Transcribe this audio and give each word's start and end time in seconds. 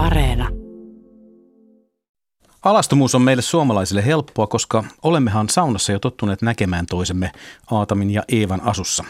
Areena. 0.00 0.48
Alastomuus 2.62 3.14
on 3.14 3.22
meille 3.22 3.42
suomalaisille 3.42 4.06
helppoa, 4.06 4.46
koska 4.46 4.84
olemmehan 5.02 5.48
saunassa 5.48 5.92
jo 5.92 5.98
tottuneet 5.98 6.42
näkemään 6.42 6.86
toisemme 6.86 7.32
Aatamin 7.70 8.10
ja 8.10 8.22
Eevan 8.28 8.60
asussa. 8.60 9.04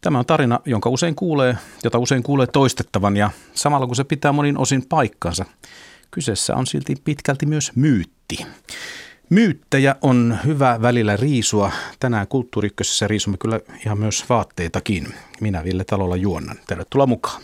Tämä 0.00 0.18
on 0.18 0.26
tarina, 0.26 0.60
jonka 0.64 0.90
usein 0.90 1.14
kuulee, 1.14 1.56
jota 1.84 1.98
usein 1.98 2.22
kuulee 2.22 2.46
toistettavan 2.46 3.16
ja 3.16 3.30
samalla 3.54 3.86
kun 3.86 3.96
se 3.96 4.04
pitää 4.04 4.32
monin 4.32 4.58
osin 4.58 4.86
paikkansa, 4.88 5.44
kyseessä 6.10 6.54
on 6.54 6.66
silti 6.66 6.94
pitkälti 7.04 7.46
myös 7.46 7.72
myytti. 7.76 8.46
Myyttejä 9.30 9.96
on 10.02 10.38
hyvä 10.44 10.82
välillä 10.82 11.16
riisua. 11.16 11.72
Tänään 12.00 12.28
kulttuuriykkösessä 12.28 13.08
riisumme 13.08 13.36
kyllä 13.38 13.60
ihan 13.84 13.98
myös 13.98 14.24
vaatteitakin. 14.28 15.14
Minä 15.40 15.64
Ville 15.64 15.84
Talolla 15.84 16.16
juonnan. 16.16 16.56
Tervetuloa 16.66 17.06
mukaan. 17.06 17.42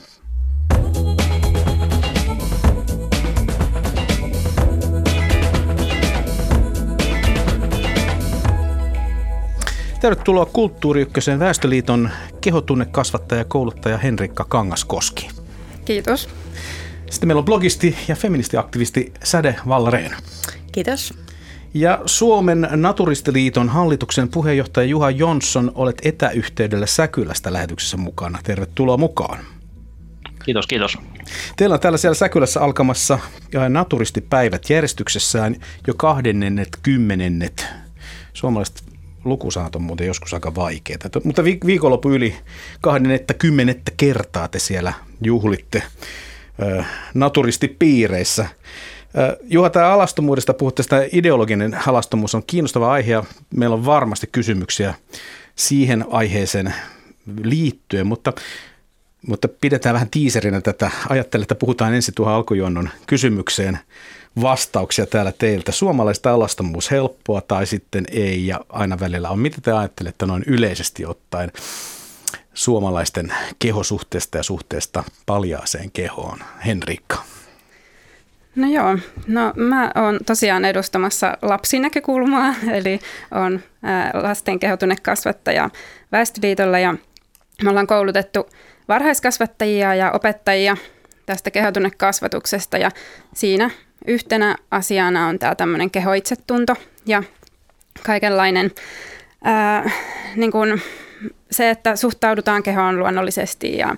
Tervetuloa 10.01 10.47
Kulttuuri 10.47 11.03
Ykkösen 11.03 11.39
Väestöliiton 11.39 12.11
kehotunnekasvattaja 12.41 13.41
ja 13.41 13.45
kouluttaja 13.45 13.99
Henrikka 13.99 14.45
Kangaskoski. 14.45 15.29
Kiitos. 15.85 16.29
Sitten 17.11 17.29
meillä 17.29 17.39
on 17.39 17.45
blogisti 17.45 17.97
ja 18.09 18.17
feministiaktivisti 18.17 19.13
Säde 19.25 19.57
Vallareen. 19.69 20.17
Kiitos. 20.73 21.15
Ja 21.75 22.03
Suomen 22.07 22.69
Naturistiliiton 22.71 23.69
hallituksen 23.69 24.29
puheenjohtaja 24.29 24.87
Juha 24.87 25.11
Jonsson, 25.11 25.73
olet 25.75 25.97
etäyhteydellä 26.03 26.87
Säkylästä 26.87 27.53
lähetyksessä 27.53 27.97
mukana. 27.97 28.39
Tervetuloa 28.45 28.97
mukaan. 28.97 29.39
Kiitos, 30.45 30.67
kiitos. 30.67 30.99
Teillä 31.57 31.75
on 31.75 31.81
täällä 31.81 31.99
siellä 31.99 32.15
Säkylässä 32.15 32.61
alkamassa 32.61 33.19
naturistipäivät 33.69 34.71
järjestyksessään 34.71 35.57
jo 35.87 35.95
kahdennenet, 35.95 36.69
kymmenennet. 36.83 37.67
Suomalaiset 38.33 38.83
lukusanat 39.29 39.77
on 39.77 39.83
muuten 39.83 40.07
joskus 40.07 40.35
aika 40.35 40.55
vaikeita. 40.55 41.21
Mutta 41.25 41.45
viikonloppu 41.45 42.11
yli 42.11 42.37
kahdenettä, 42.81 43.35
kymmenettä 43.35 43.93
kertaa 43.97 44.49
te 44.49 44.59
siellä 44.59 44.93
juhlitte 45.23 45.83
naturistipiireissä. 47.15 48.49
Juha, 49.43 49.71
tämä 49.71 49.93
alastomuudesta 49.93 50.55
puhutte, 50.55 50.83
sitä 50.83 51.09
ideologinen 51.13 51.79
alastomuus 51.87 52.35
on 52.35 52.43
kiinnostava 52.47 52.93
aihe 52.93 53.13
ja 53.13 53.25
meillä 53.57 53.75
on 53.75 53.85
varmasti 53.85 54.27
kysymyksiä 54.33 54.95
siihen 55.57 56.05
aiheeseen 56.11 56.75
liittyen, 57.43 58.07
mutta, 58.07 58.33
mutta 59.27 59.49
pidetään 59.49 59.95
vähän 59.95 60.11
tiiserinä 60.11 60.61
tätä. 60.61 60.91
Ajattelen, 61.09 61.43
että 61.43 61.55
puhutaan 61.55 61.95
ensin 61.95 62.15
tuohon 62.15 62.35
alkujonnon 62.35 62.89
kysymykseen 63.07 63.79
vastauksia 64.41 65.07
täällä 65.07 65.33
teiltä. 65.33 65.73
Suomalaista 65.73 66.33
alastomuus 66.35 66.91
helppoa 66.91 67.41
tai 67.41 67.67
sitten 67.67 68.05
ei 68.11 68.47
ja 68.47 68.61
aina 68.69 69.01
välillä 69.01 69.31
on. 69.31 69.39
Mitä 69.39 69.57
te 69.63 69.73
ajattelette 69.73 70.27
noin 70.27 70.45
yleisesti 70.47 71.07
ottaen 71.07 71.53
suomalaisten 72.55 73.33
kehosuhteesta 73.59 74.37
ja 74.37 74.43
suhteesta 74.43 75.05
paljaaseen 75.27 75.91
kehoon? 75.91 76.39
Henrikka. 76.67 77.17
No 78.57 78.69
joo, 78.69 78.99
no 79.27 79.53
mä 79.57 79.93
oon 79.95 80.19
tosiaan 80.27 80.65
edustamassa 80.65 81.39
lapsinäkökulmaa, 81.43 82.55
eli 82.73 83.01
on 83.31 83.61
lasten 84.15 84.59
kehotunnekasvattaja 84.59 85.71
Väestöliitolla 86.13 86.79
ja 86.79 86.95
me 87.63 87.71
ollaan 87.71 87.87
koulutettu 87.87 88.49
varhaiskasvattajia 88.89 89.95
ja 89.95 90.13
opettajia 90.13 90.77
tästä 91.27 91.51
kehotunnekasvatuksesta 91.51 92.79
ja 92.79 92.91
siinä 93.35 93.71
yhtenä 94.07 94.57
asiana 94.71 95.27
on 95.27 95.39
tämä 95.39 95.55
tämmöinen 95.55 95.91
kehoitsetunto 95.91 96.75
ja 97.07 97.23
kaikenlainen 98.03 98.71
ää, 99.45 99.91
niin 100.37 100.53
kuin 100.53 100.83
se, 101.51 101.71
että 101.71 101.97
suhtaudutaan 101.97 102.63
kehoon 102.63 102.99
luonnollisesti 102.99 103.77
ja 103.77 103.97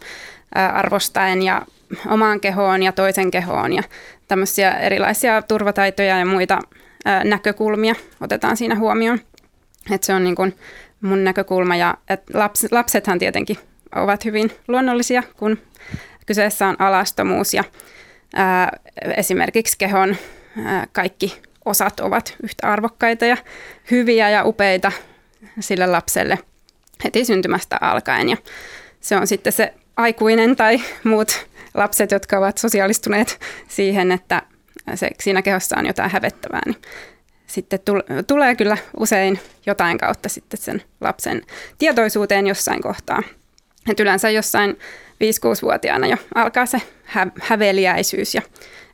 ää, 0.54 0.70
arvostaen 0.70 1.42
ja 1.42 1.62
omaan 2.06 2.40
kehoon 2.40 2.82
ja 2.82 2.92
toisen 2.92 3.30
kehoon 3.30 3.72
ja 3.72 3.82
tämmöisiä 4.28 4.70
erilaisia 4.70 5.42
turvataitoja 5.42 6.18
ja 6.18 6.26
muita 6.26 6.58
ää, 7.04 7.24
näkökulmia 7.24 7.94
otetaan 8.20 8.56
siinä 8.56 8.74
huomioon. 8.74 9.20
Et 9.90 10.02
se 10.02 10.14
on 10.14 10.24
niin 10.24 10.36
kuin 10.36 10.58
mun 11.00 11.24
näkökulma 11.24 11.76
ja 11.76 11.94
et 12.08 12.22
laps, 12.34 12.66
lapsethan 12.70 13.18
tietenkin 13.18 13.58
ovat 13.94 14.24
hyvin 14.24 14.52
luonnollisia, 14.68 15.22
kun 15.36 15.58
kyseessä 16.26 16.66
on 16.66 16.80
alastomuus 16.80 17.54
ja 17.54 17.64
ää, 18.34 18.78
esimerkiksi 19.16 19.78
kehon 19.78 20.16
ää, 20.64 20.86
kaikki 20.92 21.40
osat 21.64 22.00
ovat 22.00 22.36
yhtä 22.42 22.72
arvokkaita 22.72 23.26
ja 23.26 23.36
hyviä 23.90 24.30
ja 24.30 24.44
upeita 24.44 24.92
sille 25.60 25.86
lapselle 25.86 26.38
heti 27.04 27.24
syntymästä 27.24 27.78
alkaen. 27.80 28.28
Ja 28.28 28.36
se 29.00 29.16
on 29.16 29.26
sitten 29.26 29.52
se 29.52 29.74
aikuinen 29.96 30.56
tai 30.56 30.80
muut 31.04 31.46
lapset, 31.74 32.10
jotka 32.10 32.38
ovat 32.38 32.58
sosiaalistuneet 32.58 33.40
siihen, 33.68 34.12
että 34.12 34.42
se, 34.94 35.10
siinä 35.20 35.42
kehossa 35.42 35.78
on 35.78 35.86
jotain 35.86 36.10
hävettävää, 36.10 36.60
niin 36.66 36.76
sitten 37.46 37.80
tulee 38.26 38.54
kyllä 38.54 38.76
usein 38.96 39.40
jotain 39.66 39.98
kautta 39.98 40.28
sitten 40.28 40.60
sen 40.60 40.82
lapsen 41.00 41.42
tietoisuuteen 41.78 42.46
jossain 42.46 42.82
kohtaa. 42.82 43.22
Et 43.90 44.00
yleensä 44.00 44.30
jossain 44.30 44.78
5-6-vuotiaana 45.24 46.06
jo 46.06 46.16
alkaa 46.34 46.66
se 46.66 46.82
hä- 47.04 47.30
häveliäisyys 47.40 48.34
ja 48.34 48.42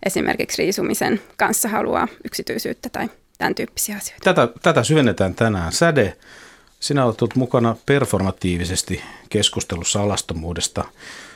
esimerkiksi 0.07 0.63
riisumisen 0.63 1.21
kanssa 1.37 1.69
haluaa 1.69 2.09
yksityisyyttä 2.25 2.89
tai 2.89 3.09
tämän 3.39 3.55
tyyppisiä 3.55 3.97
asioita. 3.97 4.35
Tätä, 4.35 4.49
tätä 4.63 4.85
syvennetään 4.85 5.35
tänään. 5.35 5.73
Säde, 5.73 6.17
sinä 6.81 7.05
olet 7.05 7.23
ollut 7.23 7.37
mukana 7.37 7.77
performatiivisesti 7.87 9.03
keskustelussa 9.29 10.03
alastomuudesta. 10.03 10.85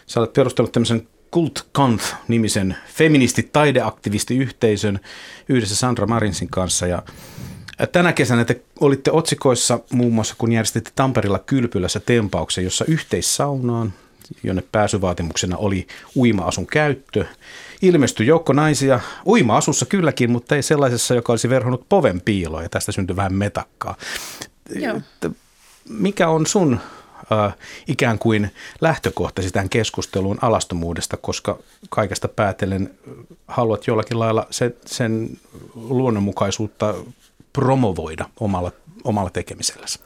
Sä 0.06 0.20
olet 0.20 0.32
perustanut 0.32 0.72
tämmöisen 0.72 1.08
Kult 1.30 1.66
Kant-nimisen 1.72 2.76
feministi-taideaktivistiyhteisön 2.94 5.00
yhdessä 5.48 5.76
Sandra 5.76 6.06
Marinsin 6.06 6.48
kanssa. 6.48 6.86
Ja 6.86 7.02
tänä 7.92 8.12
kesänä 8.12 8.44
te 8.44 8.60
olitte 8.80 9.12
otsikoissa 9.12 9.80
muun 9.92 10.14
muassa, 10.14 10.34
kun 10.38 10.52
järjestitte 10.52 10.90
Tamperilla 10.94 11.38
Kylpylässä 11.38 12.00
tempauksen, 12.00 12.64
jossa 12.64 12.84
yhteissaunaan, 12.88 13.92
jonne 14.42 14.62
pääsyvaatimuksena 14.72 15.56
oli 15.56 15.86
uima-asun 16.16 16.66
käyttö, 16.66 17.24
ilmestyi 17.82 18.26
joukko 18.26 18.52
naisia 18.52 19.00
uima-asussa 19.26 19.86
kylläkin, 19.86 20.30
mutta 20.30 20.56
ei 20.56 20.62
sellaisessa, 20.62 21.14
joka 21.14 21.32
olisi 21.32 21.48
verhonnut 21.48 21.86
poven 21.88 22.20
piiloon 22.20 22.62
ja 22.62 22.68
tästä 22.68 22.92
syntyi 22.92 23.16
vähän 23.16 23.34
metakkaa. 23.34 23.96
Joo. 24.74 25.00
Mikä 25.88 26.28
on 26.28 26.46
sun 26.46 26.80
äh, 27.32 27.54
ikään 27.88 28.18
kuin 28.18 28.50
lähtökohtasi 28.80 29.50
tähän 29.50 29.68
keskusteluun 29.68 30.38
alastomuudesta, 30.42 31.16
koska 31.16 31.58
kaikesta 31.90 32.28
päätellen 32.28 32.94
haluat 33.48 33.86
jollakin 33.86 34.18
lailla 34.18 34.46
sen, 34.50 34.74
sen 34.86 35.30
luonnonmukaisuutta 35.74 36.94
promovoida 37.52 38.24
omalla, 38.40 38.72
omalla 39.04 39.30
tekemiselläsi? 39.30 40.00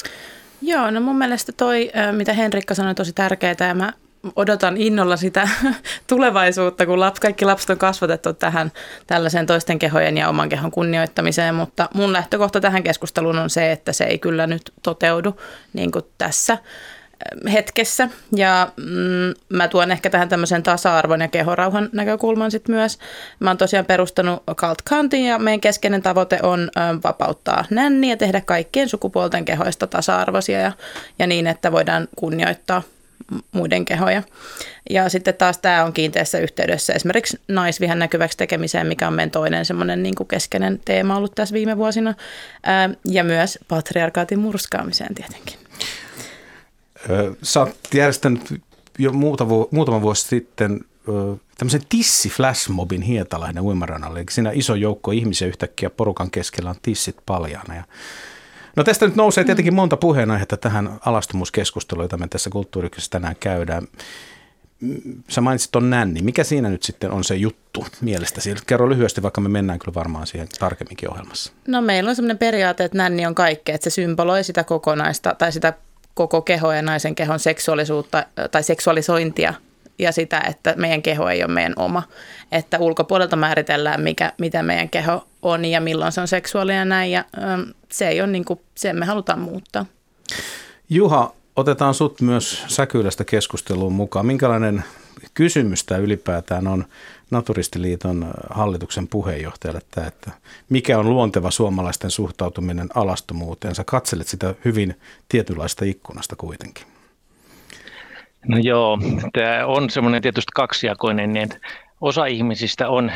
Joo, 0.63 0.91
no 0.91 1.01
mun 1.01 1.19
mielestä 1.19 1.53
toi, 1.53 1.91
mitä 2.13 2.33
Henrikka 2.33 2.75
sanoi, 2.75 2.95
tosi 2.95 3.13
tärkeää 3.13 3.57
ja 3.69 3.75
mä 3.75 3.93
odotan 4.37 4.77
innolla 4.77 5.17
sitä 5.17 5.49
tulevaisuutta, 6.07 6.87
kun 6.87 7.01
lap, 7.01 7.15
kaikki 7.21 7.45
lapset 7.45 7.71
on 7.71 7.79
kasvatettu 7.79 8.33
tähän 8.33 8.73
tällaiseen 9.07 9.47
toisten 9.47 9.79
kehojen 9.79 10.19
ja 10.19 10.29
oman 10.29 10.49
kehon 10.49 10.71
kunnioittamiseen, 10.71 11.55
mutta 11.55 11.89
mun 11.95 12.13
lähtökohta 12.13 12.61
tähän 12.61 12.83
keskusteluun 12.83 13.39
on 13.39 13.51
se, 13.51 13.73
että 13.73 13.93
se 13.93 14.05
ei 14.05 14.19
kyllä 14.19 14.47
nyt 14.47 14.73
toteudu 14.83 15.41
niin 15.73 15.91
kuin 15.91 16.05
tässä 16.19 16.59
hetkessä. 17.53 18.09
Ja 18.37 18.73
mm, 18.77 19.57
mä 19.57 19.69
tuon 19.69 19.91
ehkä 19.91 20.11
tähän 20.11 20.29
tämmöisen 20.29 20.63
tasa-arvon 20.63 21.21
ja 21.21 21.29
kehorauhan 21.29 21.89
näkökulman 21.93 22.51
sitten 22.51 22.75
myös. 22.75 22.99
Mä 23.41 23.51
oon 23.51 23.59
tosiaan 23.59 23.87
perustanut 23.87 24.43
Cult 24.55 24.83
Countin 24.89 25.25
ja 25.25 25.39
meidän 25.39 25.61
keskeinen 25.61 26.03
tavoite 26.03 26.39
on 26.43 26.61
ö, 26.61 26.81
vapauttaa 27.05 27.65
nänni 27.71 28.11
ja 28.11 28.17
tehdä 28.17 28.41
kaikkien 28.41 28.89
sukupuolten 28.89 29.45
kehoista 29.45 29.87
tasa-arvoisia 29.87 30.61
ja, 30.61 30.73
ja 31.19 31.27
niin, 31.27 31.47
että 31.47 31.73
voidaan 31.73 32.09
kunnioittaa 32.17 32.83
muiden 33.53 33.85
kehoja. 33.85 34.23
Ja 34.91 35.09
sitten 35.09 35.35
taas 35.35 35.59
tämä 35.59 35.85
on 35.85 35.93
kiinteässä 35.93 36.39
yhteydessä 36.39 36.93
esimerkiksi 36.93 37.41
naisvihan 37.49 37.99
näkyväksi 37.99 38.39
tekemiseen, 38.39 38.87
mikä 38.87 39.09
on 39.09 39.15
meidän 39.15 39.31
toinen 39.31 39.65
semmoinen 39.65 40.03
niin 40.03 40.15
keskeinen 40.29 40.81
teema 40.85 41.17
ollut 41.17 41.35
tässä 41.35 41.53
viime 41.53 41.77
vuosina. 41.77 42.15
Ää, 42.63 42.91
ja 43.05 43.25
myös 43.25 43.59
patriarkaatin 43.69 44.39
murskaamiseen 44.39 45.15
tietenkin. 45.15 45.57
Sä 47.43 47.61
oot 47.61 47.77
järjestänyt 47.95 48.63
jo 48.99 49.13
muuta, 49.13 49.47
muutama 49.71 50.03
vuosi 50.03 50.29
sitten 50.29 50.81
tämmöisen 51.59 51.83
tissi-flashmobin 51.89 53.03
Hietalainen 53.03 53.63
uimarannalle. 53.63 54.19
Eli 54.19 54.27
siinä 54.31 54.51
iso 54.55 54.75
joukko 54.75 55.11
ihmisiä 55.11 55.49
yhtäkkiä 55.49 55.91
porukan 55.91 56.31
keskellä 56.31 56.71
on 56.71 56.77
tissit 56.83 57.17
paljaana. 57.27 57.75
Ja 57.75 57.85
No 58.77 58.85
tästä 58.85 59.07
nyt 59.07 59.17
nousee 59.17 59.45
tietenkin 59.45 59.75
monta 59.75 59.97
puheenaihetta 59.97 60.57
tähän 60.57 60.91
alastumuskeskusteluun, 61.07 62.05
jota 62.05 62.19
me 62.19 62.29
tässä 62.29 62.51
kulttuurikysessä 62.51 63.11
tänään 63.11 63.37
käydään. 63.41 63.87
sä 65.29 65.41
mainitsit 65.41 65.73
ton 65.73 65.91
nänni. 65.91 66.23
Mikä 66.23 66.45
siinä 66.45 66.71
nyt 66.71 66.83
sitten 66.83 67.11
on 67.11 67.25
se 67.25 67.35
juttu 67.35 67.87
mielestäsi? 68.01 68.55
Kerro 68.67 68.89
lyhyesti, 68.89 69.23
vaikka 69.23 69.41
me 69.41 69.49
mennään 69.49 69.79
kyllä 69.79 69.95
varmaan 69.95 70.27
siihen 70.27 70.49
tarkemminkin 70.59 71.11
ohjelmassa. 71.11 71.53
No 71.69 71.83
meillä 71.83 72.11
on 72.11 72.17
sellainen 72.17 72.39
periaate, 72.39 72.85
että 72.85 72.99
nänni 72.99 73.27
on 73.27 73.35
kaikkea, 73.35 73.75
että 73.75 73.91
se 73.91 73.95
symboloi 73.95 74.45
sitä 74.45 74.65
kokonaista 74.65 75.35
tai 75.39 75.53
sitä 75.53 75.73
koko 76.15 76.43
keho 76.43 76.73
ja 76.73 76.83
naisen 76.83 77.15
kehon 77.15 77.39
seksuaalisuutta 77.39 78.27
tai 78.51 78.63
seksuaalisointia 78.63 79.55
ja 79.99 80.13
sitä, 80.13 80.43
että 80.49 80.75
meidän 80.77 81.03
keho 81.03 81.29
ei 81.29 81.45
ole 81.45 81.53
meidän 81.53 81.73
oma. 81.77 82.03
Että 82.53 82.79
ulkopuolelta 82.79 83.37
määritellään, 83.37 84.01
mikä, 84.01 84.33
mitä 84.39 84.63
meidän 84.63 84.91
keho 84.91 85.27
on 85.43 85.65
ja 85.65 85.81
milloin 85.81 86.13
se 86.13 86.21
on 86.21 86.29
seksuaalinen 86.29 86.79
ja 86.79 86.85
näin. 86.85 87.11
Ja 87.11 87.25
ähm, 87.39 87.61
se 87.93 88.09
ei 88.09 88.21
ole 88.21 88.31
niin 88.31 88.45
kuin, 88.45 88.61
se 88.75 88.93
me 88.93 89.07
halutaan 89.07 89.41
muuttaa. 89.41 89.87
Juha, 90.91 91.35
otetaan 91.57 91.95
sut 91.95 92.21
myös 92.21 92.65
Säkylästä 92.69 93.25
keskusteluun 93.25 93.93
mukaan. 93.93 94.27
Minkälainen 94.27 94.85
kysymys 95.35 95.85
tämä 95.85 95.99
ylipäätään 95.99 96.67
on 96.67 96.85
Naturistiliiton 97.31 98.31
hallituksen 98.51 99.09
puheenjohtajalle 99.09 99.81
tämä, 99.91 100.07
että 100.07 100.31
mikä 100.69 100.99
on 100.99 101.11
luonteva 101.11 101.51
suomalaisten 101.51 102.11
suhtautuminen 102.11 102.89
alastomuuteen? 102.95 103.75
Sä 103.75 103.85
katselet 103.85 104.29
sitä 104.29 104.55
hyvin 104.65 105.01
tietynlaista 105.29 105.85
ikkunasta 105.85 106.37
kuitenkin. 106.37 106.92
No 108.49 108.57
joo, 108.63 108.99
tämä 109.33 109.67
on 109.67 109.91
semmoinen 109.91 110.23
tietysti 110.23 110.53
kaksijakoinen, 110.55 111.33
niin 111.33 111.49
osa 112.01 112.27
ihmisistä 112.27 112.89
on 112.89 113.13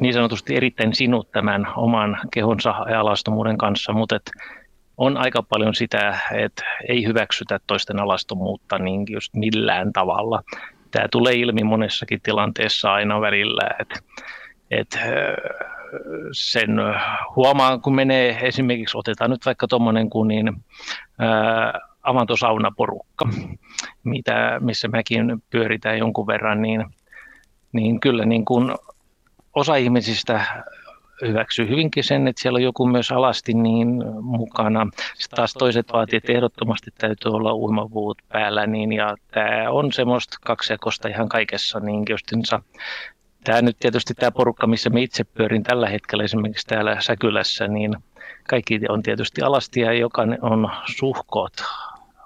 niin 0.00 0.14
sanotusti 0.14 0.56
erittäin 0.56 0.94
sinut 0.94 1.30
tämän 1.32 1.66
oman 1.76 2.18
kehonsa 2.32 2.74
ja 2.90 3.00
alastomuuden 3.00 3.58
kanssa, 3.58 3.92
mutta 3.92 4.16
et 4.16 4.30
on 4.96 5.16
aika 5.16 5.42
paljon 5.42 5.74
sitä, 5.74 6.18
että 6.34 6.64
ei 6.88 7.06
hyväksytä 7.06 7.60
toisten 7.66 8.00
alastomuutta 8.00 8.78
niin 8.78 9.04
just 9.10 9.34
millään 9.34 9.92
tavalla. 9.92 10.42
Tämä 10.90 11.08
tulee 11.10 11.34
ilmi 11.34 11.64
monessakin 11.64 12.20
tilanteessa 12.22 12.92
aina 12.92 13.20
välillä, 13.20 13.70
että, 13.78 14.00
että 14.70 14.98
sen 16.32 16.76
huomaa, 17.36 17.78
kun 17.78 17.94
menee 17.94 18.38
esimerkiksi, 18.42 18.98
otetaan 18.98 19.30
nyt 19.30 19.46
vaikka 19.46 19.68
tuommoinen 19.68 20.10
kuin 20.10 20.28
niin, 20.28 20.52
ää, 21.18 21.80
avantosaunaporukka, 22.02 23.28
mitä, 24.04 24.58
missä 24.60 24.88
mäkin 24.88 25.42
pyöritään 25.50 25.98
jonkun 25.98 26.26
verran, 26.26 26.62
niin, 26.62 26.84
niin 27.72 28.00
kyllä 28.00 28.24
niin 28.24 28.44
kuin 28.44 28.74
osa 29.54 29.76
ihmisistä 29.76 30.46
hyväksyy 31.22 31.68
hyvinkin 31.68 32.04
sen, 32.04 32.28
että 32.28 32.42
siellä 32.42 32.56
on 32.56 32.62
joku 32.62 32.86
myös 32.86 33.12
alasti 33.12 33.54
niin 33.54 33.88
mukana. 34.20 34.86
Sitten 35.14 35.36
taas 35.36 35.54
toiset 35.54 35.92
vaatii, 35.92 36.16
että 36.16 36.32
ehdottomasti 36.32 36.90
täytyy 36.98 37.32
olla 37.32 37.54
uimavuut 37.54 38.22
päällä. 38.28 38.66
Niin, 38.66 38.92
ja 38.92 39.16
tämä 39.30 39.70
on 39.70 39.92
semmoista 39.92 40.36
kaksijakosta 40.44 41.08
ihan 41.08 41.28
kaikessa. 41.28 41.80
Niin 41.80 42.02
justinsa, 42.10 42.62
tämä 43.44 43.62
nyt 43.62 43.76
tietysti 43.78 44.14
tämä 44.14 44.30
porukka, 44.30 44.66
missä 44.66 44.90
me 44.90 45.02
itse 45.02 45.24
pyörin 45.24 45.62
tällä 45.62 45.88
hetkellä 45.88 46.24
esimerkiksi 46.24 46.66
täällä 46.66 46.96
Säkylässä, 47.00 47.68
niin 47.68 47.96
kaikki 48.48 48.80
on 48.88 49.02
tietysti 49.02 49.42
alastia, 49.42 49.92
joka 49.92 50.22
on 50.42 50.70
suhkoot 50.96 51.52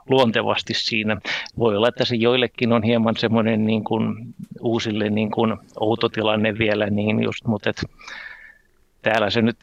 luontevasti 0.08 0.74
siinä. 0.74 1.20
Voi 1.58 1.76
olla, 1.76 1.88
että 1.88 2.04
se 2.04 2.16
joillekin 2.16 2.72
on 2.72 2.82
hieman 2.82 3.16
semmoinen 3.16 3.66
niin 3.66 3.84
kuin 3.84 4.34
uusille 4.60 5.10
niin 5.10 5.30
kuin 5.30 5.56
outo 5.80 6.08
tilanne 6.08 6.58
vielä, 6.58 6.90
niin 6.90 7.22
just, 7.22 7.44
mutta 7.44 7.70
et, 7.70 7.82
täällä 9.10 9.30
se 9.30 9.42
nyt 9.42 9.56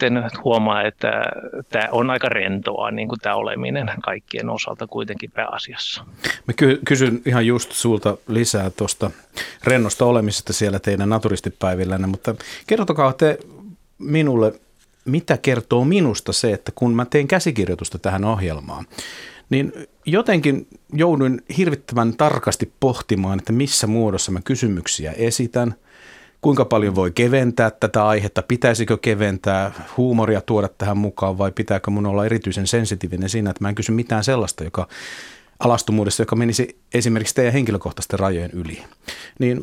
huomaa, 0.44 0.84
että 0.84 1.24
tämä 1.70 1.88
on 1.92 2.10
aika 2.10 2.30
rentoa 2.30 2.92
niin 2.92 3.08
kuin 3.08 3.20
tämä 3.20 3.36
oleminen 3.36 3.92
kaikkien 4.04 4.50
osalta 4.50 4.88
kuitenkin 4.88 5.32
pääasiassa. 5.32 6.06
Mä 6.48 6.54
ky- 6.56 6.80
kysyn 6.86 7.22
ihan 7.26 7.48
just 7.48 7.72
sulta 7.72 8.18
lisää 8.28 8.70
tuosta 8.70 9.12
rennosta 9.64 10.06
olemisesta 10.06 10.54
siellä 10.54 10.80
teidän 10.80 11.10
naturistipäivillänne, 11.10 12.08
mutta 12.08 12.36
kertokaa 12.68 13.14
te 13.14 13.40
minulle, 13.98 14.54
mitä 15.06 15.38
kertoo 15.38 15.86
minusta 15.86 16.34
se, 16.34 16.54
että 16.54 16.72
kun 16.76 16.96
mä 16.96 17.06
teen 17.06 17.28
käsikirjoitusta 17.28 18.00
tähän 18.00 18.26
ohjelmaan, 18.26 18.86
niin 19.50 19.74
jotenkin 20.06 20.68
jouduin 20.94 21.42
hirvittävän 21.58 22.14
tarkasti 22.14 22.72
pohtimaan, 22.80 23.40
että 23.40 23.54
missä 23.54 23.88
muodossa 23.88 24.32
mä 24.32 24.42
kysymyksiä 24.42 25.12
esitän, 25.12 25.76
kuinka 26.42 26.66
paljon 26.66 26.96
voi 26.96 27.12
keventää 27.12 27.72
tätä 27.72 28.08
aihetta, 28.08 28.42
pitäisikö 28.42 28.98
keventää, 28.98 29.72
huumoria 29.98 30.42
tuoda 30.42 30.70
tähän 30.78 30.98
mukaan 30.98 31.38
vai 31.38 31.52
pitääkö 31.52 31.92
mun 31.92 32.06
olla 32.06 32.26
erityisen 32.26 32.68
sensitiivinen 32.68 33.30
siinä, 33.30 33.50
että 33.50 33.64
mä 33.64 33.70
en 33.70 33.76
kysy 33.76 33.92
mitään 33.92 34.24
sellaista, 34.24 34.64
joka 34.64 34.88
alastumuudesta, 35.60 36.22
joka 36.22 36.36
menisi 36.36 36.78
esimerkiksi 36.94 37.36
teidän 37.36 37.54
henkilökohtaisten 37.54 38.20
rajojen 38.20 38.52
yli. 38.52 38.84
Niin 39.40 39.62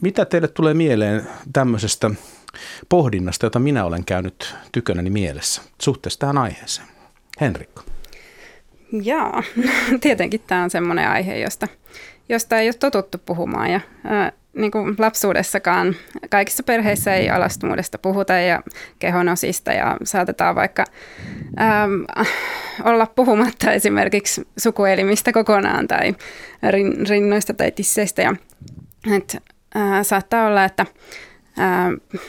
mitä 0.00 0.24
teille 0.24 0.48
tulee 0.48 0.74
mieleen 0.74 1.26
tämmöisestä 1.52 2.10
pohdinnasta, 2.88 3.46
jota 3.46 3.58
minä 3.58 3.84
olen 3.84 4.04
käynyt 4.04 4.54
tykönäni 4.72 5.10
mielessä 5.10 5.62
suhteessa 5.82 6.20
tähän 6.20 6.38
aiheeseen? 6.38 6.88
Henrikko. 7.40 7.93
Jaa, 9.02 9.42
tietenkin 10.00 10.40
tämä 10.46 10.62
on 10.62 10.70
semmoinen 10.70 11.08
aihe, 11.08 11.38
josta, 11.38 11.68
josta 12.28 12.58
ei 12.58 12.66
ole 12.66 12.74
totuttu 12.74 13.18
puhumaan 13.26 13.70
ja 13.70 13.80
ää, 14.04 14.32
niin 14.56 14.70
kuin 14.70 14.94
lapsuudessakaan 14.98 15.96
kaikissa 16.30 16.62
perheissä 16.62 17.14
ei 17.14 17.30
alastumuudesta 17.30 17.98
puhuta 17.98 18.32
ja 18.32 18.62
kehonosista 18.98 19.72
ja 19.72 19.96
saatetaan 20.04 20.54
vaikka 20.54 20.84
äm, 21.60 22.04
olla 22.84 23.06
puhumatta 23.06 23.72
esimerkiksi 23.72 24.48
sukuelimistä 24.56 25.32
kokonaan 25.32 25.88
tai 25.88 26.14
rin, 26.70 27.06
rinnoista 27.08 27.54
tai 27.54 27.70
tisseistä. 27.70 28.22
Ja, 28.22 28.36
et, 29.16 29.36
ää, 29.74 30.02
saattaa 30.02 30.46
olla, 30.46 30.64
että 30.64 30.86
ää, 30.86 30.92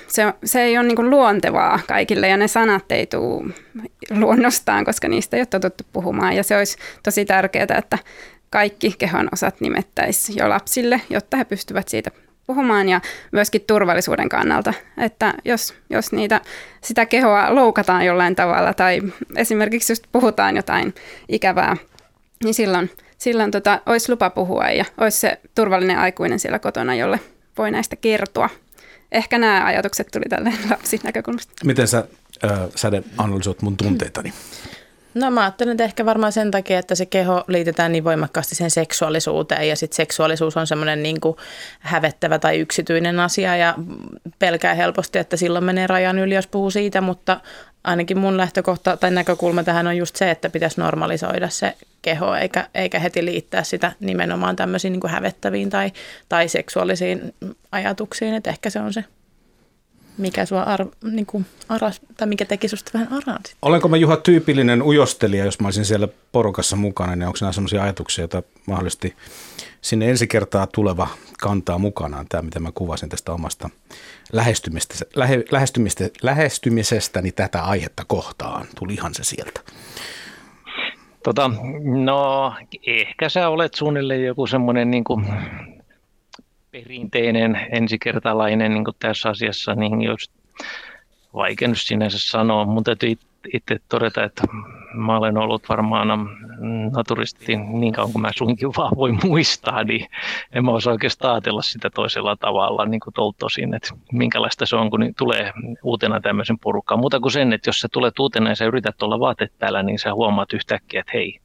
se, 0.07 0.33
se 0.43 0.61
ei 0.61 0.77
ole 0.77 0.87
niin 0.87 1.09
luontevaa 1.09 1.79
kaikille 1.87 2.27
ja 2.27 2.37
ne 2.37 2.47
sanat 2.47 2.91
ei 2.91 3.05
tule 3.05 3.53
luonnostaan, 4.09 4.85
koska 4.85 5.07
niistä 5.07 5.37
ei 5.37 5.41
ole 5.41 5.45
totuttu 5.45 5.83
puhumaan 5.93 6.35
ja 6.35 6.43
se 6.43 6.57
olisi 6.57 6.77
tosi 7.03 7.25
tärkeää, 7.25 7.77
että 7.77 7.97
kaikki 8.49 8.95
kehon 8.97 9.29
osat 9.33 9.61
nimettäisi 9.61 10.33
jo 10.39 10.49
lapsille, 10.49 11.01
jotta 11.09 11.37
he 11.37 11.45
pystyvät 11.45 11.87
siitä 11.87 12.11
puhumaan 12.47 12.89
ja 12.89 13.01
myöskin 13.31 13.61
turvallisuuden 13.67 14.29
kannalta, 14.29 14.73
että 14.97 15.33
jos, 15.45 15.73
jos 15.89 16.11
niitä, 16.11 16.41
sitä 16.81 17.05
kehoa 17.05 17.55
loukataan 17.55 18.05
jollain 18.05 18.35
tavalla 18.35 18.73
tai 18.73 19.01
esimerkiksi 19.35 19.91
just 19.91 20.03
puhutaan 20.11 20.55
jotain 20.55 20.95
ikävää, 21.29 21.77
niin 22.43 22.53
silloin, 22.53 22.91
silloin 23.17 23.51
tota, 23.51 23.81
olisi 23.85 24.11
lupa 24.11 24.29
puhua 24.29 24.69
ja 24.69 24.85
olisi 24.97 25.19
se 25.19 25.39
turvallinen 25.55 25.97
aikuinen 25.97 26.39
siellä 26.39 26.59
kotona, 26.59 26.95
jolle 26.95 27.19
voi 27.57 27.71
näistä 27.71 27.95
kertoa. 27.95 28.49
Ehkä 29.15 29.37
nämä 29.37 29.65
ajatukset 29.65 30.07
tuli 30.13 30.25
tälle 30.29 30.53
lapsin 30.71 30.99
näkökulmasta. 31.03 31.53
Miten 31.65 31.87
sä, 31.87 32.03
äh, 32.43 32.59
Säde, 32.75 33.03
analysoit 33.17 33.61
mun 33.61 33.77
tunteitani? 33.77 34.33
No 35.13 35.31
mä 35.31 35.41
ajattelen, 35.41 35.71
että 35.71 35.83
ehkä 35.83 36.05
varmaan 36.05 36.31
sen 36.31 36.51
takia, 36.51 36.79
että 36.79 36.95
se 36.95 37.05
keho 37.05 37.43
liitetään 37.47 37.91
niin 37.91 38.03
voimakkaasti 38.03 38.55
sen 38.55 38.71
seksuaalisuuteen 38.71 39.69
ja 39.69 39.75
sitten 39.75 39.95
seksuaalisuus 39.95 40.57
on 40.57 40.67
semmoinen 40.67 41.03
niin 41.03 41.21
kuin 41.21 41.37
hävettävä 41.79 42.39
tai 42.39 42.59
yksityinen 42.59 43.19
asia 43.19 43.57
ja 43.57 43.75
pelkää 44.39 44.73
helposti, 44.73 45.19
että 45.19 45.37
silloin 45.37 45.65
menee 45.65 45.87
rajan 45.87 46.19
yli, 46.19 46.35
jos 46.35 46.47
puhuu 46.47 46.71
siitä, 46.71 47.01
mutta 47.01 47.39
ainakin 47.83 48.17
mun 48.17 48.37
lähtökohta 48.37 48.97
tai 48.97 49.11
näkökulma 49.11 49.63
tähän 49.63 49.87
on 49.87 49.97
just 49.97 50.15
se, 50.15 50.31
että 50.31 50.49
pitäisi 50.49 50.81
normalisoida 50.81 51.49
se 51.49 51.73
keho 52.05 52.35
eikä, 52.35 52.69
eikä 52.75 52.99
heti 52.99 53.25
liittää 53.25 53.63
sitä 53.63 53.91
nimenomaan 53.99 54.55
tämmöisiin 54.55 54.91
niin 54.91 55.01
kuin 55.01 55.11
hävettäviin 55.11 55.69
tai, 55.69 55.91
tai 56.29 56.47
seksuaalisiin 56.47 57.33
ajatuksiin, 57.71 58.33
että 58.33 58.49
ehkä 58.49 58.69
se 58.69 58.79
on 58.79 58.93
se 58.93 59.03
mikä 60.17 60.45
sua 60.45 60.63
ar, 60.63 60.85
niin 61.03 61.25
kuin 61.25 61.45
aras, 61.69 62.01
tai 62.17 62.27
mikä 62.27 62.45
teki 62.45 62.67
susta 62.67 62.91
vähän 62.93 63.13
aran? 63.13 63.39
Olenko 63.61 63.87
mä 63.87 63.97
Juha 63.97 64.17
tyypillinen 64.17 64.81
ujostelija, 64.81 65.45
jos 65.45 65.59
mä 65.59 65.67
olisin 65.67 65.85
siellä 65.85 66.07
porukassa 66.31 66.75
mukana, 66.75 67.15
niin 67.15 67.27
onko 67.27 67.37
nämä 67.41 67.51
sellaisia 67.51 67.83
ajatuksia, 67.83 68.21
joita 68.21 68.43
mahdollisesti 68.67 69.15
sinne 69.81 70.09
ensi 70.09 70.27
kertaa 70.27 70.67
tuleva 70.67 71.07
kantaa 71.39 71.77
mukanaan, 71.77 72.25
tämä 72.29 72.41
mitä 72.41 72.59
mä 72.59 72.71
kuvasin 72.71 73.09
tästä 73.09 73.31
omasta 73.31 73.69
lähestymisestä, 74.33 74.95
lähe, 75.15 75.43
lähestymisestä, 75.51 76.09
lähestymisestäni 76.21 77.31
tätä 77.31 77.63
aihetta 77.63 78.03
kohtaan. 78.07 78.67
Tuli 78.79 78.93
ihan 78.93 79.13
se 79.13 79.23
sieltä. 79.23 79.61
Tota, 81.25 81.51
no 82.03 82.53
ehkä 82.87 83.29
sä 83.29 83.49
olet 83.49 83.73
suunnilleen 83.73 84.25
joku 84.25 84.47
semmoinen 84.47 84.91
niin 84.91 85.03
kuin 85.03 85.25
perinteinen 86.71 87.67
ensikertalainen 87.71 88.73
niin 88.73 88.85
kuin 88.85 88.95
tässä 88.99 89.29
asiassa, 89.29 89.75
niin 89.75 90.01
just 90.01 90.31
vaikea 91.33 91.67
nyt 91.67 91.81
sinänsä 91.81 92.17
sanoa. 92.19 92.65
Mun 92.65 92.83
täytyy 92.83 93.15
itse 93.53 93.79
todeta, 93.89 94.23
että 94.23 94.43
mä 94.93 95.17
olen 95.17 95.37
ollut 95.37 95.69
varmaan 95.69 96.07
naturisti 96.95 97.55
niin 97.55 97.93
kauan 97.93 98.11
kuin 98.11 98.21
mä 98.21 98.31
suinkin 98.35 98.69
vaan 98.77 98.91
voi 98.95 99.11
muistaa, 99.23 99.83
niin 99.83 100.07
en 100.53 100.65
mä 100.65 100.71
osaa 100.71 100.93
oikeastaan 100.93 101.33
ajatella 101.33 101.61
sitä 101.61 101.89
toisella 101.89 102.35
tavalla 102.35 102.85
niin 102.85 102.99
kuin 102.99 103.13
tosin, 103.39 103.73
että 103.73 103.89
minkälaista 104.11 104.65
se 104.65 104.75
on, 104.75 104.89
kun 104.89 105.13
tulee 105.17 105.53
uutena 105.83 106.21
tämmöisen 106.21 106.59
porukkaan. 106.59 106.99
Muuta 106.99 107.19
kuin 107.19 107.31
sen, 107.31 107.53
että 107.53 107.69
jos 107.69 107.79
sä 107.79 107.87
tulet 107.91 108.19
uutena 108.19 108.49
ja 108.49 108.55
sä 108.55 108.65
yrität 108.65 109.01
olla 109.01 109.19
vaatteet 109.19 109.59
päällä, 109.59 109.83
niin 109.83 109.99
sä 109.99 110.13
huomaat 110.13 110.53
yhtäkkiä, 110.53 110.99
että 110.99 111.11
hei, 111.13 111.39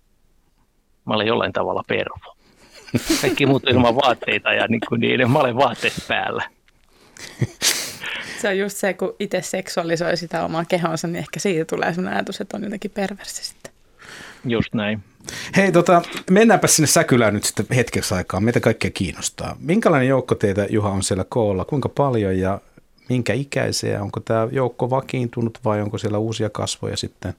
mä 1.05 1.15
olen 1.15 1.27
jollain 1.27 1.53
tavalla 1.53 1.83
pervo. 1.87 2.37
Kaikki 3.21 3.47
muut 3.47 3.69
ilman 3.69 3.97
vaatteita 3.97 4.53
ja 4.53 4.67
niin 4.67 4.81
kuin 4.89 5.01
niiden, 5.01 5.31
mä 5.31 5.39
olen 5.39 5.57
vaatteet 5.57 6.05
päällä. 6.09 6.45
Se 8.41 8.49
on 8.49 8.59
just 8.59 8.77
se, 8.77 8.95
kun 8.95 9.17
itse 9.19 9.43
seksuaalisoi 9.43 10.17
sitä 10.17 10.45
omaa 10.45 10.65
kehonsa, 10.65 11.07
niin 11.07 11.17
ehkä 11.17 11.41
siitä 11.41 11.65
tulee 11.65 11.95
sellainen 11.95 12.17
ajatus, 12.17 12.41
että 12.41 12.57
on 12.57 12.63
jotenkin 12.63 12.91
perversi 12.91 13.45
sitten. 13.45 13.73
Just 14.45 14.75
näin. 14.75 15.03
Hei, 15.57 15.73
tota, 15.73 16.03
mennäänpä 16.31 16.67
sinne 16.67 16.87
Säkylään 16.87 17.35
nyt 17.35 17.45
sitten 17.45 17.67
hetkeksi 17.77 18.15
aikaa. 18.15 18.41
Meitä 18.41 18.61
kaikkea 18.61 18.91
kiinnostaa. 18.91 19.57
Minkälainen 19.61 20.09
joukko 20.09 20.35
teitä, 20.35 20.67
Juha, 20.71 20.91
on 20.91 21.03
siellä 21.03 21.25
koolla? 21.29 21.65
Kuinka 21.65 21.89
paljon 21.89 22.39
ja 22.39 22.61
minkä 23.09 23.33
ikäisiä? 23.33 24.03
Onko 24.03 24.21
tämä 24.21 24.49
joukko 24.53 24.91
vakiintunut 24.91 25.59
vai 25.65 25.83
onko 25.83 25.99
siellä 25.99 26.19
uusia 26.19 26.51
kasvoja 26.51 26.97
sitten 26.97 27.35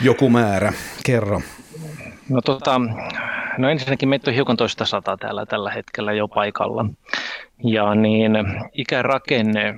joku 0.00 0.30
määrä? 0.30 0.72
Kerro. 1.04 1.42
No, 2.28 2.40
tota, 2.40 2.80
no 3.58 3.68
ensinnäkin 3.68 4.08
meitä 4.08 4.30
on 4.30 4.34
hiukan 4.34 4.56
toista 4.56 4.84
sata 4.84 5.16
täällä 5.16 5.46
tällä 5.46 5.70
hetkellä 5.70 6.12
jo 6.12 6.28
paikalla. 6.28 6.86
Ja 7.64 7.94
niin 7.94 8.32
ikärakenne, 8.72 9.74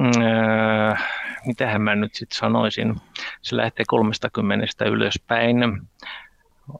äh, 0.00 1.08
mitähän 1.46 1.82
mä 1.82 1.94
nyt 1.94 2.14
sitten 2.14 2.38
sanoisin, 2.38 2.94
se 3.42 3.56
lähtee 3.56 3.84
30 3.88 4.84
ylöspäin. 4.84 5.56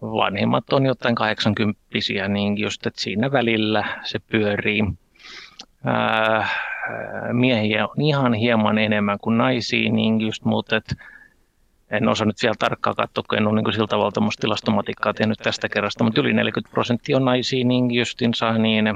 Vanhimmat 0.03 0.73
on 0.73 0.87
jotain 0.87 1.15
80 1.15 1.81
niin 2.29 2.59
just, 2.59 2.87
että 2.87 3.00
siinä 3.00 3.33
välillä 3.33 3.85
se 4.05 4.19
pyörii. 4.19 4.85
Äh, 5.89 6.61
miehiä 7.33 7.87
on 7.87 8.00
ihan 8.00 8.35
hieman 8.35 8.79
enemmän 8.79 9.19
kuin 9.19 9.39
naisia, 9.39 9.93
niin 9.93 10.21
just, 10.21 10.45
mutta 10.45 10.77
et 10.77 10.97
en 11.90 12.09
osaa 12.09 12.26
nyt 12.26 12.42
vielä 12.42 12.54
tarkkaan 12.59 12.97
katsoa, 12.97 13.25
kun 13.28 13.38
en 13.38 13.47
ole 13.47 13.62
niin 13.62 13.73
sillä 13.73 13.87
tavalla 13.87 14.32
tilastomatikkaa 14.40 15.14
tehnyt 15.14 15.38
tästä 15.38 15.68
kerrasta, 15.68 16.04
mutta 16.04 16.20
yli 16.20 16.32
40 16.32 16.73
prosenttia 16.73 17.16
on 17.16 17.25
naisia 17.25 17.64
niin 17.64 17.90
justinsa, 17.90 18.52
niin 18.52 18.87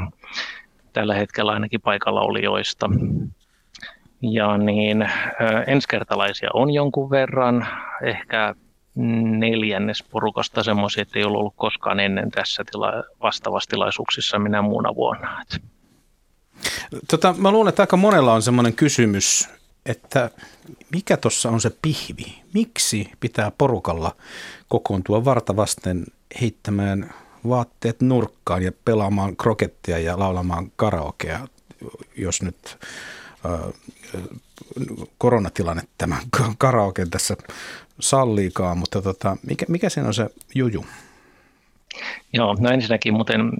tällä 0.92 1.14
hetkellä 1.14 1.52
ainakin 1.52 1.80
paikalla 1.80 2.20
olijoista. 2.20 2.90
Ja 4.20 4.58
niin 4.58 5.08
ensikertalaisia 5.66 6.50
on 6.54 6.70
jonkun 6.70 7.10
verran, 7.10 7.66
ehkä 8.02 8.54
neljännes 9.38 10.02
porukasta 10.02 10.62
semmoisia, 10.62 11.02
että 11.02 11.18
ei 11.18 11.24
ole 11.24 11.38
ollut 11.38 11.54
koskaan 11.56 12.00
ennen 12.00 12.30
tässä 12.30 12.64
tila- 12.72 13.04
vastaavassa 13.22 13.70
tilaisuuksissa 13.70 14.38
minä 14.38 14.62
muuna 14.62 14.94
vuonna. 14.94 15.44
Tota, 17.10 17.34
mä 17.38 17.50
luulen, 17.50 17.68
että 17.68 17.82
aika 17.82 17.96
monella 17.96 18.32
on 18.32 18.42
semmoinen 18.42 18.72
kysymys, 18.72 19.48
että 19.86 20.30
mikä 20.92 21.16
tuossa 21.16 21.50
on 21.50 21.60
se 21.60 21.70
pihvi? 21.82 22.42
Miksi 22.54 23.10
pitää 23.20 23.50
porukalla 23.58 24.16
kokoontua 24.68 25.24
vartavasten 25.24 26.06
heittämään 26.40 27.14
vaatteet 27.48 28.00
nurkkaan 28.00 28.62
ja 28.62 28.72
pelaamaan 28.84 29.36
krokettia 29.36 29.98
ja 29.98 30.18
laulamaan 30.18 30.72
karaokea, 30.76 31.48
jos 32.16 32.42
nyt 32.42 32.78
koronatilanne 35.18 35.82
tämä 35.98 36.16
karaoke 36.58 37.06
tässä 37.06 37.36
salliikaan, 38.00 38.78
mutta 38.78 39.02
tota, 39.02 39.36
mikä, 39.46 39.66
mikä 39.68 39.88
siinä 39.88 40.08
on 40.08 40.14
se 40.14 40.30
juju? 40.54 40.86
Joo, 42.32 42.56
no 42.60 42.70
ensinnäkin 42.70 43.14
muuten 43.14 43.50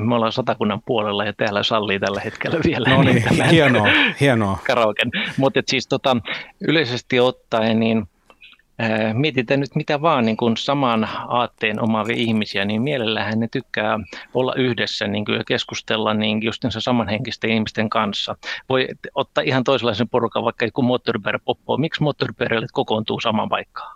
me 0.00 0.14
ollaan 0.14 0.32
satakunnan 0.32 0.82
puolella 0.86 1.24
ja 1.24 1.32
täällä 1.32 1.62
sallii 1.62 2.00
tällä 2.00 2.20
hetkellä 2.20 2.60
vielä. 2.64 2.90
No 2.90 3.02
niin, 3.02 3.24
niin 3.30 3.44
hienoa, 3.50 3.88
hienoa. 4.20 4.58
Karaoken. 4.66 5.10
Mutta 5.36 5.60
siis 5.66 5.88
tota, 5.88 6.16
yleisesti 6.60 7.20
ottaen, 7.20 7.80
niin 7.80 8.08
ää, 8.78 9.14
mietitään 9.14 9.60
nyt 9.60 9.74
mitä 9.74 10.02
vaan 10.02 10.24
niin 10.24 10.36
kun 10.36 10.56
saman 10.56 11.08
aatteen 11.28 11.82
omaavia 11.82 12.16
ihmisiä, 12.16 12.64
niin 12.64 12.82
mielellähän 12.82 13.40
ne 13.40 13.48
tykkää 13.52 13.98
olla 14.34 14.54
yhdessä 14.54 15.06
niin 15.06 15.24
ja 15.38 15.44
keskustella 15.44 16.14
niin 16.14 16.42
justiinsa 16.42 16.80
samanhenkisten 16.80 17.50
ihmisten 17.50 17.90
kanssa. 17.90 18.36
Voi 18.68 18.88
ottaa 19.14 19.44
ihan 19.44 19.64
toisenlaisen 19.64 20.08
porukan, 20.08 20.44
vaikka 20.44 20.64
joku 20.64 20.82
moottoripyöräpoppo. 20.82 21.76
Miksi 21.76 22.02
moottoripyöräilijät 22.02 22.72
kokoontuu 22.72 23.20
saman 23.20 23.48
paikkaan? 23.48 23.95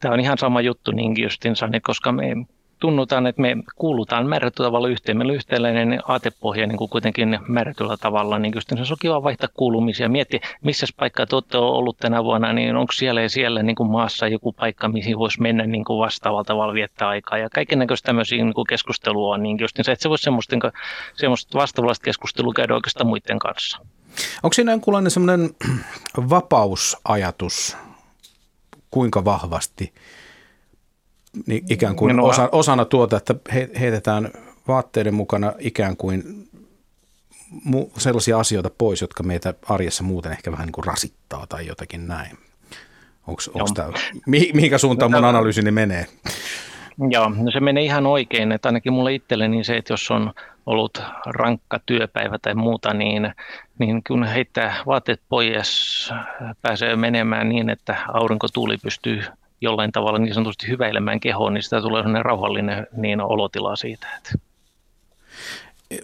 Tämä 0.00 0.14
on 0.14 0.20
ihan 0.20 0.38
sama 0.38 0.60
juttu 0.60 0.90
niin 0.90 1.14
justinsa, 1.22 1.66
niin 1.66 1.82
koska 1.82 2.12
me 2.12 2.34
tunnutaan, 2.80 3.26
että 3.26 3.42
me 3.42 3.56
kuulutaan 3.76 4.26
määrätyllä 4.26 4.66
tavalla 4.66 4.88
yhteen. 4.88 5.18
Meillä 5.18 5.30
on 5.30 5.36
yhtenäinen 5.36 6.00
aatepohja 6.08 6.66
niin 6.66 6.78
kuin 6.78 6.90
kuitenkin 6.90 7.38
määrätyllä 7.48 7.96
tavalla, 7.96 8.38
niin 8.38 8.52
just 8.54 8.68
se 8.68 8.92
on 8.92 8.96
kiva 9.00 9.22
vaihtaa 9.22 9.48
kuulumisia. 9.54 10.08
Mietti, 10.08 10.40
missä 10.64 10.86
paikka 10.96 11.26
te 11.26 11.36
olette 11.36 11.58
ollut 11.58 11.96
tänä 11.98 12.24
vuonna, 12.24 12.52
niin 12.52 12.76
onko 12.76 12.92
siellä 12.92 13.22
ja 13.22 13.28
siellä 13.28 13.62
niin 13.62 13.76
kuin 13.76 13.90
maassa 13.90 14.28
joku 14.28 14.52
paikka, 14.52 14.88
mihin 14.88 15.18
voisi 15.18 15.42
mennä 15.42 15.66
niin 15.66 15.84
kuin 15.84 15.98
vastaavalla 15.98 16.44
tavalla 16.44 16.74
viettää 16.74 17.08
aikaa. 17.08 17.38
Ja 17.38 17.48
kaiken 17.54 17.78
näköistä 17.78 18.06
tämmöisiä 18.06 18.44
niin 18.44 18.54
kuin 18.54 18.66
keskustelua 18.66 19.34
on 19.34 19.42
niin 19.42 19.58
just 19.60 19.76
se, 19.82 19.92
että 19.92 20.02
se 20.02 20.08
voisi 20.10 20.22
semmoista, 20.22 20.56
niin 20.56 20.72
semmoista 21.14 21.58
vastaavallista 21.58 22.04
keskustelua 22.04 22.52
käydä 22.56 22.74
oikeastaan 22.74 23.08
muiden 23.08 23.38
kanssa. 23.38 23.78
Onko 24.42 24.54
siinä 24.54 24.72
jonkunlainen 24.72 25.10
semmoinen 25.10 25.50
vapausajatus 26.30 27.76
kuinka 28.90 29.24
vahvasti 29.24 29.92
niin 31.46 31.64
ikään 31.68 31.96
kuin 31.96 32.16
no, 32.16 32.24
osa, 32.24 32.48
osana 32.52 32.84
tuota, 32.84 33.16
että 33.16 33.34
he, 33.54 33.70
heitetään 33.80 34.30
vaatteiden 34.68 35.14
mukana 35.14 35.52
ikään 35.58 35.96
kuin 35.96 36.48
mu, 37.64 37.90
sellaisia 37.98 38.38
asioita 38.38 38.70
pois, 38.78 39.00
jotka 39.00 39.22
meitä 39.22 39.54
arjessa 39.68 40.04
muuten 40.04 40.32
ehkä 40.32 40.52
vähän 40.52 40.66
niin 40.66 40.72
kuin 40.72 40.84
rasittaa 40.84 41.46
tai 41.46 41.66
jotakin 41.66 42.08
näin. 42.08 42.38
Onko 43.26 43.42
tämä, 43.74 43.92
mihinkä 44.26 44.78
suuntaan 44.78 45.10
mun 45.10 45.24
analyysini 45.24 45.70
menee? 45.70 46.06
Joo, 47.10 47.28
no 47.28 47.50
se 47.50 47.60
menee 47.60 47.82
ihan 47.82 48.06
oikein, 48.06 48.52
että 48.52 48.68
ainakin 48.68 48.92
mulle 48.92 49.14
itselleni 49.14 49.64
se, 49.64 49.76
että 49.76 49.92
jos 49.92 50.10
on 50.10 50.32
ollut 50.66 51.02
rankka 51.26 51.80
työpäivä 51.86 52.38
tai 52.42 52.54
muuta, 52.54 52.94
niin, 52.94 53.32
niin 53.78 54.02
kun 54.06 54.24
heittää 54.24 54.74
vaatteet 54.86 55.20
pois, 55.28 56.10
pääsee 56.62 56.96
menemään 56.96 57.48
niin, 57.48 57.70
että 57.70 57.96
aurinkotuuli 58.12 58.76
pystyy 58.82 59.22
jollain 59.60 59.92
tavalla 59.92 60.18
niin 60.18 60.34
sanotusti 60.34 60.68
hyväilemään 60.68 61.20
kehoon, 61.20 61.54
niin 61.54 61.62
sitä 61.62 61.80
tulee 61.80 62.02
sellainen 62.02 62.24
rauhallinen 62.24 62.86
niin 62.96 63.20
olotila 63.20 63.76
siitä. 63.76 64.06
Että 64.16 64.47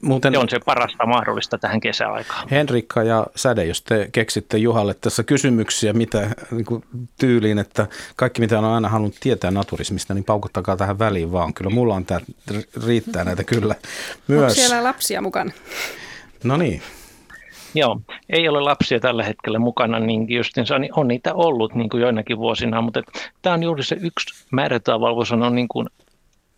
Muuten, 0.03 0.33
se 0.33 0.39
on 0.39 0.49
se 0.49 0.61
parasta 0.65 1.07
mahdollista 1.07 1.59
tähän 1.59 1.81
kesäaikaan. 1.81 2.49
Henrikka 2.49 3.03
ja 3.03 3.27
Säde, 3.37 3.65
jos 3.65 3.83
te 3.83 4.09
keksitte 4.13 4.59
Juhalle 4.59 4.95
tässä 4.95 5.23
kysymyksiä 5.23 5.93
mitä, 5.93 6.31
niin 6.51 6.65
kuin 6.65 6.85
tyyliin, 7.21 7.59
että 7.59 7.87
kaikki 8.17 8.41
mitä 8.41 8.59
on 8.59 8.65
aina 8.65 8.89
halunnut 8.89 9.17
tietää 9.21 9.51
naturismista, 9.51 10.15
niin 10.15 10.25
paukuttakaa 10.25 10.77
tähän 10.77 10.99
väliin 10.99 11.33
vaan. 11.33 11.55
Kyllä 11.55 11.71
mulla 11.71 11.95
on 11.95 12.05
tämä, 12.05 12.21
riittää 12.87 13.25
näitä 13.25 13.45
kyllä 13.45 13.75
myös. 14.29 14.43
Onko 14.43 14.55
siellä 14.55 14.85
lapsia 14.85 15.23
mukana? 15.23 15.53
No 16.45 16.57
niin. 16.57 16.83
Joo, 17.75 18.01
ei 18.31 18.49
ole 18.49 18.61
lapsia 18.61 19.01
tällä 19.01 19.25
hetkellä 19.25 19.59
mukana, 19.59 19.99
niin 19.99 20.31
justiinsa 20.31 20.79
niin 20.79 20.93
on 20.99 21.09
niitä 21.09 21.35
ollut 21.35 21.75
niin 21.75 21.91
kuin 21.91 22.01
joinakin 22.01 22.39
vuosina, 22.39 22.83
mutta 22.83 23.03
tämä 23.43 23.55
on 23.55 23.63
juuri 23.63 23.85
se 23.85 23.97
yksi 24.01 24.45
määrätään 24.51 25.01
sanoa 25.29 25.51
niin 25.51 25.69
kuin 25.69 25.87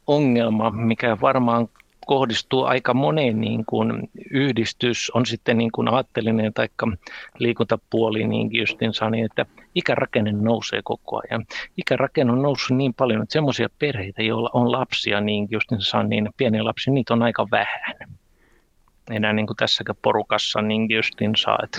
ongelma, 0.06 0.70
mikä 0.70 1.16
varmaan 1.20 1.68
kohdistuu 2.06 2.64
aika 2.64 2.94
moneen 2.94 3.40
niin 3.40 3.64
kuin 3.66 4.08
yhdistys, 4.30 5.10
on 5.14 5.26
sitten 5.26 5.58
niin 5.58 5.72
kuin 5.72 5.88
aattelinen 5.88 6.52
tai 6.54 6.68
liikuntapuoli 7.38 8.26
niin 8.26 8.48
justinsa, 8.52 9.10
niin 9.10 9.24
että 9.24 9.46
ikärakenne 9.74 10.32
nousee 10.32 10.80
koko 10.84 11.20
ajan. 11.30 11.46
Ikärakenne 11.76 12.32
on 12.32 12.42
noussut 12.42 12.76
niin 12.76 12.94
paljon, 12.94 13.22
että 13.22 13.32
semmoisia 13.32 13.68
perheitä, 13.78 14.22
joilla 14.22 14.50
on 14.52 14.72
lapsia, 14.72 15.20
niin 15.20 15.48
justinsa, 15.50 16.02
niin 16.02 16.28
pieniä 16.36 16.64
lapsia, 16.64 16.92
niitä 16.92 17.14
on 17.14 17.22
aika 17.22 17.46
vähän. 17.50 17.94
Enää 19.10 19.32
niin 19.32 19.46
kuin 19.46 19.56
tässäkään 19.56 19.98
porukassa 20.02 20.62
niin 20.62 20.86
justinsa, 20.90 21.58
että 21.62 21.78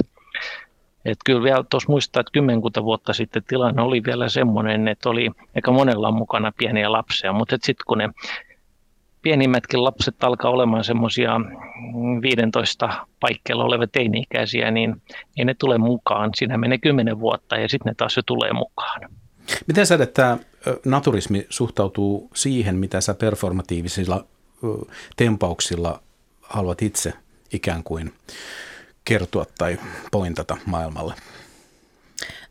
että 1.05 1.23
kyllä 1.25 1.43
vielä 1.43 1.63
tuossa 1.69 1.91
muistaa, 1.91 2.21
että 2.21 2.31
kymmenkunta 2.31 2.83
vuotta 2.83 3.13
sitten 3.13 3.43
tilanne 3.47 3.81
oli 3.81 4.03
vielä 4.03 4.29
semmoinen, 4.29 4.87
että 4.87 5.09
oli 5.09 5.31
aika 5.55 5.71
monella 5.71 6.11
mukana 6.11 6.51
pieniä 6.57 6.91
lapsia, 6.91 7.33
mutta 7.33 7.57
sitten 7.61 7.83
kun 7.87 7.97
ne 7.97 8.09
pienimmätkin 9.27 9.83
lapset 9.83 10.23
alkaa 10.23 10.51
olemaan 10.51 10.83
semmoisia 10.83 11.31
15 12.21 12.89
paikkeilla 13.19 13.63
olevia 13.63 13.87
teini-ikäisiä, 13.87 14.71
niin 14.71 15.01
ei 15.37 15.45
ne 15.45 15.53
tule 15.53 15.77
mukaan. 15.77 16.29
Siinä 16.35 16.57
menee 16.57 16.77
10 16.77 17.19
vuotta 17.19 17.57
ja 17.57 17.69
sitten 17.69 17.89
ne 17.89 17.95
taas 17.97 18.17
jo 18.17 18.23
tulee 18.25 18.53
mukaan. 18.53 19.01
Miten 19.67 19.85
sä, 19.85 19.99
että 20.01 20.37
naturismi 20.85 21.45
suhtautuu 21.49 22.29
siihen, 22.33 22.75
mitä 22.75 23.01
sä 23.01 23.13
performatiivisilla 23.13 24.25
tempauksilla 25.15 25.99
haluat 26.41 26.81
itse 26.81 27.13
ikään 27.53 27.83
kuin 27.83 28.13
kertoa 29.05 29.45
tai 29.57 29.77
pointata 30.11 30.57
maailmalle? 30.65 31.13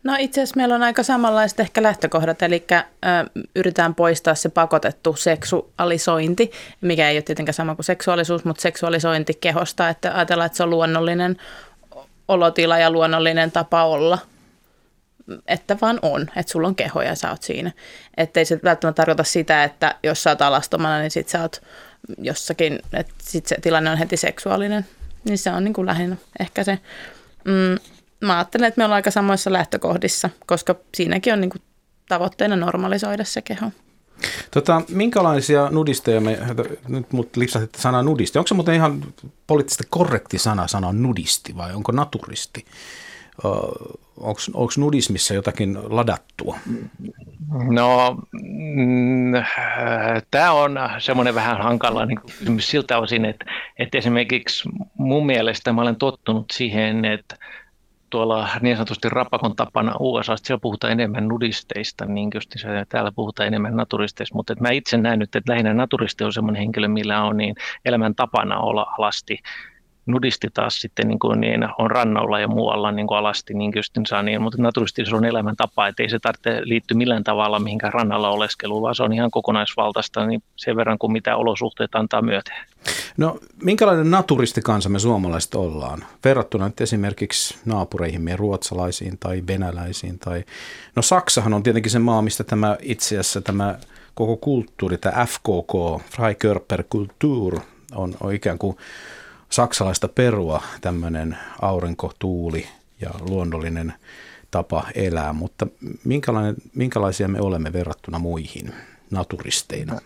No 0.02 0.16
itse 0.18 0.40
asiassa 0.40 0.56
meillä 0.56 0.74
on 0.74 0.82
aika 0.82 1.02
samanlaiset 1.02 1.60
ehkä 1.60 1.82
lähtökohdat, 1.82 2.42
eli 2.42 2.64
ö, 2.72 3.42
yritetään 3.56 3.94
poistaa 3.94 4.34
se 4.34 4.48
pakotettu 4.48 5.16
seksuaalisointi, 5.16 6.50
mikä 6.80 7.10
ei 7.10 7.16
ole 7.16 7.22
tietenkään 7.22 7.54
sama 7.54 7.74
kuin 7.74 7.84
seksuaalisuus, 7.84 8.44
mutta 8.44 8.62
seksuaalisointi 8.62 9.34
kehosta, 9.34 9.88
että 9.88 10.14
ajatellaan, 10.14 10.46
että 10.46 10.56
se 10.56 10.62
on 10.62 10.70
luonnollinen 10.70 11.36
olotila 12.28 12.78
ja 12.78 12.90
luonnollinen 12.90 13.52
tapa 13.52 13.84
olla. 13.84 14.18
että 15.46 15.76
vaan 15.80 15.98
on, 16.02 16.30
että 16.36 16.52
sulla 16.52 16.68
on 16.68 16.76
keho 16.76 17.02
ja 17.02 17.14
sä 17.14 17.30
oot 17.30 17.42
siinä. 17.42 17.72
Että 18.16 18.40
ei 18.40 18.44
se 18.44 18.60
välttämättä 18.64 18.96
tarkoita 18.96 19.24
sitä, 19.24 19.64
että 19.64 19.94
jos 20.02 20.22
sä 20.22 20.30
oot 20.30 20.42
alastomana, 20.42 20.98
niin 20.98 21.10
sit 21.10 21.28
sä 21.28 21.40
oot 21.42 21.62
jossakin, 22.18 22.78
että 22.92 23.14
sit 23.22 23.46
se 23.46 23.56
tilanne 23.62 23.90
on 23.90 23.98
heti 23.98 24.16
seksuaalinen. 24.16 24.86
Niin 25.24 25.38
se 25.38 25.50
on 25.50 25.64
niin 25.64 25.74
kuin 25.74 25.86
lähinnä 25.86 26.16
ehkä 26.40 26.64
se. 26.64 26.78
Mm, 27.44 27.95
mä 28.20 28.34
ajattelen, 28.36 28.68
että 28.68 28.78
me 28.78 28.84
ollaan 28.84 28.96
aika 28.96 29.10
samoissa 29.10 29.52
lähtökohdissa, 29.52 30.30
koska 30.46 30.74
siinäkin 30.94 31.32
on 31.32 31.40
niin 31.40 31.50
kuin 31.50 31.62
tavoitteena 32.08 32.56
normalisoida 32.56 33.24
se 33.24 33.42
keho. 33.42 33.70
Tota, 34.50 34.82
minkälaisia 34.88 35.68
nudisteja 35.70 36.20
me, 36.20 36.38
nyt 36.88 37.12
mut 37.12 37.36
lipsahti 37.36 37.80
sana 37.80 38.02
nudisti, 38.02 38.38
onko 38.38 38.46
se 38.46 38.54
muuten 38.54 38.74
ihan 38.74 39.02
poliittisesti 39.46 39.84
korrekti 39.90 40.38
sana 40.38 40.68
sanoa 40.68 40.92
nudisti 40.92 41.56
vai 41.56 41.74
onko 41.74 41.92
naturisti? 41.92 42.64
Onko 44.54 44.70
nudismissa 44.78 45.34
jotakin 45.34 45.78
ladattua? 45.82 46.58
No, 47.70 48.16
mm, 48.32 49.32
tämä 50.30 50.52
on 50.52 50.78
semmoinen 50.98 51.34
vähän 51.34 51.58
hankala 51.58 52.06
niin 52.06 52.20
kysymys 52.38 52.70
siltä 52.70 52.98
osin, 52.98 53.24
että, 53.24 53.44
että 53.78 53.98
esimerkiksi 53.98 54.68
mun 54.94 55.26
mielestä 55.26 55.72
mä 55.72 55.82
olen 55.82 55.96
tottunut 55.96 56.46
siihen, 56.52 57.04
että 57.04 57.36
tuolla 58.16 58.48
niin 58.60 58.76
sanotusti 58.76 59.08
rapakon 59.08 59.56
tapana 59.56 59.92
USA, 60.00 60.36
siellä 60.36 60.60
puhutaan 60.60 60.92
enemmän 60.92 61.28
nudisteista, 61.28 62.04
niin 62.04 62.30
just 62.34 62.50
täällä 62.88 63.12
puhutaan 63.12 63.46
enemmän 63.46 63.76
naturisteista, 63.76 64.34
mutta 64.34 64.54
mä 64.60 64.70
itse 64.70 64.96
näen 64.96 65.18
nyt, 65.18 65.36
että 65.36 65.52
lähinnä 65.52 65.74
naturisti 65.74 66.24
on 66.24 66.32
semmoinen 66.32 66.60
henkilö, 66.60 66.88
millä 66.88 67.22
on 67.22 67.36
niin 67.36 67.54
elämän 67.84 68.14
tapana 68.14 68.58
olla 68.58 68.86
alasti 68.98 69.38
nudisti 70.06 70.48
taas 70.54 70.80
sitten 70.80 71.08
niin 71.08 71.18
kuin, 71.18 71.40
niin 71.40 71.68
on 71.78 71.90
rannalla 71.90 72.40
ja 72.40 72.48
muualla 72.48 72.92
niin 72.92 73.06
kuin 73.06 73.18
alasti, 73.18 73.54
niin 73.54 73.72
saa 74.06 74.22
niin, 74.22 74.42
mutta 74.42 74.62
naturisti 74.62 75.06
se 75.06 75.16
on 75.16 75.24
elämäntapa, 75.24 75.86
että 75.86 76.02
ei 76.02 76.08
se 76.08 76.18
tarvitse 76.18 76.60
liittyä 76.64 76.96
millään 76.96 77.24
tavalla 77.24 77.58
mihinkään 77.58 77.92
rannalla 77.92 78.30
oleskeluun, 78.30 78.82
vaan 78.82 78.94
se 78.94 79.02
on 79.02 79.12
ihan 79.12 79.30
kokonaisvaltaista 79.30 80.26
niin 80.26 80.42
sen 80.56 80.76
verran 80.76 80.98
kuin 80.98 81.12
mitä 81.12 81.36
olosuhteet 81.36 81.94
antaa 81.94 82.22
myöten. 82.22 82.54
No 83.16 83.38
minkälainen 83.62 84.10
naturistikansa 84.10 84.88
me 84.88 84.98
suomalaiset 84.98 85.54
ollaan 85.54 86.04
verrattuna 86.24 86.66
nyt 86.66 86.80
esimerkiksi 86.80 87.58
naapureihimme 87.64 88.36
ruotsalaisiin 88.36 89.18
tai 89.20 89.42
venäläisiin 89.46 90.18
tai 90.18 90.44
no 90.96 91.02
Saksahan 91.02 91.54
on 91.54 91.62
tietenkin 91.62 91.92
se 91.92 91.98
maa, 91.98 92.22
mistä 92.22 92.44
tämä 92.44 92.76
itse 92.82 93.18
asiassa 93.18 93.40
tämä 93.40 93.78
koko 94.14 94.36
kulttuuri, 94.36 94.98
tämä 94.98 95.26
FKK, 95.26 96.02
Freikörperkultur, 96.10 97.60
on, 97.94 98.14
on 98.20 98.34
ikään 98.34 98.58
kuin 98.58 98.76
saksalaista 99.50 100.08
perua 100.08 100.62
tämmöinen 100.80 101.38
aurinko, 101.62 102.12
tuuli 102.18 102.66
ja 103.00 103.10
luonnollinen 103.20 103.94
tapa 104.50 104.84
elää, 104.94 105.32
mutta 105.32 105.66
minkälainen, 106.04 106.54
minkälaisia 106.74 107.28
me 107.28 107.40
olemme 107.40 107.72
verrattuna 107.72 108.18
muihin 108.18 108.74
naturisteina? 109.10 110.00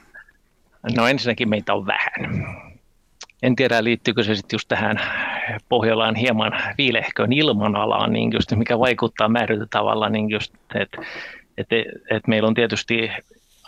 No 0.96 1.06
ensinnäkin 1.06 1.48
meitä 1.48 1.74
on 1.74 1.86
vähän. 1.86 2.46
En 3.42 3.56
tiedä, 3.56 3.84
liittyykö 3.84 4.22
se 4.22 4.34
sitten 4.34 4.54
just 4.54 4.68
tähän 4.68 5.00
Pohjolaan 5.68 6.14
hieman 6.14 6.52
viilehköön 6.78 7.32
ilmanalaan, 7.32 8.12
niin 8.12 8.32
just, 8.32 8.52
mikä 8.52 8.78
vaikuttaa 8.78 9.28
määrätä 9.28 9.66
tavalla, 9.70 10.08
niin 10.08 10.30
just, 10.30 10.54
että 10.74 11.02
et, 11.58 11.68
et 12.10 12.26
meillä 12.26 12.48
on 12.48 12.54
tietysti 12.54 13.10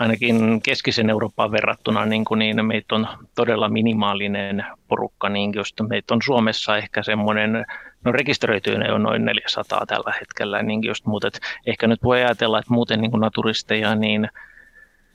ainakin 0.03 0.63
keskisen 0.63 1.11
Eurooppaan 1.11 1.53
verrattuna 1.53 2.07
niin, 2.07 2.25
kuin 2.25 2.39
niin 2.39 2.67
meitä 2.67 2.95
on 2.95 3.09
todella 3.35 3.69
minimaalinen 3.69 4.65
porukka, 4.89 5.29
niin 5.29 5.53
just 5.55 5.81
meitä 5.89 6.15
on 6.15 6.23
Suomessa 6.25 6.77
ehkä 6.77 7.03
semmoinen, 7.03 7.65
no 8.05 8.13
rekisteröityinen 8.13 8.95
on 8.95 9.03
noin 9.03 9.25
400 9.25 9.87
tällä 9.87 10.13
hetkellä, 10.21 10.63
niin 10.63 10.85
just, 10.85 11.07
mutta 11.07 11.29
et 11.29 11.41
ehkä 11.67 11.87
nyt 11.87 12.03
voi 12.03 12.23
ajatella, 12.23 12.59
että 12.59 12.73
muuten 12.73 13.01
niin 13.01 13.11
kuin 13.11 13.21
naturisteja 13.21 13.95
niin 13.95 14.29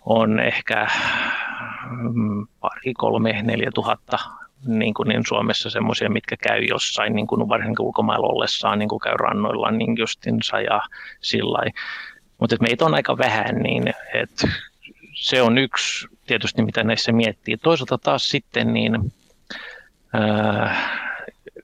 on 0.06 0.40
ehkä 0.40 0.88
mm, 1.90 2.48
pari, 2.60 2.94
kolme, 2.94 3.42
neljä 3.44 3.72
tuhatta 3.74 4.20
niin 4.66 4.94
kuin 4.94 5.08
niin 5.08 5.26
Suomessa 5.28 5.70
semmoisia, 5.70 6.10
mitkä 6.10 6.36
käy 6.38 6.62
jossain, 6.62 7.16
niin 7.16 7.28
kuin 7.28 7.50
varsinkin 7.50 7.86
ulkomailla 7.86 8.28
ollessaan, 8.28 8.80
niin 8.80 8.90
kuin 8.90 9.00
käy 9.00 9.14
rannoilla 9.18 9.72
niin 9.72 9.98
justinsa 9.98 10.62
ja 10.62 10.82
sillä 11.22 11.72
Mutta 12.40 12.56
meitä 12.62 12.86
on 12.86 12.94
aika 12.94 13.18
vähän, 13.18 13.56
niin 13.56 13.88
että 14.14 14.48
se 15.20 15.42
on 15.42 15.58
yksi 15.58 16.08
tietysti, 16.28 16.62
mitä 16.62 16.84
näissä 16.84 17.12
miettii. 17.12 17.58
Toisaalta 17.58 17.98
taas 17.98 18.30
sitten 18.30 18.74
niin, 18.74 19.14
äh, 20.16 20.92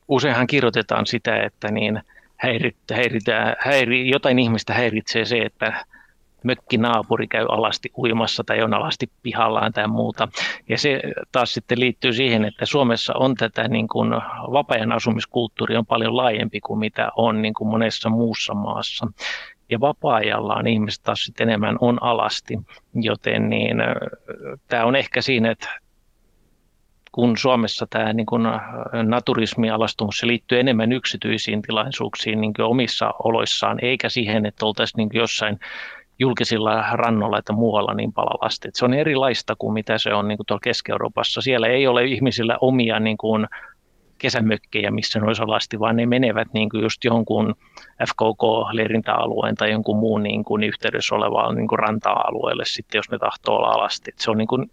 useinhan 0.08 0.48
kirjoitetaan 0.48 1.06
sitä, 1.06 1.44
että 1.44 1.72
niin 1.72 2.02
häirit, 2.38 2.76
häiritää, 2.94 3.56
häiri, 3.60 4.10
jotain 4.10 4.40
ihmistä 4.40 4.74
häiritsee 4.74 5.26
se, 5.26 5.38
että 5.38 5.86
mökkinaapuri 6.44 7.28
käy 7.28 7.46
alasti 7.50 7.92
uimassa 7.98 8.44
tai 8.44 8.64
on 8.64 8.74
alasti 8.74 9.12
pihallaan 9.24 9.74
tai 9.74 9.88
muuta. 9.88 10.28
Ja 10.70 10.78
se 10.78 11.02
taas 11.32 11.54
sitten 11.54 11.80
liittyy 11.80 12.14
siihen, 12.14 12.46
että 12.46 12.66
Suomessa 12.66 13.14
on 13.16 13.36
tätä 13.36 13.68
niin 13.68 13.88
kuin 13.88 14.12
vapaa-ajan 14.52 14.92
asumiskulttuuri 14.92 15.78
on 15.78 15.86
paljon 15.86 16.18
laajempi 16.18 16.60
kuin 16.60 16.80
mitä 16.80 17.10
on 17.16 17.42
niin 17.42 17.54
kuin 17.54 17.68
monessa 17.68 18.10
muussa 18.10 18.54
maassa 18.54 19.08
ja 19.74 19.80
vapaa-ajallaan 19.80 20.68
ihmiset 20.68 21.04
taas 21.04 21.24
sitten 21.24 21.50
enemmän 21.50 21.78
on 21.82 22.04
alasti, 22.04 22.60
joten 22.96 23.50
niin, 23.50 23.78
tämä 24.68 24.86
on 24.86 24.96
ehkä 24.96 25.22
siinä, 25.22 25.52
että 25.52 25.70
kun 27.12 27.38
Suomessa 27.38 27.88
tämä 27.90 28.14
niin 28.14 28.26
kuin 28.26 28.44
naturismialastumus 29.04 30.18
se 30.18 30.28
liittyy 30.28 30.60
enemmän 30.60 30.92
yksityisiin 30.92 31.62
tilaisuuksiin 31.62 32.42
niin 32.42 32.54
omissa 32.60 33.14
oloissaan, 33.24 33.80
eikä 33.82 34.10
siihen, 34.10 34.46
että 34.46 34.66
oltaisiin 34.66 34.98
niin 34.98 35.10
jossain 35.14 35.60
julkisilla 36.20 36.84
rannoilla 36.92 37.38
että 37.38 37.54
muualla 37.54 37.94
niin 37.94 38.14
palavasti. 38.14 38.70
Se 38.74 38.86
on 38.86 38.94
erilaista 38.94 39.56
kuin 39.56 39.74
mitä 39.74 39.98
se 39.98 40.14
on 40.14 40.28
niin 40.28 40.38
kuin 40.38 40.46
tuolla 40.46 40.62
Keski-Euroopassa. 40.64 41.42
Siellä 41.42 41.68
ei 41.68 41.88
ole 41.88 42.06
ihmisillä 42.06 42.58
omia 42.62 43.00
niin 43.00 43.18
kuin 43.18 43.48
kesämökkejä, 44.24 44.92
missä 44.92 45.20
ne 45.20 45.28
olisi 45.28 45.80
vaan 45.80 45.96
ne 45.96 46.06
menevät 46.06 46.48
niin 46.54 46.70
kuin 46.70 46.84
just 46.84 47.04
jonkun 47.04 47.56
FKK-leirintäalueen 48.10 49.56
tai 49.56 49.72
jonkun 49.72 49.98
muun 49.98 50.24
niin 50.24 50.44
kuin 50.44 50.64
yhteydessä 50.64 51.16
olevaan 51.16 51.56
niin 51.56 51.68
kuin 51.68 51.80
ranta-alueelle 51.80 52.64
sitten, 52.66 53.00
jos 53.00 53.12
ne 53.12 53.20
tahtoo 53.20 53.56
olla 53.56 53.68
alasti. 53.68 54.12
Se 54.20 54.32
on 54.32 54.38
niin 54.38 54.48
kuin, 54.48 54.72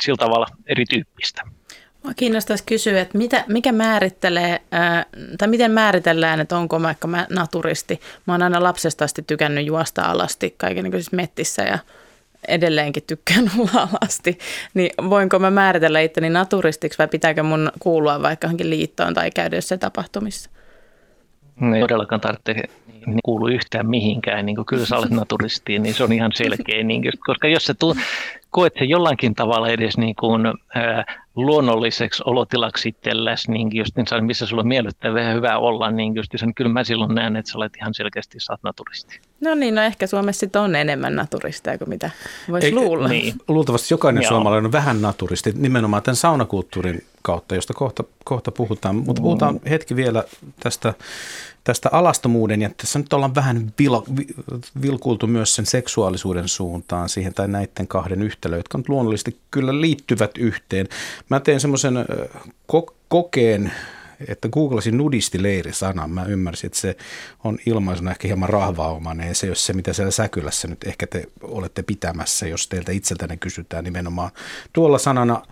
sillä 0.00 0.16
tavalla 0.16 0.46
erityyppistä. 0.66 1.42
Mua 2.02 2.12
kiinnostaisi 2.16 2.64
kysyä, 2.66 3.00
että 3.00 3.18
mitä, 3.18 3.44
mikä 3.48 3.72
määrittelee, 3.72 4.60
ää, 4.72 5.06
tai 5.38 5.48
miten 5.48 5.70
määritellään, 5.70 6.40
että 6.40 6.56
onko 6.56 6.82
vaikka 6.82 7.08
mä 7.08 7.26
naturisti. 7.30 8.00
Mä 8.26 8.34
oon 8.34 8.42
aina 8.42 8.62
lapsesta 8.62 9.04
asti 9.04 9.22
tykännyt 9.22 9.66
juosta 9.66 10.02
alasti 10.02 10.54
kaikenlaisissa 10.56 11.16
mettissä 11.16 11.62
ja 11.62 11.78
edelleenkin 12.48 13.02
tykkään 13.06 13.50
olla 13.58 13.88
niin 14.74 14.90
voinko 15.10 15.38
mä 15.38 15.50
määritellä 15.50 16.00
itteni 16.00 16.30
naturistiksi 16.30 16.98
vai 16.98 17.08
pitääkö 17.08 17.42
mun 17.42 17.72
kuulua 17.78 18.22
vaikka 18.22 18.46
johonkin 18.46 18.70
liittoon 18.70 19.14
tai 19.14 19.30
käydä 19.30 19.56
jossain 19.56 19.80
tapahtumissa? 19.80 20.50
No 21.60 21.76
ei 21.76 21.80
todellakaan 21.80 22.20
tarvitse 22.20 22.54
kuulu 23.24 23.48
yhtään 23.48 23.86
mihinkään, 23.86 24.46
niin 24.46 24.56
kuin 24.56 24.66
kyllä 24.66 24.86
sä 24.86 24.96
olet 24.96 25.10
naturisti, 25.10 25.78
niin 25.78 25.94
se 25.94 26.04
on 26.04 26.12
ihan 26.12 26.32
selkeä, 26.34 26.82
niin 26.82 27.02
kuin, 27.02 27.12
koska 27.26 27.48
jos 27.48 27.64
sä 27.64 27.74
tu- 27.74 27.96
koet 28.50 28.72
se 28.78 28.84
jollakin 28.84 29.34
tavalla 29.34 29.68
edes 29.68 29.98
niin 29.98 30.14
kuin, 30.14 30.46
ää, 30.46 31.04
luonnolliseksi 31.36 32.22
olotilaksi 32.26 32.88
itselläsi, 32.88 33.50
niin 33.50 33.76
just 33.76 33.96
niin, 33.96 34.24
missä 34.24 34.46
sulla 34.46 34.62
on 34.62 34.68
miellyttävää 34.68 35.22
ja 35.22 35.34
hyvä 35.34 35.58
olla, 35.58 35.90
niin 35.90 36.14
just 36.14 36.30
sen, 36.36 36.54
kyllä 36.54 36.70
mä 36.70 36.84
silloin 36.84 37.14
näen, 37.14 37.36
että 37.36 37.52
sä 37.52 37.58
olet 37.58 37.76
ihan 37.76 37.94
selkeästi 37.94 38.40
saat 38.40 38.60
naturisti. 38.62 39.20
No 39.40 39.54
niin, 39.54 39.74
no 39.74 39.82
ehkä 39.82 40.06
Suomessa 40.06 40.46
on 40.60 40.74
enemmän 40.74 41.16
naturisteja 41.16 41.78
kuin 41.78 41.88
mitä 41.88 42.10
voisi 42.50 42.74
luulla. 42.74 43.08
Niin. 43.08 43.34
Luultavasti 43.48 43.94
jokainen 43.94 44.22
Joo. 44.22 44.28
suomalainen 44.28 44.66
on 44.66 44.72
vähän 44.72 45.02
naturisti, 45.02 45.52
nimenomaan 45.56 46.02
tämän 46.02 46.16
saunakulttuurin 46.16 47.04
kautta, 47.22 47.54
josta 47.54 47.74
kohta, 47.74 48.04
kohta 48.24 48.52
puhutaan. 48.52 48.96
Mutta 48.96 49.22
puhutaan 49.22 49.54
mm. 49.54 49.60
hetki 49.70 49.96
vielä 49.96 50.24
tästä 50.60 50.94
tästä 51.70 51.88
alastomuuden, 51.92 52.62
ja 52.62 52.70
tässä 52.76 52.98
nyt 52.98 53.12
ollaan 53.12 53.34
vähän 53.34 53.72
vil, 53.78 54.00
vilkuiltu 54.82 55.26
myös 55.26 55.54
sen 55.54 55.66
seksuaalisuuden 55.66 56.48
suuntaan 56.48 57.08
siihen 57.08 57.34
tai 57.34 57.48
näiden 57.48 57.88
kahden 57.88 58.22
yhtälöön, 58.22 58.58
jotka 58.58 58.78
nyt 58.78 58.88
luonnollisesti 58.88 59.38
kyllä 59.50 59.80
liittyvät 59.80 60.30
yhteen. 60.38 60.88
Mä 61.28 61.40
tein 61.40 61.60
semmoisen 61.60 61.94
ko- 62.72 62.94
kokeen, 63.08 63.72
että 64.28 64.48
googlasin 64.48 64.96
nudistileiri-sanan. 64.96 66.10
Mä 66.10 66.24
ymmärsin, 66.24 66.68
että 66.68 66.80
se 66.80 66.96
on 67.44 67.58
ilmaisuna 67.66 68.10
ehkä 68.10 68.28
hieman 68.28 68.48
rahvaomainen 68.48 69.28
ja 69.28 69.34
se 69.34 69.46
ei 69.46 69.50
ole 69.50 69.56
se, 69.56 69.72
mitä 69.72 69.92
siellä 69.92 70.10
Säkylässä 70.10 70.68
nyt 70.68 70.84
ehkä 70.84 71.06
te 71.06 71.24
olette 71.42 71.82
pitämässä, 71.82 72.46
jos 72.46 72.68
teiltä 72.68 72.92
itseltänne 72.92 73.36
kysytään 73.36 73.84
nimenomaan 73.84 74.30
tuolla 74.72 74.98
sanana 74.98 75.42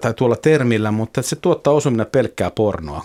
tai 0.00 0.14
tuolla 0.14 0.36
termillä, 0.36 0.90
mutta 0.90 1.22
se 1.22 1.36
tuottaa 1.36 1.72
osuminen 1.72 2.06
pelkkää 2.06 2.50
pornoa. 2.50 3.04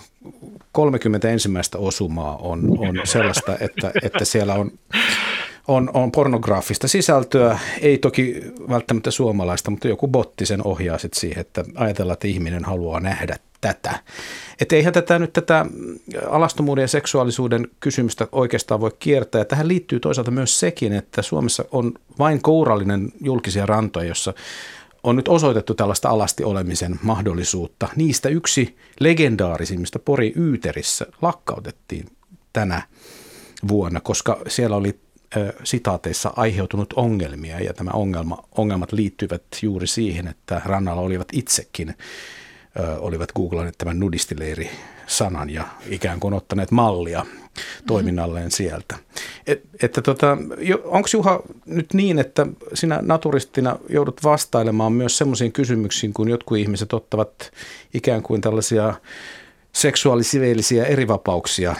30 0.72 1.28
ensimmäistä 1.30 1.78
osumaa 1.78 2.36
on, 2.36 2.78
on 2.78 3.00
sellaista, 3.04 3.56
että, 3.60 3.92
että 4.02 4.24
siellä 4.24 4.54
on, 4.54 4.70
on, 5.68 5.90
on 5.94 6.12
pornograafista 6.12 6.88
sisältöä, 6.88 7.58
ei 7.80 7.98
toki 7.98 8.42
välttämättä 8.68 9.10
suomalaista, 9.10 9.70
mutta 9.70 9.88
joku 9.88 10.08
botti 10.08 10.46
sen 10.46 10.66
ohjaa 10.66 10.98
sitten 10.98 11.20
siihen, 11.20 11.40
että 11.40 11.64
ajatellaan, 11.74 12.14
että 12.14 12.28
ihminen 12.28 12.64
haluaa 12.64 13.00
nähdä 13.00 13.36
tätä. 13.60 13.98
Että 14.60 14.76
eihän 14.76 14.92
tätä 14.92 15.18
nyt 15.18 15.32
tätä 15.32 15.66
alastomuuden 16.30 16.82
ja 16.82 16.88
seksuaalisuuden 16.88 17.68
kysymystä 17.80 18.28
oikeastaan 18.32 18.80
voi 18.80 18.90
kiertää. 18.98 19.40
Ja 19.40 19.44
tähän 19.44 19.68
liittyy 19.68 20.00
toisaalta 20.00 20.30
myös 20.30 20.60
sekin, 20.60 20.92
että 20.92 21.22
Suomessa 21.22 21.64
on 21.72 21.92
vain 22.18 22.42
kourallinen 22.42 23.12
julkisia 23.20 23.66
rantoja, 23.66 24.08
jossa 24.08 24.34
on 25.06 25.16
nyt 25.16 25.28
osoitettu 25.28 25.74
tällaista 25.74 26.08
alasti 26.08 26.44
olemisen 26.44 26.98
mahdollisuutta. 27.02 27.88
Niistä 27.96 28.28
yksi 28.28 28.76
legendaarisimmista 29.00 29.98
Pori 29.98 30.32
Yyterissä 30.36 31.06
lakkautettiin 31.22 32.06
tänä 32.52 32.82
vuonna, 33.68 34.00
koska 34.00 34.42
siellä 34.48 34.76
oli 34.76 35.00
sitaateissa 35.64 36.32
aiheutunut 36.36 36.92
ongelmia 36.92 37.60
ja 37.60 37.74
tämä 37.74 37.90
ongelma, 37.94 38.38
ongelmat 38.58 38.92
liittyvät 38.92 39.42
juuri 39.62 39.86
siihen, 39.86 40.28
että 40.28 40.62
rannalla 40.64 41.02
olivat 41.02 41.28
itsekin 41.32 41.94
olivat 42.98 43.32
googlanneet 43.32 43.78
tämän 43.78 44.00
nudistileiri-sanan 44.00 45.50
ja 45.50 45.64
ikään 45.88 46.20
kuin 46.20 46.34
ottaneet 46.34 46.70
mallia 46.70 47.26
toiminnalleen 47.86 48.50
sieltä. 48.50 48.96
Et, 49.46 49.62
että 49.82 50.02
tota, 50.02 50.38
onko 50.84 51.08
Juha 51.12 51.42
nyt 51.66 51.94
niin, 51.94 52.18
että 52.18 52.46
sinä 52.74 52.98
naturistina 53.02 53.76
joudut 53.88 54.24
vastailemaan 54.24 54.92
myös 54.92 55.18
sellaisiin 55.18 55.52
kysymyksiin, 55.52 56.14
kun 56.14 56.28
jotkut 56.28 56.58
ihmiset 56.58 56.92
ottavat 56.92 57.52
ikään 57.94 58.22
kuin 58.22 58.40
tällaisia 58.40 58.94
seksuaalisiveellisiä 59.72 60.84
erivapauksia 60.84 61.74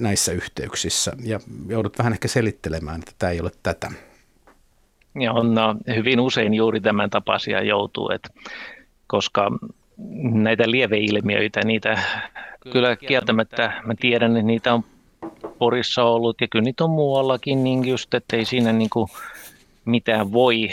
näissä 0.00 0.32
yhteyksissä 0.32 1.12
ja 1.24 1.40
joudut 1.68 1.98
vähän 1.98 2.12
ehkä 2.12 2.28
selittelemään, 2.28 2.98
että 2.98 3.12
tämä 3.18 3.32
ei 3.32 3.40
ole 3.40 3.50
tätä. 3.62 3.90
Ja 5.20 5.32
on 5.32 5.54
no, 5.54 5.76
hyvin 5.96 6.20
usein 6.20 6.54
juuri 6.54 6.80
tämän 6.80 7.10
tapaisia 7.10 7.62
joutuu, 7.62 8.10
että 8.10 8.28
koska 9.06 9.50
näitä 10.32 10.70
lieveilmiöitä, 10.70 11.60
niitä 11.64 11.98
kyllä 12.72 12.96
kieltämättä 12.96 13.82
mä 13.86 13.94
tiedän, 14.00 14.36
että 14.36 14.46
niitä 14.46 14.74
on 14.74 14.84
Porissa 15.58 16.04
ollut 16.04 16.40
ja 16.40 16.48
kyllä 16.48 16.64
niitä 16.64 16.84
on 16.84 16.90
muuallakin, 16.90 17.64
niin 17.64 17.88
just, 17.88 18.14
että 18.14 18.36
ei 18.36 18.44
siinä 18.44 18.72
niin 18.72 18.90
kuin 18.90 19.08
mitään 19.84 20.32
voi. 20.32 20.68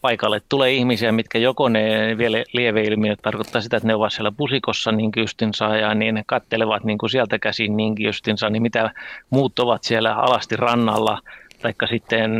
Paikalle 0.00 0.42
tulee 0.48 0.72
ihmisiä, 0.72 1.12
mitkä 1.12 1.38
joko 1.38 1.68
ne 1.68 2.14
vielä 2.18 2.44
lieveilmiöt 2.52 3.18
tarkoittaa 3.22 3.60
sitä, 3.60 3.76
että 3.76 3.86
ne 3.86 3.94
ovat 3.94 4.12
siellä 4.12 4.32
pusikossa 4.36 4.92
niin 4.92 5.10
justinsa 5.16 5.76
ja 5.76 5.94
niin 5.94 6.14
ne 6.14 6.22
kattelevat 6.26 6.84
niin 6.84 6.98
kuin 6.98 7.10
sieltä 7.10 7.38
käsin 7.38 7.76
niin 7.76 7.94
justinsa, 7.98 8.50
niin 8.50 8.62
mitä 8.62 8.90
muut 9.30 9.58
ovat 9.58 9.84
siellä 9.84 10.14
alasti 10.14 10.56
rannalla, 10.56 11.18
taikka 11.62 11.86
sitten 11.86 12.30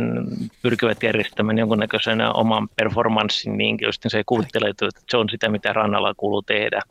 pyrkivät 0.61 1.03
järjestämään 1.03 1.57
jonkunnäköisen 1.57 2.35
oman 2.35 2.69
performanssin 2.75 3.57
niin 3.57 3.77
justinsa 3.81 4.17
ja 4.17 4.23
kuvittelee, 4.25 4.69
että 4.69 4.89
se 5.09 5.17
on 5.17 5.29
sitä, 5.29 5.49
mitä 5.49 5.73
rannalla 5.73 6.13
kuuluu 6.17 6.41
tehdä 6.41 6.81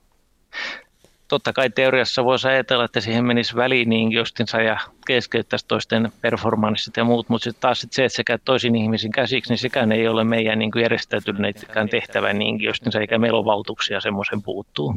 totta 1.32 1.52
kai 1.52 1.70
teoriassa 1.70 2.24
voisi 2.24 2.48
ajatella, 2.48 2.84
että 2.84 3.00
siihen 3.00 3.24
menisi 3.24 3.56
väliin 3.56 3.88
niin 3.88 4.12
justinsa 4.12 4.60
ja 4.60 4.78
keskeyttäisi 5.06 5.66
toisten 5.68 6.12
performanssit 6.20 6.96
ja 6.96 7.04
muut, 7.04 7.28
mutta 7.28 7.44
sitten 7.44 7.60
taas 7.60 7.80
sit 7.80 7.92
se, 7.92 8.04
että 8.04 8.16
se 8.16 8.24
käy 8.24 8.38
toisin 8.44 8.76
ihmisiin 8.76 9.12
käsiksi, 9.12 9.52
niin 9.52 9.58
sekään 9.58 9.92
ei 9.92 10.08
ole 10.08 10.24
meidän 10.24 10.58
niin 10.58 10.70
järjestäytyneitkään 10.82 11.88
tehtävä 11.88 12.32
niin 12.32 12.62
justinsa, 12.62 13.00
eikä 13.00 13.18
meillä 13.18 13.38
ole 13.38 13.44
valtuuksia 13.44 14.00
semmoisen 14.00 14.42
puuttuu. 14.42 14.94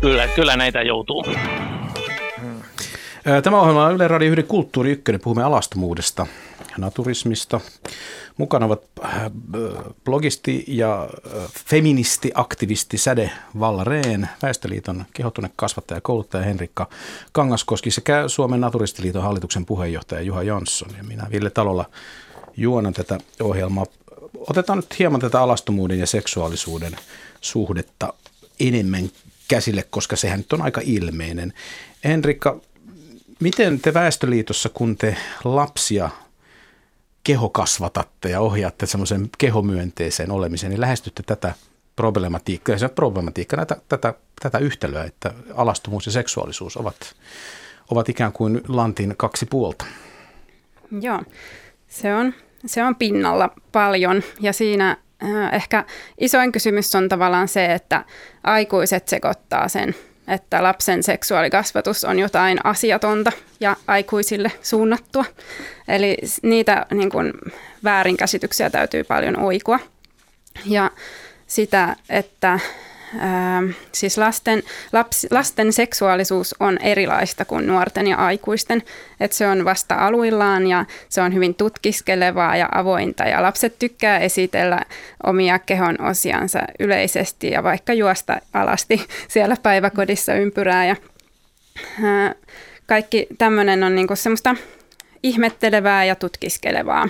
Kyllä, 0.00 0.26
kyllä 0.26 0.56
näitä 0.56 0.82
joutuu. 0.82 1.24
Tämä 3.42 3.60
ohjelma 3.60 3.86
on 3.86 3.94
Yle 3.94 4.08
Radio 4.08 4.32
1 4.32 4.42
Kulttuuri 4.42 4.90
1. 4.90 5.04
Puhumme 5.22 5.42
alastomuudesta, 5.42 6.26
naturismista, 6.78 7.60
Mukana 8.36 8.66
ovat 8.66 8.82
äh, 9.04 9.12
blogisti 10.04 10.64
ja 10.68 11.08
äh, 11.26 11.52
feministi-aktivisti 11.66 12.98
Säde 12.98 13.30
Valla 13.60 13.84
Rehn, 13.84 14.26
Väestöliiton 14.42 15.04
kasvattaja 15.56 15.96
ja 15.96 16.00
kouluttaja 16.00 16.44
Henrikka 16.44 16.88
Kangaskoski 17.32 17.90
sekä 17.90 18.28
Suomen 18.28 18.60
Naturistiliiton 18.60 19.22
hallituksen 19.22 19.66
puheenjohtaja 19.66 20.20
Juha 20.20 20.42
Jansson. 20.42 20.90
Ja 20.96 21.04
minä 21.04 21.26
Ville 21.30 21.50
Talolla 21.50 21.84
juonan 22.56 22.92
tätä 22.92 23.18
ohjelmaa. 23.40 23.86
Otetaan 24.50 24.78
nyt 24.78 24.98
hieman 24.98 25.20
tätä 25.20 25.40
alastomuuden 25.40 25.98
ja 25.98 26.06
seksuaalisuuden 26.06 26.96
suhdetta 27.40 28.12
enemmän 28.60 29.10
käsille, 29.48 29.84
koska 29.90 30.16
sehän 30.16 30.38
nyt 30.38 30.52
on 30.52 30.62
aika 30.62 30.80
ilmeinen. 30.84 31.52
Henrikka, 32.04 32.60
miten 33.42 33.80
te 33.80 33.94
Väestöliitossa, 33.94 34.68
kun 34.68 34.96
te 34.96 35.16
lapsia 35.44 36.10
kehokasvatatte 37.24 38.30
ja 38.30 38.40
ohjaatte 38.40 38.86
semmoisen 38.86 39.28
kehomyönteiseen 39.38 40.30
olemiseen, 40.30 40.70
niin 40.70 40.80
lähestytte 40.80 41.22
tätä 41.22 41.54
problematiikkaa, 41.96 42.78
se 42.78 42.88
problematiikka, 42.88 43.56
näitä, 43.56 43.76
tätä, 43.88 44.14
tätä 44.42 44.58
yhtälöä, 44.58 45.04
että 45.04 45.34
alastomuus 45.54 46.06
ja 46.06 46.12
seksuaalisuus 46.12 46.76
ovat, 46.76 47.14
ovat 47.90 48.08
ikään 48.08 48.32
kuin 48.32 48.60
lantin 48.68 49.14
kaksi 49.16 49.46
puolta. 49.46 49.84
Joo, 51.00 51.22
se 51.88 52.14
on, 52.14 52.34
se 52.66 52.84
on 52.84 52.96
pinnalla 52.96 53.50
paljon 53.72 54.22
ja 54.40 54.52
siinä 54.52 54.96
äh, 55.24 55.54
ehkä 55.54 55.84
isoin 56.20 56.52
kysymys 56.52 56.94
on 56.94 57.08
tavallaan 57.08 57.48
se, 57.48 57.72
että 57.72 58.04
aikuiset 58.44 59.08
sekoittaa 59.08 59.68
sen 59.68 59.94
että 60.32 60.62
lapsen 60.62 61.02
seksuaalikasvatus 61.02 62.04
on 62.04 62.18
jotain 62.18 62.58
asiatonta 62.64 63.32
ja 63.60 63.76
aikuisille 63.86 64.52
suunnattua. 64.62 65.24
Eli 65.88 66.16
niitä 66.42 66.86
niin 66.90 67.10
kuin, 67.10 67.32
väärinkäsityksiä 67.84 68.70
täytyy 68.70 69.04
paljon 69.04 69.38
oikua. 69.38 69.78
Ja 70.66 70.90
sitä, 71.46 71.96
että 72.08 72.60
ää, 73.18 73.62
siis 73.92 74.18
lasten, 74.18 74.62
laps, 74.92 75.26
lasten 75.30 75.72
seksuaalisuus 75.72 76.54
on 76.60 76.78
erilaista 76.78 77.44
kuin 77.44 77.66
nuorten 77.66 78.06
ja 78.06 78.16
aikuisten. 78.16 78.82
Että 79.20 79.36
se 79.36 79.48
on 79.48 79.64
vasta 79.64 79.94
aluillaan 79.94 80.66
ja 80.66 80.84
se 81.08 81.20
on 81.20 81.34
hyvin 81.34 81.54
tutkiskelevaa 81.54 82.56
ja 82.56 82.68
avointa. 82.74 83.24
Ja 83.24 83.42
lapset 83.42 83.78
tykkää 83.78 84.18
esitellä 84.18 84.80
omia 85.26 85.58
kehon 85.58 86.00
osiansa 86.00 86.58
yleisesti 86.78 87.50
ja 87.50 87.62
vaikka 87.62 87.92
juosta 87.92 88.36
alasti 88.52 89.06
siellä 89.28 89.56
päiväkodissa 89.62 90.34
ympyrää. 90.34 90.86
Ja 90.86 90.96
ää, 92.02 92.34
kaikki 92.86 93.26
tämmöinen 93.38 93.84
on 93.84 93.94
niinku 93.94 94.16
semmoista 94.16 94.56
ihmettelevää 95.22 96.04
ja 96.04 96.14
tutkiskelevaa. 96.14 97.08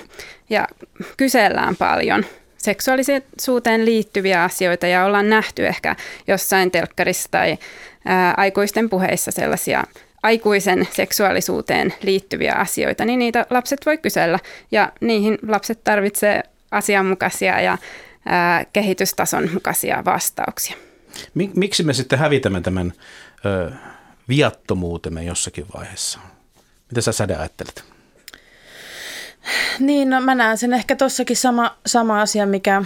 Ja 0.50 0.68
kysellään 1.16 1.76
paljon– 1.76 2.24
seksuaalisuuteen 2.62 3.84
liittyviä 3.84 4.42
asioita 4.42 4.86
ja 4.86 5.04
ollaan 5.04 5.30
nähty 5.30 5.66
ehkä 5.66 5.96
jossain 6.28 6.70
telkkarissa 6.70 7.28
tai 7.30 7.58
ää, 8.04 8.34
aikuisten 8.36 8.90
puheissa 8.90 9.30
sellaisia 9.30 9.84
aikuisen 10.22 10.88
seksuaalisuuteen 10.92 11.94
liittyviä 12.02 12.52
asioita, 12.54 13.04
niin 13.04 13.18
niitä 13.18 13.46
lapset 13.50 13.86
voi 13.86 13.98
kysellä 13.98 14.38
ja 14.70 14.92
niihin 15.00 15.38
lapset 15.48 15.84
tarvitsee 15.84 16.42
asianmukaisia 16.70 17.60
ja 17.60 17.78
ää, 18.26 18.64
kehitystason 18.72 19.50
mukaisia 19.54 20.04
vastauksia. 20.04 20.76
Miksi 21.34 21.82
me 21.82 21.92
sitten 21.92 22.18
hävitämme 22.18 22.60
tämän 22.60 22.92
ö, 23.46 23.72
viattomuutemme 24.28 25.24
jossakin 25.24 25.66
vaiheessa? 25.74 26.18
Mitä 26.90 27.00
sä 27.00 27.12
Säde 27.12 27.36
ajattelet? 27.36 27.91
Niin, 29.80 30.10
no 30.10 30.20
mä 30.20 30.34
näen 30.34 30.58
sen 30.58 30.72
ehkä 30.72 30.96
tossakin 30.96 31.36
sama, 31.36 31.76
sama 31.86 32.20
asia, 32.20 32.46
mikä, 32.46 32.82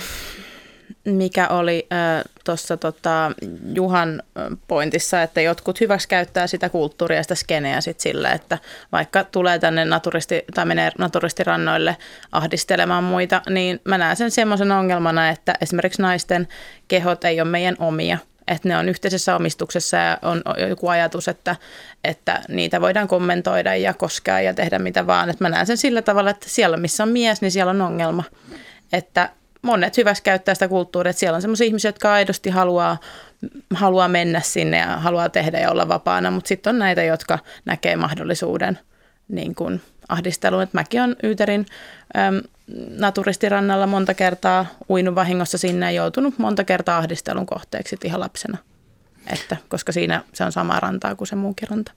mikä 1.04 1.48
oli 1.48 1.86
äh, 1.92 2.24
tuossa 2.44 2.76
tota, 2.76 3.32
Juhan 3.74 4.22
pointissa, 4.68 5.22
että 5.22 5.40
jotkut 5.40 5.78
käyttää 6.08 6.46
sitä 6.46 6.68
kulttuuria 6.68 7.18
ja 7.18 7.22
sitä 7.22 7.34
skeneä 7.34 7.80
sit 7.80 8.00
sille, 8.00 8.28
että 8.28 8.58
vaikka 8.92 9.24
tulee 9.24 9.58
tänne 9.58 9.84
naturisti, 9.84 10.44
tai 10.54 10.66
menee 10.66 10.90
naturistirannoille 10.98 11.96
ahdistelemaan 12.32 13.04
muita, 13.04 13.42
niin 13.50 13.80
mä 13.84 13.98
näen 13.98 14.16
sen 14.16 14.30
semmoisen 14.30 14.72
ongelmana, 14.72 15.28
että 15.28 15.54
esimerkiksi 15.60 16.02
naisten 16.02 16.48
kehot 16.88 17.24
ei 17.24 17.40
ole 17.40 17.50
meidän 17.50 17.76
omia– 17.78 18.18
että 18.48 18.68
ne 18.68 18.76
on 18.76 18.88
yhteisessä 18.88 19.36
omistuksessa 19.36 19.96
ja 19.96 20.18
on 20.22 20.42
joku 20.68 20.88
ajatus, 20.88 21.28
että, 21.28 21.56
että 22.04 22.42
niitä 22.48 22.80
voidaan 22.80 23.08
kommentoida 23.08 23.76
ja 23.76 23.94
koskea 23.94 24.40
ja 24.40 24.54
tehdä 24.54 24.78
mitä 24.78 25.06
vaan. 25.06 25.30
Että 25.30 25.44
mä 25.44 25.48
näen 25.48 25.66
sen 25.66 25.76
sillä 25.76 26.02
tavalla, 26.02 26.30
että 26.30 26.48
siellä 26.48 26.76
missä 26.76 27.02
on 27.02 27.08
mies, 27.08 27.40
niin 27.40 27.50
siellä 27.50 27.70
on 27.70 27.80
ongelma. 27.80 28.24
Että 28.92 29.30
monet 29.62 29.94
käyttää 30.22 30.54
sitä 30.54 30.68
kulttuuria, 30.68 31.10
että 31.10 31.20
siellä 31.20 31.36
on 31.36 31.42
sellaisia 31.42 31.66
ihmisiä, 31.66 31.88
jotka 31.88 32.12
aidosti 32.12 32.50
haluaa, 32.50 32.96
haluaa 33.74 34.08
mennä 34.08 34.40
sinne 34.40 34.78
ja 34.78 34.86
haluaa 34.86 35.28
tehdä 35.28 35.58
ja 35.58 35.70
olla 35.70 35.88
vapaana, 35.88 36.30
mutta 36.30 36.48
sitten 36.48 36.70
on 36.70 36.78
näitä, 36.78 37.02
jotka 37.02 37.38
näkee 37.64 37.96
mahdollisuuden 37.96 38.78
niin 39.28 39.54
kuin 39.54 39.80
ahdisteluun. 40.08 40.62
Että 40.62 40.78
mäkin 40.78 41.00
olen 41.02 41.16
Yyterin 41.22 41.66
naturistirannalla 42.88 43.86
monta 43.86 44.14
kertaa 44.14 44.66
uinut 44.90 45.14
vahingossa 45.14 45.58
sinne 45.58 45.86
ja 45.92 46.02
joutunut 46.02 46.38
monta 46.38 46.64
kertaa 46.64 46.98
ahdistelun 46.98 47.46
kohteeksi 47.46 47.96
ihan 48.04 48.20
lapsena. 48.20 48.58
että, 49.32 49.56
koska 49.68 49.92
siinä 49.92 50.22
se 50.32 50.44
on 50.44 50.52
samaa 50.52 50.80
rantaa 50.80 51.14
kuin 51.14 51.28
se 51.28 51.36
muukin 51.36 51.68
ranta. 51.68 51.92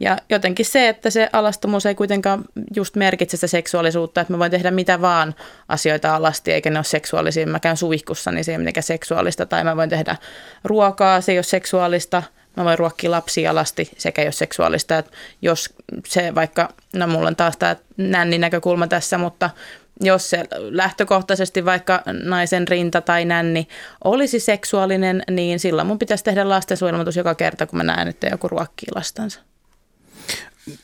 Ja 0.00 0.18
jotenkin 0.28 0.66
se, 0.66 0.88
että 0.88 1.10
se 1.10 1.28
alastomuus 1.32 1.86
ei 1.86 1.94
kuitenkaan 1.94 2.44
just 2.76 2.96
merkitse 2.96 3.36
sitä 3.36 3.46
seksuaalisuutta, 3.46 4.20
että 4.20 4.32
mä 4.32 4.38
voin 4.38 4.50
tehdä 4.50 4.70
mitä 4.70 5.00
vaan 5.00 5.34
asioita 5.68 6.16
alasti, 6.16 6.52
eikä 6.52 6.70
ne 6.70 6.78
ole 6.78 6.84
seksuaalisia. 6.84 7.46
Mä 7.46 7.60
käyn 7.60 7.76
suihkussa, 7.76 8.32
niin 8.32 8.44
se 8.44 8.52
ei 8.52 8.56
ole 8.56 8.62
mitenkään 8.62 8.82
seksuaalista, 8.82 9.46
tai 9.46 9.64
mä 9.64 9.76
voin 9.76 9.90
tehdä 9.90 10.16
ruokaa, 10.64 11.20
se 11.20 11.32
ei 11.32 11.38
ole 11.38 11.42
seksuaalista, 11.42 12.22
mä 12.56 12.64
voin 12.64 12.78
ruokkia 12.78 13.10
lapsia 13.10 13.50
alasti 13.50 13.90
sekä 13.98 14.22
jos 14.22 14.38
seksuaalista. 14.38 14.98
Että 14.98 15.12
jos 15.42 15.74
se 16.06 16.34
vaikka, 16.34 16.68
no 16.94 17.06
mulla 17.06 17.28
on 17.28 17.36
taas 17.36 17.56
tämä 17.56 17.76
nännin 17.96 18.40
näkökulma 18.40 18.86
tässä, 18.86 19.18
mutta 19.18 19.50
jos 20.00 20.30
se 20.30 20.44
lähtökohtaisesti 20.58 21.64
vaikka 21.64 22.02
naisen 22.22 22.68
rinta 22.68 23.00
tai 23.00 23.24
nänni 23.24 23.68
olisi 24.04 24.40
seksuaalinen, 24.40 25.22
niin 25.30 25.58
silloin 25.58 25.86
mun 25.86 25.98
pitäisi 25.98 26.24
tehdä 26.24 26.48
lastensuojelmatus 26.48 27.16
joka 27.16 27.34
kerta, 27.34 27.66
kun 27.66 27.76
mä 27.76 27.82
näen, 27.82 28.08
että 28.08 28.26
joku 28.26 28.48
ruokkii 28.48 28.88
lastansa. 28.94 29.40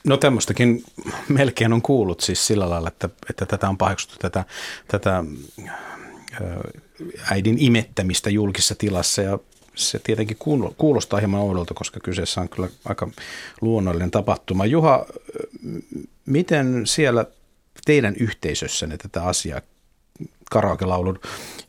No 0.05 0.17
tämmöistäkin 0.17 0.85
melkein 1.29 1.73
on 1.73 1.83
kuullut 1.83 2.21
siis 2.21 2.47
sillä 2.47 2.71
lailla, 2.71 2.89
että, 2.89 3.09
että 3.31 3.47
tätä 3.47 3.69
on 3.69 3.79
paheksuttu, 3.79 4.17
tätä, 4.19 4.45
tätä 4.89 5.25
äidin 7.31 7.57
imettämistä 7.59 8.31
julkisessa 8.31 8.75
tilassa 8.75 9.23
ja 9.23 9.39
se 9.75 9.99
tietenkin 9.99 10.37
kuulostaa 10.77 11.19
hieman 11.19 11.41
oudolta, 11.41 11.75
koska 11.75 12.01
kyseessä 12.01 12.41
on 12.41 12.49
kyllä 12.49 12.69
aika 12.85 13.09
luonnollinen 13.61 14.11
tapahtuma. 14.11 14.67
Juha, 14.67 15.07
miten 16.27 16.83
siellä 16.85 17.27
teidän 17.85 18.15
yhteisössänne 18.17 18.97
tätä 18.97 19.25
asiaa 19.25 19.61
karaokelaulun 20.51 21.21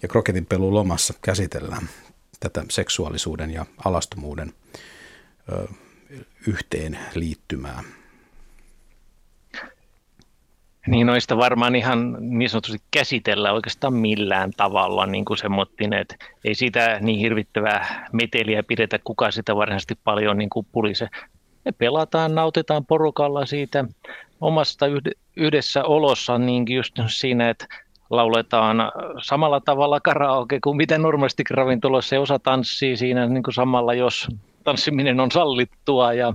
ja 0.01 0.07
kroketin 0.07 0.45
pelun 0.45 0.73
lomassa 0.73 1.13
käsitellään 1.21 1.89
tätä 2.39 2.63
seksuaalisuuden 2.69 3.51
ja 3.51 3.65
alastomuuden 3.85 4.53
ö, 5.51 5.67
yhteen 6.47 6.99
liittymää? 7.15 7.83
Niin 10.87 11.07
noista 11.07 11.37
varmaan 11.37 11.75
ihan 11.75 12.17
niin 12.19 12.49
sanotusti 12.49 12.81
käsitellä 12.91 13.51
oikeastaan 13.51 13.93
millään 13.93 14.51
tavalla 14.57 15.05
niin 15.05 15.25
kuin 15.25 15.37
semmoittin, 15.37 15.93
että 15.93 16.15
ei 16.45 16.55
sitä 16.55 16.99
niin 17.01 17.19
hirvittävää 17.19 18.09
meteliä 18.11 18.63
pidetä, 18.63 18.99
kuka 19.03 19.31
sitä 19.31 19.55
varsinaisesti 19.55 19.95
paljon 20.03 20.37
niin 20.37 20.49
kuin 20.49 20.67
pulise. 20.71 21.09
Me 21.65 21.71
pelataan, 21.71 22.35
nautitaan 22.35 22.85
porukalla 22.85 23.45
siitä 23.45 23.85
omasta 24.41 24.85
yhdessä 25.35 25.83
olossa 25.83 26.37
niin 26.37 26.65
just 26.69 26.95
siinä, 27.07 27.49
että 27.49 27.65
lauletaan 28.09 28.77
samalla 29.21 29.61
tavalla 29.61 29.99
karaoke 29.99 30.59
kuin 30.63 30.77
miten 30.77 31.01
normaalisti 31.01 31.43
ravintolassa 31.49 32.19
osa 32.19 32.39
tanssii 32.39 32.97
siinä 32.97 33.25
niin 33.25 33.43
kuin 33.43 33.53
samalla, 33.53 33.93
jos 33.93 34.27
tanssiminen 34.63 35.19
on 35.19 35.31
sallittua 35.31 36.13
ja 36.13 36.33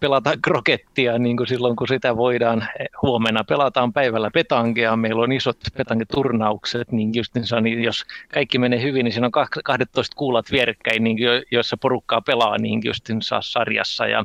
pelataan 0.00 0.42
krokettia 0.42 1.18
niin 1.18 1.36
kuin 1.36 1.46
silloin, 1.46 1.76
kun 1.76 1.88
sitä 1.88 2.16
voidaan. 2.16 2.68
Huomenna 3.02 3.44
pelataan 3.44 3.92
päivällä 3.92 4.30
petankea, 4.30 4.96
meillä 4.96 5.22
on 5.22 5.32
isot 5.32 5.56
petanketurnaukset, 5.76 6.92
niin 6.92 7.14
just 7.14 7.32
niin, 7.60 7.82
jos 7.82 8.04
kaikki 8.32 8.58
menee 8.58 8.82
hyvin, 8.82 9.04
niin 9.04 9.12
siinä 9.12 9.26
on 9.26 9.46
12 9.64 10.16
kuulat 10.16 10.52
vierekkäin, 10.52 11.04
niin 11.04 11.18
joissa 11.50 11.76
porukkaa 11.76 12.20
pelaa 12.20 12.58
niin 12.58 12.80
just 12.84 13.08
saa 13.22 13.42
sarjassa 13.42 14.06
ja 14.06 14.24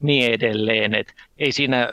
niin 0.00 0.32
edelleen. 0.32 0.94
Et 0.94 1.14
ei 1.38 1.52
siinä 1.52 1.92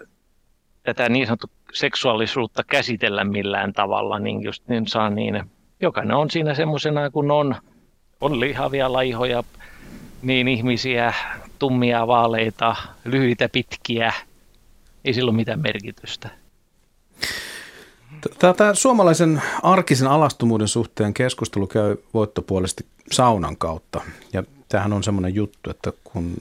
tätä 0.83 1.09
niin 1.09 1.25
sanottu 1.25 1.47
seksuaalisuutta 1.73 2.63
käsitellä 2.63 3.23
millään 3.23 3.73
tavalla, 3.73 4.19
niin 4.19 4.43
just 4.43 4.67
niin 4.67 4.87
saa 4.87 5.09
niin, 5.09 5.43
jokainen 5.81 6.17
on 6.17 6.29
siinä 6.29 6.53
semmoisena, 6.53 7.09
kun 7.09 7.31
on, 7.31 7.55
on 8.21 8.39
lihavia 8.39 8.93
laihoja, 8.93 9.43
niin 10.23 10.47
ihmisiä, 10.47 11.13
tummia, 11.59 12.07
vaaleita, 12.07 12.75
lyhyitä, 13.05 13.49
pitkiä, 13.49 14.13
ei 15.05 15.13
sillä 15.13 15.29
ole 15.29 15.35
mitään 15.35 15.59
merkitystä. 15.59 16.29
Tätä 18.39 18.73
suomalaisen 18.73 19.41
arkisen 19.63 20.07
alastomuuden 20.07 20.67
suhteen 20.67 21.13
keskustelu 21.13 21.67
käy 21.67 21.97
voittopuolesti 22.13 22.85
saunan 23.11 23.57
kautta. 23.57 24.01
Ja 24.33 24.43
tämähän 24.69 24.93
on 24.93 25.03
semmoinen 25.03 25.35
juttu, 25.35 25.69
että 25.69 25.93
kun 26.03 26.33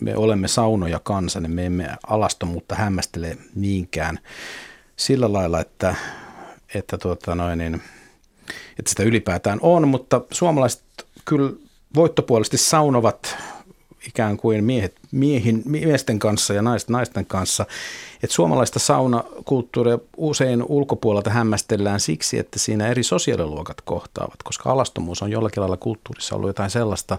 me 0.00 0.16
olemme 0.16 0.48
saunoja 0.48 1.00
kansa, 1.04 1.40
niin 1.40 1.52
me 1.52 1.66
emme 1.66 1.88
alastomuutta 2.06 2.74
hämmästele 2.74 3.36
niinkään 3.54 4.18
sillä 4.96 5.32
lailla, 5.32 5.60
että, 5.60 5.94
että, 6.74 6.98
tuota 6.98 7.34
noin, 7.34 7.58
niin, 7.58 7.82
että 8.78 8.88
sitä 8.88 9.02
ylipäätään 9.02 9.58
on, 9.62 9.88
mutta 9.88 10.20
suomalaiset 10.30 10.82
kyllä 11.24 11.52
voittopuolisesti 11.94 12.56
saunovat 12.56 13.36
ikään 14.08 14.36
kuin 14.36 14.64
miehet, 14.64 14.96
miehin, 15.10 15.62
miesten 15.64 16.18
kanssa 16.18 16.54
ja 16.54 16.62
naisten, 16.62 16.92
naisten 16.92 17.26
kanssa. 17.26 17.66
Et 18.22 18.30
suomalaista 18.30 18.78
saunakulttuuria 18.78 19.98
usein 20.16 20.64
ulkopuolelta 20.68 21.30
hämmästellään 21.30 22.00
siksi, 22.00 22.38
että 22.38 22.58
siinä 22.58 22.88
eri 22.88 23.02
sosiaaliluokat 23.02 23.80
kohtaavat, 23.80 24.42
koska 24.44 24.72
alastomuus 24.72 25.22
on 25.22 25.30
jollakin 25.30 25.60
lailla 25.60 25.76
kulttuurissa 25.76 26.36
ollut 26.36 26.48
jotain 26.48 26.70
sellaista, 26.70 27.18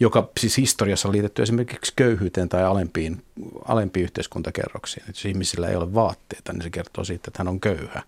joka 0.00 0.28
siis 0.40 0.56
historiassa 0.56 1.08
on 1.08 1.12
liitetty 1.12 1.42
esimerkiksi 1.42 1.92
köyhyyteen 1.96 2.48
tai 2.48 2.64
alempiin, 2.64 3.22
alempiin 3.64 4.04
yhteiskuntakerroksiin. 4.04 5.04
Et 5.08 5.16
jos 5.16 5.24
ihmisillä 5.24 5.68
ei 5.68 5.76
ole 5.76 5.94
vaatteita, 5.94 6.52
niin 6.52 6.62
se 6.62 6.70
kertoo 6.70 7.04
siitä, 7.04 7.24
että 7.28 7.38
hän 7.38 7.48
on 7.48 7.60
köyhä 7.60 8.02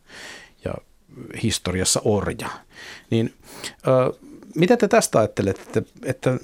ja 0.64 0.74
historiassa 1.42 2.02
orja. 2.04 2.48
Niin, 3.10 3.34
mitä 4.54 4.76
te 4.76 4.88
tästä 4.88 5.18
ajattelette, 5.18 5.62
että, 5.62 5.82
että, 6.04 6.38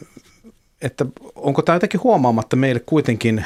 että 0.82 1.06
onko 1.34 1.62
tämä 1.62 1.76
jotenkin 1.76 2.02
huomaamatta 2.02 2.56
meille 2.56 2.80
kuitenkin 2.80 3.44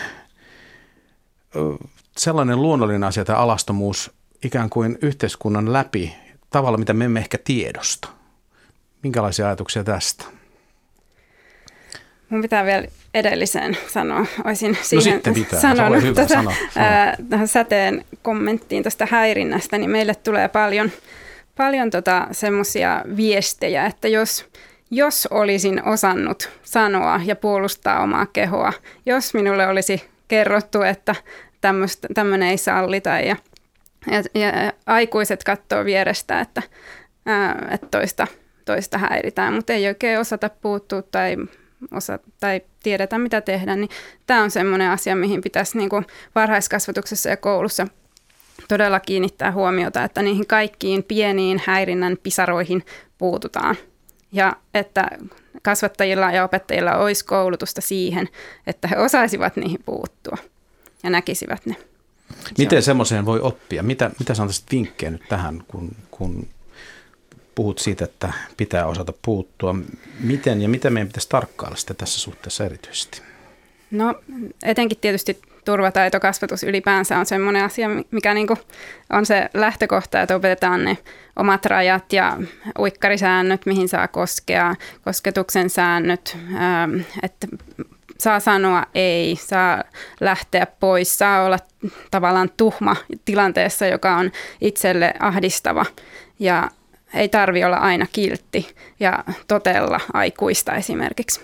sellainen 2.17 2.63
luonnollinen 2.63 3.05
asia, 3.05 3.25
tämä 3.25 3.39
alastomuus 3.39 4.11
ikään 4.45 4.71
kuin 4.71 4.99
yhteiskunnan 5.03 5.73
läpi 5.73 6.15
tavalla, 6.51 6.79
mitä 6.79 6.93
me 6.93 7.05
emme 7.05 7.21
ehkä 7.21 7.39
tiedosta? 7.45 8.09
Minkälaisia 9.03 9.47
ajatuksia 9.47 9.85
tästä? 9.85 10.25
Mun 12.29 12.43
pitää 12.43 12.65
vielä 12.65 12.87
edelliseen 13.15 13.77
sanoa. 13.89 14.27
Olisin 14.45 14.73
no 14.73 14.79
siihen 14.83 15.21
no 15.27 15.35
pitää. 15.35 15.61
sanonut 15.61 16.03
hyvä 16.03 16.27
tätä, 16.27 16.45
ää, 16.77 17.17
säteen 17.47 18.05
kommenttiin 18.23 18.83
tästä 18.83 19.07
häirinnästä, 19.11 19.79
niin 19.79 19.91
meille 19.91 20.15
tulee 20.15 20.49
paljon, 20.49 20.91
paljon 21.61 21.91
tota, 21.91 22.27
semmoisia 22.33 23.05
viestejä, 23.17 23.87
että 23.87 24.09
jos, 24.09 24.47
jos 24.91 25.29
olisin 25.31 25.85
osannut 25.85 26.51
sanoa 26.63 27.21
ja 27.25 27.37
puolustaa 27.37 28.03
omaa 28.03 28.27
kehoa, 28.27 28.73
jos 29.07 29.35
minulle 29.35 29.67
olisi 29.67 30.09
kerrottu, 30.29 30.83
että 30.83 31.15
tämmöinen 32.15 32.49
ei 32.49 32.59
sallita 32.59 33.11
ja, 33.11 33.37
ja, 34.11 34.41
ja 34.41 34.73
aikuiset 34.87 35.45
katsoo 35.45 35.85
vierestä, 35.85 36.41
että, 36.41 36.63
ää, 37.27 37.69
että 37.71 37.87
toista, 37.91 38.27
toista 38.65 38.99
häiritään, 38.99 39.55
mutta 39.55 39.73
ei 39.73 39.89
oikein 39.89 40.21
osata 40.21 40.51
puuttua 40.63 41.03
tai 41.03 41.37
osa, 41.93 42.19
tai 42.41 42.61
tiedetä, 42.83 43.19
mitä 43.19 43.41
tehdä, 43.41 43.77
niin 43.77 43.91
tämä 44.27 44.43
on 44.43 44.51
semmoinen 44.51 44.91
asia, 44.91 45.17
mihin 45.17 45.41
pitäisi 45.41 45.79
niin 45.79 45.91
kuin 45.91 46.07
varhaiskasvatuksessa 46.35 47.29
ja 47.29 47.37
koulussa 47.37 47.87
todella 48.71 49.01
kiinnittää 49.01 49.53
huomiota, 49.53 50.05
että 50.05 50.23
niihin 50.23 50.47
kaikkiin 50.47 51.03
pieniin 51.03 51.63
häirinnän 51.67 52.17
pisaroihin 52.23 52.85
puututaan. 53.19 53.77
Ja 54.33 54.57
että 54.75 55.09
kasvattajilla 55.63 56.33
ja 56.33 56.45
opettajilla 56.45 56.97
olisi 56.97 57.25
koulutusta 57.25 57.81
siihen, 57.81 58.29
että 58.67 58.89
he 58.89 58.99
osaisivat 58.99 59.57
niihin 59.57 59.81
puuttua 59.85 60.37
ja 61.03 61.11
näkisivät 61.11 61.67
ne. 61.67 61.77
Miten 62.59 62.83
semmoiseen 62.83 63.27
voi 63.27 63.41
oppia? 63.41 63.83
Mitä, 63.83 64.11
mitä 64.19 64.35
sanoisit 64.35 64.65
vinkkejä 64.71 65.11
nyt 65.11 65.23
tähän, 65.29 65.63
kun, 65.69 65.91
kun 66.11 66.49
puhut 67.55 67.79
siitä, 67.79 68.05
että 68.05 68.33
pitää 68.57 68.87
osata 68.87 69.13
puuttua. 69.23 69.75
Miten 70.21 70.63
ja 70.63 70.69
mitä 70.69 70.91
meidän 70.91 71.09
pitäisi 71.09 71.29
tarkkailla 71.29 71.77
sitten 71.77 71.97
tässä 71.97 72.21
suhteessa 72.21 72.65
erityisesti? 72.65 73.23
No 73.91 74.15
etenkin 74.63 74.99
tietysti 75.01 75.41
turvataitokasvatus 75.65 76.63
ylipäänsä 76.63 77.19
on 77.19 77.27
sellainen 77.27 77.65
asia, 77.65 77.89
mikä 78.11 78.35
niin 78.35 78.47
on 79.11 79.27
se 79.27 79.51
lähtökohta, 79.55 80.21
että 80.21 80.37
opetetaan 80.37 80.85
ne 80.85 80.99
omat 81.37 81.67
rajat 81.67 82.13
ja 82.13 82.37
uikkarisäännöt, 82.79 83.67
mihin 83.67 83.89
saa 83.89 84.09
koskea, 84.09 84.75
kosketuksen 85.05 85.71
säännöt, 85.71 86.39
ähm, 86.55 87.01
että 87.23 87.47
saa 88.19 88.41
sanoa 88.41 88.87
ei, 88.95 89.37
saa 89.37 89.85
lähteä 90.21 90.67
pois, 90.81 91.19
saa 91.19 91.43
olla 91.43 91.59
tavallaan 92.11 92.51
tuhma 92.57 92.97
tilanteessa, 93.25 93.87
joka 93.87 94.17
on 94.17 94.33
itselle 94.61 95.15
ahdistava. 95.19 95.87
Ja 96.39 96.71
ei 97.15 97.29
tarvi 97.29 97.65
olla 97.65 97.77
aina 97.77 98.07
kiltti 98.13 98.75
ja 99.01 99.25
totella 99.49 100.01
aikuista 100.13 100.75
esimerkiksi. 100.75 101.41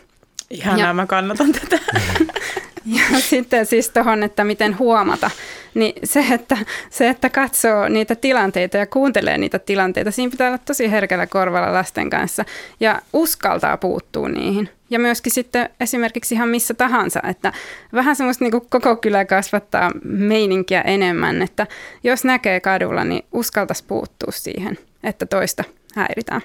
Ihanaa, 0.51 0.87
ja, 0.87 0.95
mä 0.95 1.07
kannatan 1.07 1.53
tätä. 1.53 1.79
ja 2.87 3.21
sitten 3.31 3.67
siis 3.67 3.89
tuohon, 3.89 4.23
että 4.23 4.45
miten 4.45 4.79
huomata 4.79 5.31
niin 5.75 5.93
se 6.05 6.25
että, 6.31 6.59
se, 6.91 7.09
että 7.09 7.31
katsoo 7.31 7.89
niitä 7.89 8.15
tilanteita 8.15 8.77
ja 8.77 8.87
kuuntelee 8.87 9.39
niitä 9.39 9.59
tilanteita, 9.59 10.11
siinä 10.11 10.31
pitää 10.31 10.49
olla 10.49 10.59
tosi 10.59 10.91
herkällä 10.91 11.27
korvalla 11.27 11.73
lasten 11.73 12.11
kanssa 12.11 12.45
ja 12.81 13.03
uskaltaa 13.13 13.77
puuttua 13.77 14.29
niihin. 14.29 14.69
Ja 14.91 14.99
myöskin 14.99 15.33
sitten 15.33 15.71
esimerkiksi 15.81 16.35
ihan 16.35 16.49
missä 16.49 16.75
tahansa, 16.75 17.21
että 17.29 17.53
vähän 17.93 18.17
semmoista 18.17 18.45
niin 18.45 18.63
koko 18.71 18.97
kylä 18.97 19.25
kasvattaa 19.25 19.91
meininkiä 20.05 20.81
enemmän, 20.81 21.43
että 21.43 21.67
jos 22.05 22.25
näkee 22.25 22.61
kadulla, 22.61 23.05
niin 23.05 23.25
uskaltaisi 23.33 23.85
puuttua 23.87 24.33
siihen, 24.33 24.79
että 25.05 25.27
toista 25.27 25.65
häiritään. 25.95 26.41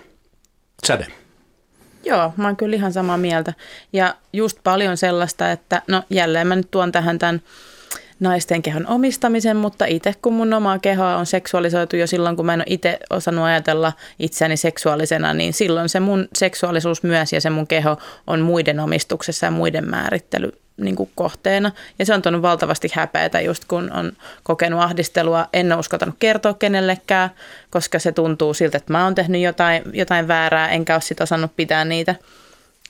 Säde. 0.88 1.20
Joo, 2.03 2.33
mä 2.37 2.47
oon 2.47 2.57
kyllä 2.57 2.75
ihan 2.75 2.93
samaa 2.93 3.17
mieltä. 3.17 3.53
Ja 3.93 4.15
just 4.33 4.57
paljon 4.63 4.97
sellaista, 4.97 5.51
että 5.51 5.81
no 5.87 6.03
jälleen 6.09 6.47
mä 6.47 6.55
nyt 6.55 6.71
tuon 6.71 6.91
tähän 6.91 7.19
tämän 7.19 7.41
naisten 8.19 8.61
kehon 8.61 8.87
omistamisen, 8.87 9.57
mutta 9.57 9.85
itse 9.85 10.13
kun 10.21 10.33
mun 10.33 10.53
omaa 10.53 10.79
kehoa 10.79 11.15
on 11.15 11.25
seksuaalisoitu 11.25 11.95
jo 11.95 12.07
silloin, 12.07 12.35
kun 12.35 12.45
mä 12.45 12.53
en 12.53 12.59
ole 12.59 12.65
itse 12.69 12.99
osannut 13.09 13.45
ajatella 13.45 13.93
itseäni 14.19 14.57
seksuaalisena, 14.57 15.33
niin 15.33 15.53
silloin 15.53 15.89
se 15.89 15.99
mun 15.99 16.27
seksuaalisuus 16.35 17.03
myös 17.03 17.33
ja 17.33 17.41
se 17.41 17.49
mun 17.49 17.67
keho 17.67 17.97
on 18.27 18.41
muiden 18.41 18.79
omistuksessa 18.79 19.45
ja 19.45 19.51
muiden 19.51 19.89
määrittely 19.89 20.61
niin 20.77 20.95
kuin 20.95 21.12
kohteena. 21.15 21.71
Ja 21.99 22.05
se 22.05 22.13
on 22.13 22.21
tuonut 22.21 22.41
valtavasti 22.41 22.89
häpeätä 22.93 23.41
just 23.41 23.65
kun 23.65 23.91
on 23.91 24.12
kokenut 24.43 24.81
ahdistelua. 24.81 25.47
En 25.53 25.71
ole 25.71 25.79
uskaltanut 25.79 26.15
kertoa 26.19 26.53
kenellekään, 26.53 27.29
koska 27.69 27.99
se 27.99 28.12
tuntuu 28.12 28.53
siltä, 28.53 28.77
että 28.77 28.93
mä 28.93 29.03
oon 29.03 29.15
tehnyt 29.15 29.41
jotain, 29.41 29.84
jotain 29.93 30.27
väärää, 30.27 30.69
enkä 30.69 30.95
ole 30.95 31.01
sitten 31.01 31.23
osannut 31.23 31.55
pitää 31.55 31.86
niitä 31.86 32.15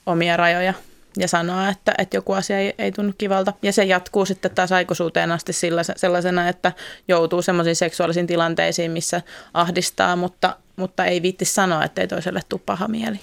omia 0.06 0.38
rajoja 0.38 0.74
ja 1.18 1.28
sanoa, 1.28 1.70
että, 1.70 1.94
että 1.98 2.18
joku 2.18 2.34
asia 2.34 2.60
ei, 2.60 2.74
ei 2.78 2.92
tunnu 2.92 3.14
kivalta. 3.18 3.54
Ja 3.62 3.74
se 3.74 3.84
jatkuu 3.84 4.26
sitten 4.26 4.52
taas 4.56 4.72
aikuisuuteen 4.72 5.32
asti 5.32 5.54
sellaisena, 5.96 6.50
että 6.50 6.72
joutuu 7.08 7.42
semmoisiin 7.42 7.76
seksuaalisiin 7.76 8.28
tilanteisiin, 8.28 8.92
missä 8.92 9.22
ahdistaa, 9.54 10.16
mutta, 10.16 10.56
mutta 10.76 11.06
ei 11.06 11.22
viitti 11.22 11.46
sanoa, 11.46 11.84
että 11.84 12.02
ei 12.02 12.08
toiselle 12.08 12.42
tule 12.50 12.62
paha 12.66 12.88
mieli. 12.88 13.20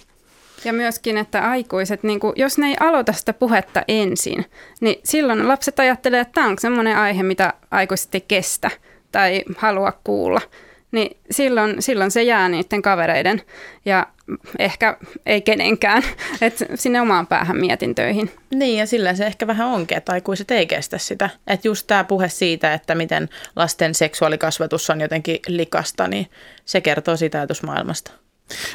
Ja 0.64 0.72
myöskin, 0.72 1.18
että 1.18 1.50
aikuiset, 1.50 2.02
niin 2.02 2.20
kuin, 2.20 2.32
jos 2.36 2.58
ne 2.58 2.66
ei 2.66 2.76
aloita 2.80 3.12
sitä 3.12 3.32
puhetta 3.32 3.82
ensin, 3.88 4.44
niin 4.80 5.00
silloin 5.04 5.48
lapset 5.48 5.80
ajattelee, 5.80 6.20
että 6.20 6.32
tämä 6.32 6.46
on 6.46 6.58
semmoinen 6.58 6.96
aihe, 6.96 7.22
mitä 7.22 7.54
aikuiset 7.70 8.14
ei 8.14 8.24
kestä 8.28 8.70
tai 9.12 9.44
halua 9.56 9.92
kuulla. 10.04 10.40
Niin 10.92 11.16
silloin, 11.30 11.82
silloin 11.82 12.10
se 12.10 12.22
jää 12.22 12.48
niiden 12.48 12.82
kavereiden 12.82 13.42
ja 13.84 14.06
ehkä 14.58 14.96
ei 15.26 15.42
kenenkään, 15.42 16.02
että 16.40 16.64
sinne 16.74 17.00
omaan 17.00 17.26
päähän 17.26 17.56
mietintöihin. 17.56 18.30
Niin 18.54 18.78
ja 18.78 18.86
sillä 18.86 19.14
se 19.14 19.26
ehkä 19.26 19.46
vähän 19.46 19.68
onkin, 19.68 19.98
että 19.98 20.12
aikuiset 20.12 20.50
ei 20.50 20.66
kestä 20.66 20.98
sitä. 20.98 21.30
Että 21.46 21.68
just 21.68 21.86
tämä 21.86 22.04
puhe 22.04 22.28
siitä, 22.28 22.74
että 22.74 22.94
miten 22.94 23.28
lasten 23.56 23.94
seksuaalikasvatus 23.94 24.90
on 24.90 25.00
jotenkin 25.00 25.38
likasta, 25.48 26.08
niin 26.08 26.26
se 26.64 26.80
kertoo 26.80 27.16
sitä 27.16 27.38
ajatusmaailmasta. 27.38 28.10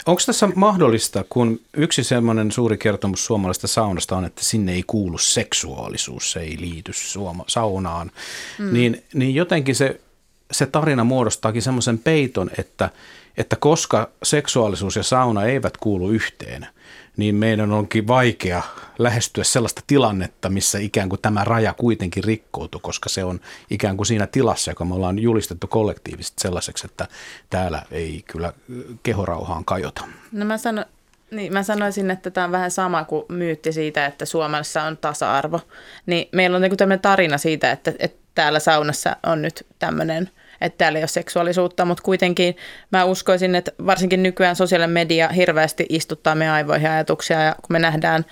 Onko 0.06 0.22
tässä 0.26 0.50
mahdollista, 0.56 1.26
kun 1.30 1.60
yksi 1.78 2.04
semmoinen 2.04 2.52
suuri 2.52 2.78
kertomus 2.78 3.26
suomalaisesta 3.26 3.68
saunasta 3.68 4.18
on, 4.18 4.26
että 4.26 4.44
sinne 4.44 4.74
ei 4.74 4.84
kuulu 4.88 5.18
seksuaalisuus, 5.18 6.32
se 6.32 6.40
ei 6.40 6.58
liity 6.60 6.94
suoma, 6.94 7.44
saunaan, 7.48 8.12
mm. 8.60 8.74
niin, 8.74 9.04
niin 9.14 9.36
jotenkin 9.36 9.76
se, 9.76 10.00
se 10.54 10.66
tarina 10.66 11.04
muodostaakin 11.04 11.62
semmoisen 11.62 12.00
peiton, 12.00 12.50
että, 12.58 12.90
että 13.38 13.56
koska 13.56 14.10
seksuaalisuus 14.24 14.96
ja 14.96 15.04
sauna 15.04 15.44
eivät 15.44 15.78
kuulu 15.78 16.10
yhteen– 16.10 16.68
niin 17.18 17.36
meidän 17.36 17.72
onkin 17.72 18.08
vaikea 18.08 18.62
lähestyä 19.00 19.44
sellaista 19.44 19.82
tilannetta, 19.88 20.50
missä 20.50 20.80
ikään 20.80 21.10
kuin 21.10 21.22
tämä 21.22 21.44
raja 21.44 21.74
kuitenkin 21.74 22.24
rikkoutuu, 22.24 22.82
koska 22.82 23.10
se 23.10 23.24
on 23.24 23.40
ikään 23.70 23.98
kuin 23.98 24.08
siinä 24.08 24.28
tilassa, 24.28 24.72
joka 24.72 24.86
me 24.86 24.96
ollaan 24.96 25.20
julistettu 25.20 25.68
kollektiivisesti 25.68 26.42
sellaiseksi, 26.42 26.88
että 26.88 27.08
täällä 27.50 27.84
ei 27.92 28.24
kyllä 28.28 28.54
kehorauhaan 29.04 29.66
kajota. 29.66 30.04
No 30.32 30.46
mä, 30.46 30.58
sano, 30.58 30.86
niin, 31.32 31.54
mä 31.54 31.64
sanoisin, 31.64 32.12
että 32.12 32.32
tämä 32.32 32.46
on 32.46 32.52
vähän 32.52 32.72
sama 32.72 33.04
kuin 33.04 33.26
myytti 33.30 33.74
siitä, 33.74 34.06
että 34.06 34.26
Suomessa 34.26 34.84
on 34.84 34.98
tasa-arvo. 34.98 35.60
Niin 36.06 36.30
meillä 36.32 36.56
on 36.56 36.62
niin 36.62 36.78
tämmöinen 36.78 37.02
tarina 37.02 37.38
siitä, 37.38 37.72
että, 37.72 37.94
että 38.00 38.24
täällä 38.36 38.60
saunassa 38.60 39.16
on 39.24 39.42
nyt 39.42 39.66
tämmöinen– 39.80 40.30
että 40.64 40.78
täällä 40.78 41.00
ei 41.00 41.04
ole 41.04 41.08
seksuaalisuutta, 41.08 41.86
mutta 41.86 42.04
kuitenkin 42.04 42.58
mä 42.92 43.06
uskoisin, 43.06 43.56
että 43.56 43.72
varsinkin 43.86 44.24
nykyään 44.24 44.56
sosiaalinen 44.56 44.90
media 44.90 45.30
hirveästi 45.30 45.86
istuttaa 45.90 46.36
meidän 46.36 46.56
aivoihin 46.56 46.90
ajatuksia 46.90 47.42
ja 47.42 47.56
kun 47.62 47.74
me 47.74 47.80
nähdään 47.80 48.26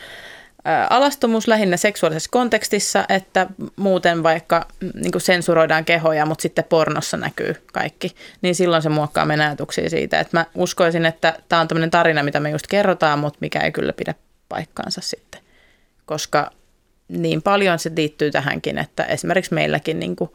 alastomuus 0.89 1.47
lähinnä 1.47 1.77
seksuaalisessa 1.77 2.29
kontekstissa, 2.31 3.05
että 3.09 3.47
muuten 3.75 4.23
vaikka 4.23 4.67
mm, 4.79 4.91
niin 4.95 5.11
kuin 5.11 5.21
sensuroidaan 5.21 5.85
kehoja, 5.85 6.25
mutta 6.25 6.41
sitten 6.41 6.63
pornossa 6.69 7.17
näkyy 7.17 7.55
kaikki, 7.73 8.15
niin 8.41 8.55
silloin 8.55 8.81
se 8.81 8.89
muokkaa 8.89 9.25
meidän 9.25 9.47
ajatuksia 9.47 9.89
siitä. 9.89 10.19
Että 10.19 10.37
mä 10.37 10.45
uskoisin, 10.55 11.05
että 11.05 11.37
tämä 11.49 11.61
on 11.61 11.67
tämmöinen 11.67 11.91
tarina, 11.91 12.23
mitä 12.23 12.39
me 12.39 12.49
just 12.49 12.67
kerrotaan, 12.67 13.19
mutta 13.19 13.37
mikä 13.41 13.59
ei 13.59 13.71
kyllä 13.71 13.93
pidä 13.93 14.15
paikkaansa 14.49 15.01
sitten, 15.01 15.41
koska 16.05 16.51
niin 17.07 17.41
paljon 17.41 17.79
se 17.79 17.91
liittyy 17.95 18.31
tähänkin, 18.31 18.77
että 18.77 19.03
esimerkiksi 19.03 19.53
meilläkin 19.53 19.99
niin 19.99 20.15
kuin 20.15 20.29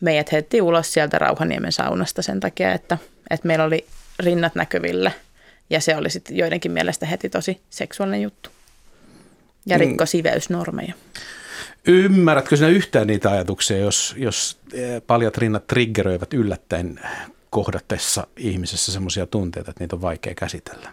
meidät 0.00 0.32
heitti 0.32 0.62
ulos 0.62 0.92
sieltä 0.92 1.18
Rauhaniemen 1.18 1.72
saunasta 1.72 2.22
sen 2.22 2.40
takia, 2.40 2.72
että, 2.72 2.98
että 3.30 3.46
meillä 3.46 3.64
oli 3.64 3.86
rinnat 4.18 4.54
näkyvillä 4.54 5.10
ja 5.70 5.80
se 5.80 5.96
oli 5.96 6.10
sitten 6.10 6.36
joidenkin 6.36 6.72
mielestä 6.72 7.06
heti 7.06 7.28
tosi 7.28 7.60
seksuaalinen 7.70 8.22
juttu 8.22 8.50
ja 9.66 9.76
mm. 9.76 9.80
rikko 9.80 10.04
mm. 10.04 10.08
siveysnormeja. 10.08 10.92
Ymmärrätkö 11.86 12.56
sinä 12.56 12.68
yhtään 12.68 13.06
niitä 13.06 13.30
ajatuksia, 13.30 13.78
jos, 13.78 14.14
jos 14.18 14.58
eh, 14.72 15.02
paljat 15.06 15.38
rinnat 15.38 15.66
triggeröivät 15.66 16.34
yllättäen 16.34 17.00
kohdatessa 17.50 18.26
ihmisessä 18.36 18.92
sellaisia 18.92 19.26
tunteita, 19.26 19.70
että 19.70 19.84
niitä 19.84 19.96
on 19.96 20.02
vaikea 20.02 20.34
käsitellä? 20.34 20.92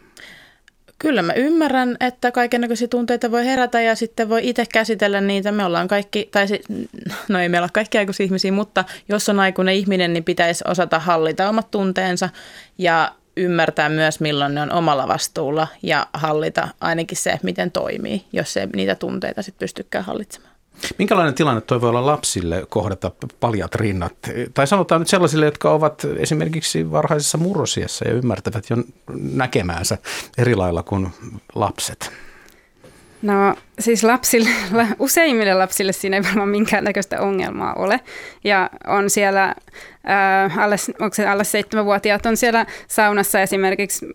Kyllä 1.03 1.21
mä 1.21 1.33
ymmärrän, 1.33 1.97
että 1.99 2.31
kaikenlaisia 2.31 2.87
tunteita 2.87 3.31
voi 3.31 3.45
herätä 3.45 3.81
ja 3.81 3.95
sitten 3.95 4.29
voi 4.29 4.49
itse 4.49 4.65
käsitellä 4.73 5.21
niitä. 5.21 5.51
Me 5.51 5.65
ollaan 5.65 5.87
kaikki, 5.87 6.29
tai 6.31 6.47
si- 6.47 6.61
no 7.27 7.39
ei 7.39 7.49
meillä 7.49 7.65
ole 7.65 7.69
kaikki 7.73 7.97
aikuisia 7.97 8.23
ihmisiä, 8.23 8.51
mutta 8.51 8.85
jos 9.09 9.29
on 9.29 9.39
aikuinen 9.39 9.75
ihminen, 9.75 10.13
niin 10.13 10.23
pitäisi 10.23 10.63
osata 10.67 10.99
hallita 10.99 11.49
omat 11.49 11.71
tunteensa 11.71 12.29
ja 12.77 13.15
ymmärtää 13.37 13.89
myös, 13.89 14.19
milloin 14.19 14.55
ne 14.55 14.61
on 14.61 14.71
omalla 14.71 15.07
vastuulla 15.07 15.67
ja 15.81 16.07
hallita 16.13 16.67
ainakin 16.81 17.17
se, 17.17 17.39
miten 17.43 17.71
toimii, 17.71 18.25
jos 18.33 18.53
se 18.53 18.69
niitä 18.75 18.95
tunteita 18.95 19.41
sitten 19.41 19.65
pystykään 19.65 20.05
hallitsemaan. 20.05 20.52
Minkälainen 20.97 21.33
tilanne 21.33 21.61
toi 21.61 21.81
voi 21.81 21.89
olla 21.89 22.05
lapsille 22.05 22.65
kohdata 22.69 23.11
paljat 23.39 23.75
rinnat? 23.75 24.13
Tai 24.53 24.67
sanotaan 24.67 25.01
nyt 25.01 25.07
sellaisille, 25.07 25.45
jotka 25.45 25.71
ovat 25.71 26.05
esimerkiksi 26.17 26.91
varhaisessa 26.91 27.37
murrosiassa 27.37 28.07
ja 28.07 28.13
ymmärtävät 28.13 28.69
jo 28.69 28.77
näkemäänsä 29.33 29.97
eri 30.37 30.55
lailla 30.55 30.83
kuin 30.83 31.07
lapset. 31.55 32.11
No 33.23 33.55
siis 33.79 34.03
lapsille, 34.03 34.49
useimmille 34.99 35.53
lapsille 35.53 35.93
siinä 35.93 36.17
ei 36.17 36.23
varmaan 36.23 36.49
minkäännäköistä 36.49 37.21
ongelmaa 37.21 37.73
ole. 37.73 37.99
Ja 38.43 38.69
on 38.87 39.09
siellä, 39.09 39.55
ää, 40.03 40.45
äh, 40.45 40.59
alle, 40.59 40.75
onko 40.99 41.13
se 41.13 41.27
alle 41.27 41.43
seitsemänvuotiaat 41.43 42.25
on 42.25 42.37
siellä 42.37 42.65
saunassa 42.87 43.41
esimerkiksi 43.41 44.05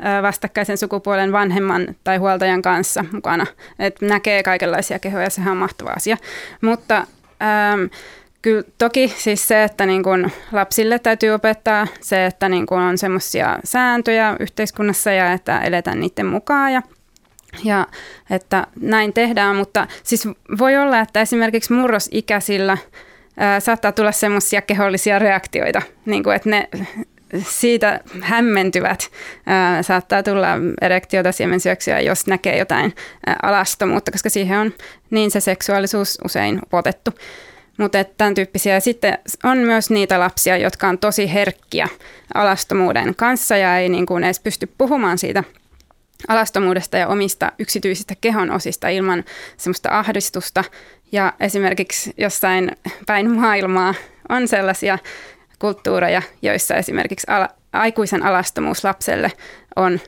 ää, 0.00 0.16
äh, 0.16 0.22
vastakkaisen 0.22 0.78
sukupuolen 0.78 1.32
vanhemman 1.32 1.86
tai 2.04 2.16
huoltajan 2.16 2.62
kanssa 2.62 3.04
mukana. 3.12 3.46
Että 3.78 4.06
näkee 4.06 4.42
kaikenlaisia 4.42 4.98
kehoja, 4.98 5.30
sehän 5.30 5.52
on 5.52 5.56
mahtava 5.56 5.90
asia. 5.90 6.16
Mutta 6.60 7.06
ää, 7.40 7.72
ähm, 7.72 7.84
Kyllä 8.42 8.62
toki 8.78 9.14
siis 9.16 9.48
se, 9.48 9.64
että 9.64 9.86
niin 9.86 10.02
kun 10.02 10.30
lapsille 10.52 10.98
täytyy 10.98 11.30
opettaa 11.30 11.86
se, 12.00 12.26
että 12.26 12.48
niin 12.48 12.66
kun 12.66 12.78
on 12.78 12.98
semmoisia 12.98 13.58
sääntöjä 13.64 14.36
yhteiskunnassa 14.40 15.12
ja 15.12 15.32
että 15.32 15.60
eletään 15.60 16.00
niiden 16.00 16.26
mukaan 16.26 16.72
ja 16.72 16.82
ja 17.64 17.86
että 18.30 18.66
näin 18.80 19.12
tehdään, 19.12 19.56
mutta 19.56 19.86
siis 20.02 20.28
voi 20.58 20.76
olla, 20.76 21.00
että 21.00 21.20
esimerkiksi 21.20 21.72
murrosikäisillä 21.72 22.78
ää, 23.36 23.60
saattaa 23.60 23.92
tulla 23.92 24.12
semmoisia 24.12 24.62
kehollisia 24.62 25.18
reaktioita, 25.18 25.82
niin 26.06 26.22
kuin 26.22 26.36
että 26.36 26.50
ne 26.50 26.68
siitä 27.48 28.00
hämmentyvät. 28.20 29.10
Ää, 29.46 29.82
saattaa 29.82 30.22
tulla 30.22 30.48
erektiota, 30.80 31.32
siemensyöksyä, 31.32 32.00
jos 32.00 32.26
näkee 32.26 32.58
jotain 32.58 32.94
ää, 33.26 33.36
alastomuutta, 33.42 34.12
koska 34.12 34.30
siihen 34.30 34.58
on 34.58 34.72
niin 35.10 35.30
se 35.30 35.40
seksuaalisuus 35.40 36.18
usein 36.24 36.60
otettu. 36.72 37.10
Mutta 37.78 38.04
tämän 38.04 38.34
tyyppisiä. 38.34 38.80
Sitten 38.80 39.18
on 39.44 39.58
myös 39.58 39.90
niitä 39.90 40.20
lapsia, 40.20 40.56
jotka 40.56 40.88
on 40.88 40.98
tosi 40.98 41.32
herkkiä 41.32 41.88
alastomuuden 42.34 43.14
kanssa 43.14 43.56
ja 43.56 43.78
ei 43.78 43.88
niin 43.88 44.06
kuin 44.06 44.24
edes 44.24 44.40
pysty 44.40 44.68
puhumaan 44.78 45.18
siitä– 45.18 45.44
alastomuudesta 46.28 46.96
ja 46.96 47.08
omista 47.08 47.52
yksityisistä 47.58 48.14
kehon 48.20 48.50
osista 48.50 48.88
ilman 48.88 49.24
semmoista 49.56 49.98
ahdistusta. 49.98 50.64
Ja 51.12 51.32
esimerkiksi 51.40 52.14
jossain 52.18 52.72
päin 53.06 53.30
maailmaa 53.30 53.94
on 54.28 54.48
sellaisia 54.48 54.98
kulttuureja, 55.58 56.22
joissa 56.42 56.74
esimerkiksi 56.74 57.26
ala, 57.30 57.48
aikuisen 57.72 58.22
alastomuus 58.22 58.84
lapselle 58.84 59.32
on 59.76 60.00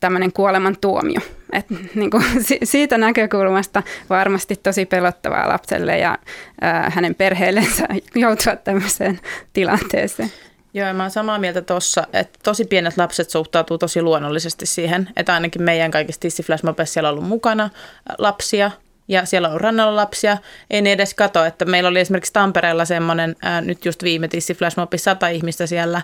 tämmöinen 0.00 0.32
kuolemantuomio. 0.32 1.20
Et, 1.52 1.66
niin 1.94 2.10
kuin, 2.10 2.24
siitä 2.64 2.98
näkökulmasta 2.98 3.82
varmasti 4.10 4.56
tosi 4.56 4.86
pelottavaa 4.86 5.48
lapselle 5.48 5.98
ja 5.98 6.18
ää, 6.60 6.90
hänen 6.94 7.14
perheellensä 7.14 7.88
joutua 8.14 8.56
tämmöiseen 8.56 9.20
tilanteeseen. 9.52 10.32
Joo, 10.74 10.92
mä 10.92 11.02
oon 11.02 11.10
samaa 11.10 11.38
mieltä 11.38 11.62
tuossa, 11.62 12.06
että 12.12 12.38
tosi 12.42 12.64
pienet 12.64 12.96
lapset 12.96 13.30
suhtautuu 13.30 13.78
tosi 13.78 14.02
luonnollisesti 14.02 14.66
siihen, 14.66 15.08
että 15.16 15.34
ainakin 15.34 15.62
meidän 15.62 15.90
kaikissa 15.90 16.20
tissiflashmobeissa 16.20 16.92
siellä 16.92 17.08
on 17.08 17.14
ollut 17.14 17.28
mukana 17.28 17.70
lapsia, 18.18 18.70
ja 19.08 19.24
siellä 19.26 19.48
on 19.48 19.60
rannalla 19.60 19.96
lapsia. 19.96 20.38
Ei 20.70 20.82
ne 20.82 20.92
edes 20.92 21.14
kato, 21.14 21.44
että 21.44 21.64
meillä 21.64 21.88
oli 21.88 22.00
esimerkiksi 22.00 22.32
Tampereella 22.32 22.84
semmoinen, 22.84 23.36
ää, 23.42 23.60
nyt 23.60 23.84
just 23.84 24.02
viime 24.02 24.28
tissiflashmobissa 24.28 25.10
100 25.10 25.28
ihmistä 25.28 25.66
siellä, 25.66 26.02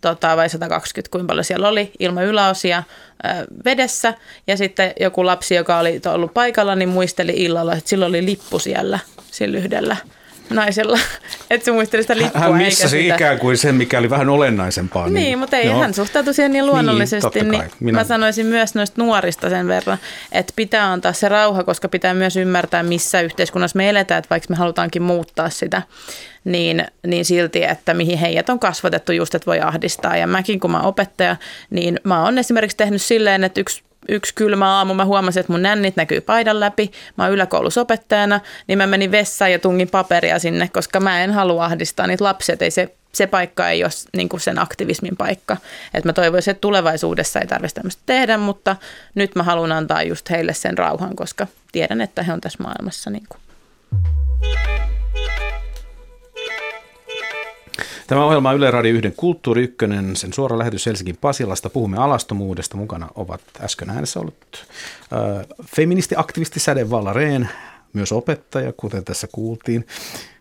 tota, 0.00 0.36
vai 0.36 0.48
120, 0.48 1.10
kuinka 1.12 1.26
paljon 1.26 1.44
siellä 1.44 1.68
oli, 1.68 1.92
ilman 1.98 2.24
yläosia 2.24 2.82
ää, 3.22 3.44
vedessä. 3.64 4.14
Ja 4.46 4.56
sitten 4.56 4.92
joku 5.00 5.26
lapsi, 5.26 5.54
joka 5.54 5.78
oli 5.78 6.00
ollut 6.14 6.34
paikalla, 6.34 6.74
niin 6.74 6.88
muisteli 6.88 7.32
illalla, 7.36 7.74
että 7.74 7.90
sillä 7.90 8.06
oli 8.06 8.24
lippu 8.24 8.58
siellä, 8.58 8.98
sillä 9.30 9.58
yhdellä 9.58 9.96
naisella, 10.54 10.98
että 11.50 11.64
se 11.64 11.72
muisteli 11.72 12.02
sitä 12.02 12.16
lippua. 12.16 12.40
Hän 12.40 12.54
missasi 12.54 13.02
sitä. 13.02 13.14
ikään 13.14 13.38
kuin 13.38 13.58
sen, 13.58 13.74
mikä 13.74 13.98
oli 13.98 14.10
vähän 14.10 14.28
olennaisempaa. 14.28 15.04
Niin, 15.04 15.14
niin 15.14 15.38
mutta 15.38 15.56
ei 15.56 15.68
no. 15.68 15.80
hän 15.80 15.94
suhtautu 15.94 16.32
siihen 16.32 16.52
niin 16.52 16.66
luonnollisesti. 16.66 17.40
Niin, 17.40 17.50
niin 17.50 17.70
Minä... 17.80 17.98
Mä 17.98 18.04
sanoisin 18.04 18.46
myös 18.46 18.74
noista 18.74 19.02
nuorista 19.02 19.50
sen 19.50 19.68
verran, 19.68 19.98
että 20.32 20.52
pitää 20.56 20.92
antaa 20.92 21.12
se 21.12 21.28
rauha, 21.28 21.64
koska 21.64 21.88
pitää 21.88 22.14
myös 22.14 22.36
ymmärtää, 22.36 22.82
missä 22.82 23.20
yhteiskunnassa 23.20 23.76
me 23.76 23.88
eletään, 23.88 24.18
että 24.18 24.30
vaikka 24.30 24.46
me 24.50 24.56
halutaankin 24.56 25.02
muuttaa 25.02 25.50
sitä, 25.50 25.82
niin, 26.44 26.84
niin 27.06 27.24
silti, 27.24 27.64
että 27.64 27.94
mihin 27.94 28.18
heidät 28.18 28.48
on 28.48 28.58
kasvatettu 28.58 29.12
just, 29.12 29.34
että 29.34 29.46
voi 29.46 29.60
ahdistaa. 29.60 30.16
Ja 30.16 30.26
mäkin, 30.26 30.60
kun 30.60 30.70
mä 30.70 30.78
oon 30.78 30.86
opettaja, 30.86 31.36
niin 31.70 32.00
mä 32.04 32.24
oon 32.24 32.38
esimerkiksi 32.38 32.76
tehnyt 32.76 33.02
silleen, 33.02 33.44
että 33.44 33.60
yksi 33.60 33.82
yksi 34.08 34.34
kylmä 34.34 34.76
aamu 34.76 34.94
mä 34.94 35.04
huomasin, 35.04 35.40
että 35.40 35.52
mun 35.52 35.62
nännit 35.62 35.96
näkyy 35.96 36.20
paidan 36.20 36.60
läpi. 36.60 36.90
Mä 37.16 37.24
oon 37.24 37.32
yläkoulusopettajana, 37.32 38.40
niin 38.66 38.78
mä 38.78 38.86
menin 38.86 39.10
vessaan 39.10 39.52
ja 39.52 39.58
tungin 39.58 39.90
paperia 39.90 40.38
sinne, 40.38 40.68
koska 40.72 41.00
mä 41.00 41.24
en 41.24 41.30
halua 41.30 41.64
ahdistaa 41.64 42.06
niitä 42.06 42.24
lapsia. 42.24 42.56
Ei 42.60 42.70
se, 42.70 42.94
se 43.12 43.26
paikka 43.26 43.68
ei 43.68 43.84
ole 43.84 43.90
niin 44.16 44.28
kuin 44.28 44.40
sen 44.40 44.58
aktivismin 44.58 45.16
paikka. 45.16 45.56
Et 45.94 46.04
mä 46.04 46.12
toivoisin, 46.12 46.50
että 46.50 46.60
tulevaisuudessa 46.60 47.40
ei 47.40 47.46
tarvitse 47.46 47.74
tämmöistä 47.74 48.02
tehdä, 48.06 48.38
mutta 48.38 48.76
nyt 49.14 49.34
mä 49.34 49.42
haluan 49.42 49.72
antaa 49.72 50.02
just 50.02 50.30
heille 50.30 50.54
sen 50.54 50.78
rauhan, 50.78 51.16
koska 51.16 51.46
tiedän, 51.72 52.00
että 52.00 52.22
he 52.22 52.32
on 52.32 52.40
tässä 52.40 52.62
maailmassa 52.62 53.10
niin 53.10 53.26
kuin 53.28 53.40
Tämä 58.06 58.24
ohjelma 58.24 58.50
on 58.50 58.56
Yle 58.56 58.70
Radio 58.70 58.94
1 58.94 59.12
Kulttuuri 59.16 59.62
1, 59.62 59.76
sen 60.14 60.32
suora 60.32 60.58
lähetys 60.58 60.86
Helsingin 60.86 61.16
Pasilasta. 61.20 61.70
Puhumme 61.70 61.96
alastomuudesta. 61.98 62.76
Mukana 62.76 63.08
ovat 63.14 63.40
äsken 63.60 63.90
äänessä 63.90 64.20
ollut 64.20 64.66
äh, 65.12 65.46
feministi-aktivisti 65.76 66.60
Säde 66.60 66.90
Vallareen, 66.90 67.48
myös 67.92 68.12
opettaja, 68.12 68.72
kuten 68.76 69.04
tässä 69.04 69.26
kuultiin. 69.32 69.86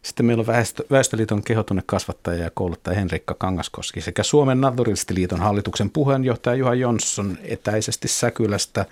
Sitten 0.02 0.26
meillä 0.26 0.42
on 0.42 0.48
Väestö, 0.48 0.84
Väestöliiton 0.92 1.44
kehotunnekasvattaja 1.44 2.44
ja 2.44 2.52
kouluttaja 2.54 3.00
Henrikka 3.00 3.34
Kangaskoski 3.34 4.02
sekä 4.02 4.24
Suomen 4.24 4.62
Naturalistiliiton 4.62 5.40
hallituksen 5.40 5.90
puheenjohtaja 5.90 6.56
Juha 6.56 6.74
Jonsson 6.74 7.38
etäisesti 7.44 8.08
Säkylästä 8.08 8.86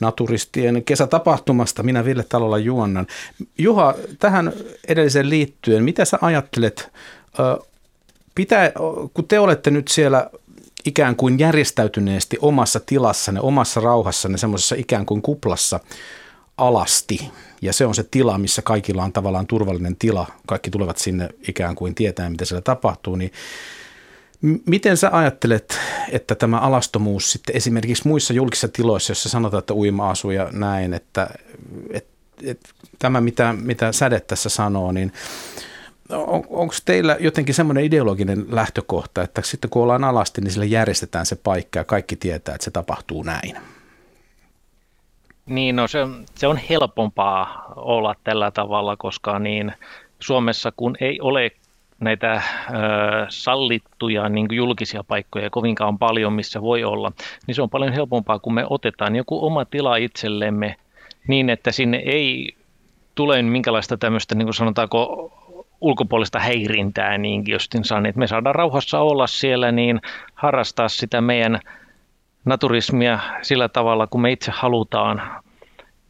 naturistien 0.00 0.84
kesätapahtumasta. 0.84 1.82
Minä 1.82 2.04
Ville 2.04 2.24
Talolla 2.28 2.58
juonnan. 2.58 3.06
Juha, 3.58 3.94
tähän 4.18 4.52
edelliseen 4.88 5.30
liittyen, 5.30 5.84
mitä 5.84 6.04
sä 6.04 6.18
ajattelet, 6.20 6.92
pitää, 8.34 8.72
kun 9.14 9.28
te 9.28 9.38
olette 9.40 9.70
nyt 9.70 9.88
siellä 9.88 10.30
ikään 10.84 11.16
kuin 11.16 11.38
järjestäytyneesti 11.38 12.38
omassa 12.40 12.80
tilassanne, 12.80 13.40
omassa 13.40 13.80
rauhassanne, 13.80 14.38
semmoisessa 14.38 14.74
ikään 14.78 15.06
kuin 15.06 15.22
kuplassa 15.22 15.80
alasti, 16.56 17.30
ja 17.62 17.72
se 17.72 17.86
on 17.86 17.94
se 17.94 18.04
tila, 18.10 18.38
missä 18.38 18.62
kaikilla 18.62 19.04
on 19.04 19.12
tavallaan 19.12 19.46
turvallinen 19.46 19.96
tila, 19.96 20.26
kaikki 20.46 20.70
tulevat 20.70 20.98
sinne 20.98 21.28
ikään 21.48 21.74
kuin 21.74 21.94
tietää, 21.94 22.30
mitä 22.30 22.44
siellä 22.44 22.62
tapahtuu, 22.62 23.16
niin 23.16 23.32
Miten 24.66 24.96
sä 24.96 25.10
ajattelet, 25.12 25.78
että 26.10 26.34
tämä 26.34 26.58
alastomuus 26.58 27.32
sitten 27.32 27.56
esimerkiksi 27.56 28.08
muissa 28.08 28.32
julkisissa 28.32 28.68
tiloissa, 28.68 29.10
jossa 29.10 29.28
sanotaan, 29.28 29.58
että 29.58 29.74
uima-asu 29.74 30.30
ja 30.30 30.48
näin, 30.52 30.94
että, 30.94 31.30
että, 31.90 32.10
että 32.42 32.68
tämä 32.98 33.20
mitä, 33.20 33.54
mitä 33.60 33.92
Säde 33.92 34.20
tässä 34.20 34.48
sanoo, 34.48 34.92
niin 34.92 35.12
on, 36.12 36.44
onko 36.50 36.74
teillä 36.84 37.16
jotenkin 37.20 37.54
semmoinen 37.54 37.84
ideologinen 37.84 38.46
lähtökohta, 38.50 39.22
että 39.22 39.42
sitten 39.44 39.70
kun 39.70 39.82
ollaan 39.82 40.04
alasti, 40.04 40.40
niin 40.40 40.50
sille 40.50 40.66
järjestetään 40.66 41.26
se 41.26 41.36
paikka 41.36 41.78
ja 41.78 41.84
kaikki 41.84 42.16
tietää, 42.16 42.54
että 42.54 42.64
se 42.64 42.70
tapahtuu 42.70 43.22
näin? 43.22 43.56
Niin, 45.46 45.76
no 45.76 45.88
se, 45.88 45.98
se 46.34 46.46
on 46.46 46.56
helpompaa 46.70 47.72
olla 47.76 48.14
tällä 48.24 48.50
tavalla, 48.50 48.96
koska 48.96 49.38
niin 49.38 49.72
Suomessa 50.20 50.72
kun 50.76 50.96
ei 51.00 51.20
ole 51.20 51.50
näitä 52.00 52.32
ö, 52.32 52.40
sallittuja 53.28 54.28
niin 54.28 54.46
julkisia 54.50 55.04
paikkoja 55.04 55.50
kovinkaan 55.50 55.98
paljon, 55.98 56.32
missä 56.32 56.62
voi 56.62 56.84
olla, 56.84 57.12
niin 57.46 57.54
se 57.54 57.62
on 57.62 57.70
paljon 57.70 57.92
helpompaa, 57.92 58.38
kun 58.38 58.54
me 58.54 58.66
otetaan 58.70 59.16
joku 59.16 59.46
oma 59.46 59.64
tila 59.64 59.96
itsellemme 59.96 60.76
niin, 61.28 61.50
että 61.50 61.72
sinne 61.72 62.02
ei 62.06 62.54
tule 63.14 63.42
minkälaista 63.42 63.96
tämmöistä, 63.96 64.34
niin 64.34 64.46
kuin 64.46 64.54
sanotaanko, 64.54 65.32
ulkopuolista 65.80 66.38
häirintää 66.38 67.18
niin 67.18 67.44
justinsa, 67.48 68.00
niin 68.00 68.06
että 68.06 68.18
me 68.18 68.26
saadaan 68.26 68.54
rauhassa 68.54 69.00
olla 69.00 69.26
siellä, 69.26 69.72
niin 69.72 70.00
harrastaa 70.34 70.88
sitä 70.88 71.20
meidän 71.20 71.60
naturismia 72.44 73.18
sillä 73.42 73.68
tavalla, 73.68 74.06
kun 74.06 74.20
me 74.20 74.32
itse 74.32 74.52
halutaan. 74.54 75.22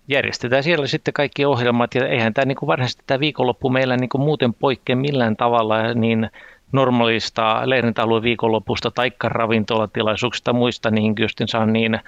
Järjestetään 0.09 0.63
siellä 0.63 0.87
sitten 0.87 1.15
kaikki 1.15 1.45
ohjelmat, 1.45 1.95
ja 1.95 2.09
eihän 2.09 2.35
tämä 2.35 2.45
niin 2.45 2.57
kuin 2.57 2.67
varsinaisesti 2.67 3.03
tämä 3.07 3.21
viikonloppu 3.21 3.71
meillä 3.71 3.97
niin 3.97 4.09
kuin 4.09 4.23
muuten 4.23 4.55
poikkea 4.55 4.97
millään 4.97 5.37
tavalla 5.37 5.95
niin 5.95 6.31
normaalista 6.73 7.63
leirintäalueen 7.65 8.23
viikonlopusta 8.23 8.91
tai 8.91 9.13
ravintolatilaisuuksista 9.25 10.53
muista, 10.53 10.91
niin 10.91 11.15
justinsa 11.19 11.67
niin 11.67 12.01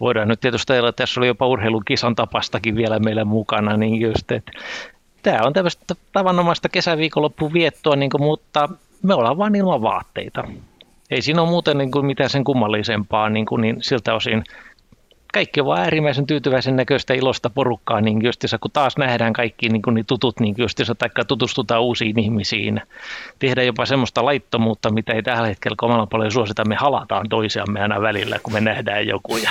voidaan 0.00 0.28
nyt 0.28 0.40
tietysti 0.40 0.72
ajatella, 0.72 0.88
että 0.88 1.02
tässä 1.02 1.20
oli 1.20 1.26
jopa 1.26 1.46
urheilukisan 1.46 2.14
tapastakin 2.14 2.76
vielä 2.76 2.98
meillä 2.98 3.24
mukana, 3.24 3.76
niin 3.76 4.00
just, 4.00 4.32
että 4.32 4.52
tämä 5.30 5.46
on 5.46 5.52
tämmöistä 5.52 5.94
tavanomaista 6.12 6.68
kesäviikonloppun 6.68 7.52
viettoa, 7.52 7.96
niin 7.96 8.10
kuin, 8.10 8.22
mutta 8.22 8.68
me 9.02 9.14
ollaan 9.14 9.38
vain 9.38 9.54
ilman 9.54 9.82
vaatteita. 9.82 10.44
Ei 11.10 11.22
siinä 11.22 11.42
ole 11.42 11.50
muuten 11.50 11.78
niin 11.78 11.90
kuin 11.90 12.06
mitään 12.06 12.30
sen 12.30 12.44
kummallisempaa 12.44 13.28
niin, 13.28 13.46
kuin, 13.46 13.60
niin 13.60 13.76
siltä 13.80 14.14
osin 14.14 14.44
kaikki 15.32 15.60
on 15.60 15.66
vaan 15.66 15.80
äärimmäisen 15.80 16.26
tyytyväisen 16.26 16.76
näköistä 16.76 17.14
ilosta 17.14 17.50
porukkaa, 17.50 18.00
niin 18.00 18.24
justiinsa, 18.24 18.58
kun 18.58 18.70
taas 18.70 18.96
nähdään 18.96 19.32
kaikki 19.32 19.68
niin, 19.68 19.82
kuin, 19.82 19.94
niin 19.94 20.06
tutut, 20.06 20.40
niin 20.40 20.54
justiinsa, 20.58 20.94
tai 20.94 21.08
tutustutaan 21.28 21.82
uusiin 21.82 22.18
ihmisiin. 22.18 22.82
Tehdään 23.38 23.66
jopa 23.66 23.86
semmoista 23.86 24.24
laittomuutta, 24.24 24.90
mitä 24.90 25.12
ei 25.12 25.22
tällä 25.22 25.48
hetkellä 25.48 25.76
komalla 25.78 26.06
paljon 26.06 26.32
suosita. 26.32 26.68
Me 26.68 26.74
halataan 26.74 27.28
toisiamme 27.28 27.80
aina 27.80 28.02
välillä, 28.02 28.38
kun 28.42 28.52
me 28.52 28.60
nähdään 28.60 29.06
joku 29.06 29.36
ja 29.36 29.50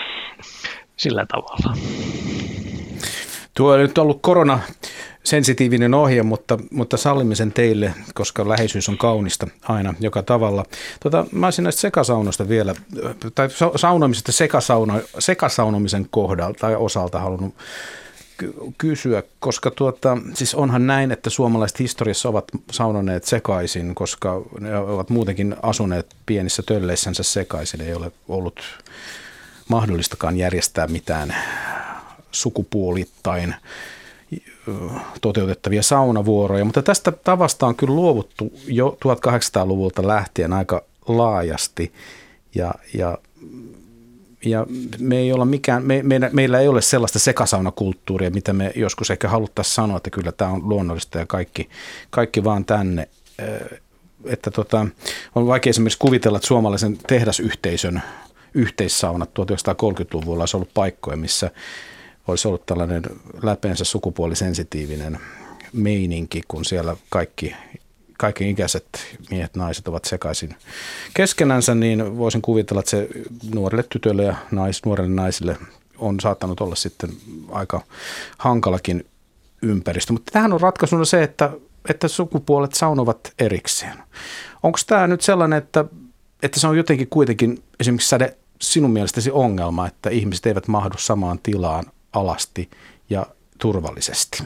sillä 0.96 1.26
tavalla. 1.26 1.76
Tuo 3.60 3.72
on 3.72 3.80
nyt 3.80 3.98
ollut 3.98 4.18
korona 4.22 4.60
sensitiivinen 5.24 5.94
ohje, 5.94 6.22
mutta, 6.22 6.58
mutta 6.70 6.96
sallimme 6.96 7.34
sen 7.34 7.52
teille, 7.52 7.94
koska 8.14 8.48
läheisyys 8.48 8.88
on 8.88 8.98
kaunista 8.98 9.46
aina 9.62 9.94
joka 10.00 10.22
tavalla. 10.22 10.64
Tota, 11.00 11.26
mä 11.32 11.46
olisin 11.46 11.62
näistä 11.62 11.80
sekasaunoista 11.80 12.48
vielä, 12.48 12.74
tai 13.34 13.48
saunomisesta 13.76 14.32
sekasauno, 14.32 15.00
sekasaunomisen 15.18 16.06
kohdalta 16.10 16.58
tai 16.58 16.76
osalta 16.76 17.20
halunnut 17.20 17.54
kysyä, 18.78 19.22
koska 19.40 19.70
tuota, 19.70 20.18
siis 20.34 20.54
onhan 20.54 20.86
näin, 20.86 21.12
että 21.12 21.30
suomalaiset 21.30 21.78
historiassa 21.78 22.28
ovat 22.28 22.48
saunoneet 22.72 23.24
sekaisin, 23.24 23.94
koska 23.94 24.42
ne 24.60 24.76
ovat 24.78 25.10
muutenkin 25.10 25.56
asuneet 25.62 26.16
pienissä 26.26 26.62
tölleissänsä 26.66 27.22
sekaisin. 27.22 27.80
Ei 27.80 27.94
ole 27.94 28.12
ollut 28.28 28.60
mahdollistakaan 29.68 30.36
järjestää 30.36 30.86
mitään 30.86 31.34
sukupuolittain 32.32 33.54
toteutettavia 35.20 35.82
saunavuoroja, 35.82 36.64
mutta 36.64 36.82
tästä 36.82 37.12
tavasta 37.12 37.66
on 37.66 37.76
kyllä 37.76 37.94
luovuttu 37.94 38.52
jo 38.66 38.98
1800-luvulta 39.04 40.06
lähtien 40.06 40.52
aika 40.52 40.82
laajasti 41.08 41.92
ja, 42.54 42.74
ja 42.94 43.18
ja 44.44 44.66
me 44.98 45.18
ei 45.18 45.32
olla 45.32 45.44
mikään, 45.44 45.84
me, 45.84 46.02
meillä, 46.02 46.30
meillä 46.32 46.60
ei 46.60 46.68
ole 46.68 46.82
sellaista 46.82 47.18
sekasaunakulttuuria, 47.18 48.30
mitä 48.30 48.52
me 48.52 48.72
joskus 48.76 49.10
ehkä 49.10 49.28
haluttaisiin 49.28 49.74
sanoa, 49.74 49.96
että 49.96 50.10
kyllä 50.10 50.32
tämä 50.32 50.50
on 50.50 50.68
luonnollista 50.68 51.18
ja 51.18 51.26
kaikki, 51.26 51.68
kaikki 52.10 52.44
vaan 52.44 52.64
tänne. 52.64 53.08
Että 54.24 54.50
tota, 54.50 54.86
on 55.34 55.46
vaikea 55.46 55.70
esimerkiksi 55.70 55.98
kuvitella, 55.98 56.38
että 56.38 56.46
suomalaisen 56.48 56.98
tehdasyhteisön 57.06 58.02
yhteissaunat 58.54 59.30
1930-luvulla 59.30 60.42
olisi 60.42 60.56
ollut 60.56 60.74
paikkoja, 60.74 61.16
missä 61.16 61.50
olisi 62.28 62.48
ollut 62.48 62.66
tällainen 62.66 63.02
läpeensä 63.42 63.84
sukupuolisensitiivinen 63.84 65.18
meininki, 65.72 66.42
kun 66.48 66.64
siellä 66.64 66.96
kaikki, 67.08 67.54
kaiken 68.18 68.48
ikäiset 68.48 68.86
miehet, 69.30 69.56
naiset 69.56 69.88
ovat 69.88 70.04
sekaisin 70.04 70.54
keskenänsä, 71.14 71.74
niin 71.74 72.18
voisin 72.18 72.42
kuvitella, 72.42 72.80
että 72.80 72.90
se 72.90 73.08
nuorille 73.54 73.84
tytöille 73.88 74.24
ja 74.24 74.36
nais, 74.50 74.84
nuorille 74.84 75.14
naisille 75.14 75.56
on 75.98 76.20
saattanut 76.20 76.60
olla 76.60 76.74
sitten 76.74 77.10
aika 77.50 77.80
hankalakin 78.38 79.06
ympäristö. 79.62 80.12
Mutta 80.12 80.32
tähän 80.32 80.52
on 80.52 80.60
ratkaisuna 80.60 81.04
se, 81.04 81.22
että, 81.22 81.50
että 81.88 82.08
sukupuolet 82.08 82.74
saunovat 82.74 83.32
erikseen. 83.38 83.98
Onko 84.62 84.78
tämä 84.86 85.06
nyt 85.06 85.20
sellainen, 85.20 85.58
että, 85.58 85.84
että 86.42 86.60
se 86.60 86.66
on 86.66 86.76
jotenkin 86.76 87.08
kuitenkin 87.08 87.62
esimerkiksi 87.80 88.08
säde 88.08 88.36
sinun 88.60 88.90
mielestäsi 88.90 89.30
ongelma, 89.30 89.86
että 89.86 90.10
ihmiset 90.10 90.46
eivät 90.46 90.68
mahdu 90.68 90.98
samaan 90.98 91.38
tilaan 91.42 91.84
alasti 92.12 92.70
ja 93.10 93.26
turvallisesti? 93.58 94.42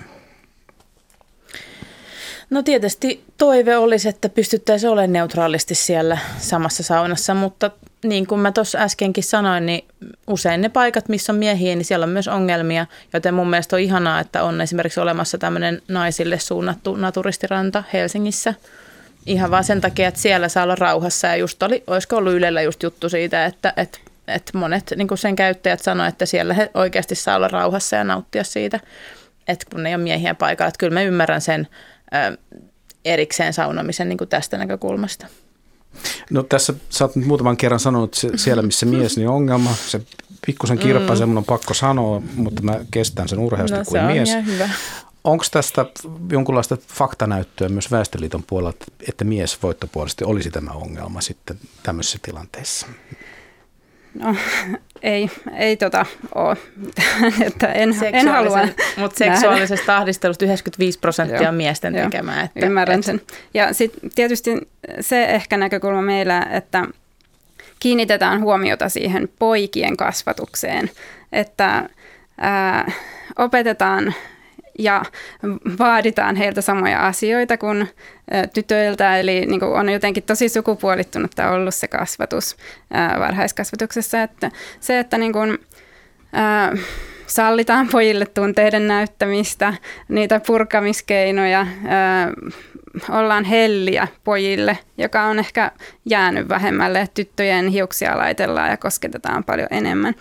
No 2.50 2.62
tietysti 2.62 3.24
toive 3.38 3.76
olisi, 3.76 4.08
että 4.08 4.28
pystyttäisiin 4.28 4.90
olemaan 4.90 5.12
neutraalisti 5.12 5.74
siellä 5.74 6.18
samassa 6.38 6.82
saunassa, 6.82 7.34
mutta 7.34 7.70
niin 8.04 8.26
kuin 8.26 8.40
mä 8.40 8.52
tuossa 8.52 8.78
äskenkin 8.78 9.24
sanoin, 9.24 9.66
niin 9.66 9.84
usein 10.26 10.60
ne 10.60 10.68
paikat, 10.68 11.08
missä 11.08 11.32
on 11.32 11.38
miehiä, 11.38 11.74
niin 11.74 11.84
siellä 11.84 12.04
on 12.04 12.10
myös 12.10 12.28
ongelmia, 12.28 12.86
joten 13.12 13.34
mun 13.34 13.50
mielestä 13.50 13.76
on 13.76 13.82
ihanaa, 13.82 14.20
että 14.20 14.42
on 14.42 14.60
esimerkiksi 14.60 15.00
olemassa 15.00 15.38
tämmöinen 15.38 15.82
naisille 15.88 16.38
suunnattu 16.38 16.96
naturistiranta 16.96 17.84
Helsingissä. 17.92 18.54
Ihan 19.26 19.50
vaan 19.50 19.64
sen 19.64 19.80
takia, 19.80 20.08
että 20.08 20.20
siellä 20.20 20.48
saa 20.48 20.64
olla 20.64 20.74
rauhassa 20.74 21.26
ja 21.26 21.36
just 21.36 21.62
oli, 21.62 21.84
olisiko 21.86 22.16
ollut 22.16 22.32
Ylellä 22.32 22.62
just 22.62 22.82
juttu 22.82 23.08
siitä, 23.08 23.44
että, 23.44 23.72
että, 23.76 23.98
että 24.28 24.58
monet 24.58 24.92
niin 24.96 25.08
kuin 25.08 25.18
sen 25.18 25.36
käyttäjät 25.36 25.82
sanoivat, 25.82 26.14
että 26.14 26.26
siellä 26.26 26.54
he 26.54 26.70
oikeasti 26.74 27.14
saa 27.14 27.36
olla 27.36 27.48
rauhassa 27.48 27.96
ja 27.96 28.04
nauttia 28.04 28.44
siitä, 28.44 28.80
että 29.48 29.66
kun 29.72 29.86
ei 29.86 29.94
ole 29.94 30.02
miehiä 30.02 30.34
paikalla. 30.34 30.68
Että 30.68 30.78
kyllä 30.78 30.94
mä 30.94 31.02
ymmärrän 31.02 31.40
sen 31.40 31.68
erikseen 33.04 33.52
saunamisen 33.52 34.08
niin 34.08 34.18
kuin 34.18 34.28
tästä 34.28 34.58
näkökulmasta. 34.58 35.26
No 36.30 36.42
tässä 36.42 36.74
sä 36.90 37.04
oot 37.04 37.16
nyt 37.16 37.26
muutaman 37.26 37.56
kerran 37.56 37.80
sanonut, 37.80 38.24
että 38.24 38.38
siellä 38.38 38.62
missä 38.62 38.86
mies, 38.86 39.16
niin 39.16 39.28
ongelma. 39.28 39.74
Se 39.86 40.00
pikkusen 40.46 40.78
kirpaisee, 40.78 41.26
mm. 41.26 41.30
mun 41.30 41.38
on 41.38 41.44
pakko 41.44 41.74
sanoa, 41.74 42.22
mutta 42.34 42.62
mä 42.62 42.80
kestän 42.90 43.28
sen 43.28 43.38
urheasti 43.38 43.78
no, 43.78 43.84
kuin 43.84 44.04
mies. 44.04 44.36
hyvä. 44.46 44.70
Onko 45.24 45.44
tästä 45.50 45.86
jonkunlaista 46.30 46.76
faktanäyttöä 46.88 47.68
myös 47.68 47.90
Väestöliiton 47.90 48.42
puolella, 48.46 48.72
että 49.08 49.24
mies 49.24 49.62
voittopuolisesti 49.62 50.24
olisi 50.24 50.50
tämä 50.50 50.70
ongelma 50.70 51.20
sitten 51.20 51.58
tämmöisessä 51.82 52.18
tilanteessa? 52.22 52.86
No, 54.14 54.36
ei, 55.02 55.30
ei 55.56 55.76
tota 55.76 56.06
ole. 56.34 56.56
että 57.46 57.66
en, 57.66 57.94
en 58.12 58.28
halua 58.28 58.68
Mutta 58.96 59.18
seksuaalisesta 59.18 59.96
ahdistelusta 59.96 60.44
95 60.44 60.98
prosenttia 60.98 61.48
on 61.48 61.54
miesten 61.54 61.94
Joo, 61.94 62.04
tekemää. 62.04 62.42
Että, 62.42 62.66
ymmärrän 62.66 62.98
et. 62.98 63.04
sen. 63.04 63.20
Ja 63.54 63.72
sitten 63.74 64.10
tietysti 64.14 64.50
se 65.00 65.24
ehkä 65.24 65.56
näkökulma 65.56 66.02
meillä, 66.02 66.46
että 66.50 66.84
kiinnitetään 67.80 68.40
huomiota 68.40 68.88
siihen 68.88 69.28
poikien 69.38 69.96
kasvatukseen, 69.96 70.90
että 71.32 71.88
ää, 72.38 72.92
opetetaan 73.38 74.14
ja 74.78 75.02
vaaditaan 75.78 76.36
heiltä 76.36 76.60
samoja 76.60 77.06
asioita 77.06 77.58
kuin 77.58 77.88
tytöiltä, 78.54 79.18
eli 79.18 79.46
niin 79.46 79.60
kuin 79.60 79.72
on 79.72 79.88
jotenkin 79.88 80.22
tosi 80.22 80.48
sukupuolittunutta 80.48 81.50
ollut 81.50 81.74
se 81.74 81.88
kasvatus 81.88 82.56
varhaiskasvatuksessa, 83.18 84.22
että 84.22 84.50
se, 84.80 84.98
että 84.98 85.18
niin 85.18 85.32
kuin, 85.32 85.58
sallitaan 87.26 87.88
pojille 87.92 88.26
tunteiden 88.26 88.88
näyttämistä, 88.88 89.74
niitä 90.08 90.40
purkamiskeinoja, 90.46 91.66
ollaan 93.10 93.44
helliä 93.44 94.08
pojille, 94.24 94.78
joka 94.98 95.22
on 95.22 95.38
ehkä 95.38 95.70
jäänyt 96.04 96.48
vähemmälle, 96.48 97.08
tyttöjen 97.14 97.68
hiuksia 97.68 98.18
laitellaan 98.18 98.70
ja 98.70 98.76
kosketetaan 98.76 99.44
paljon 99.44 99.68
enemmän. 99.70 100.14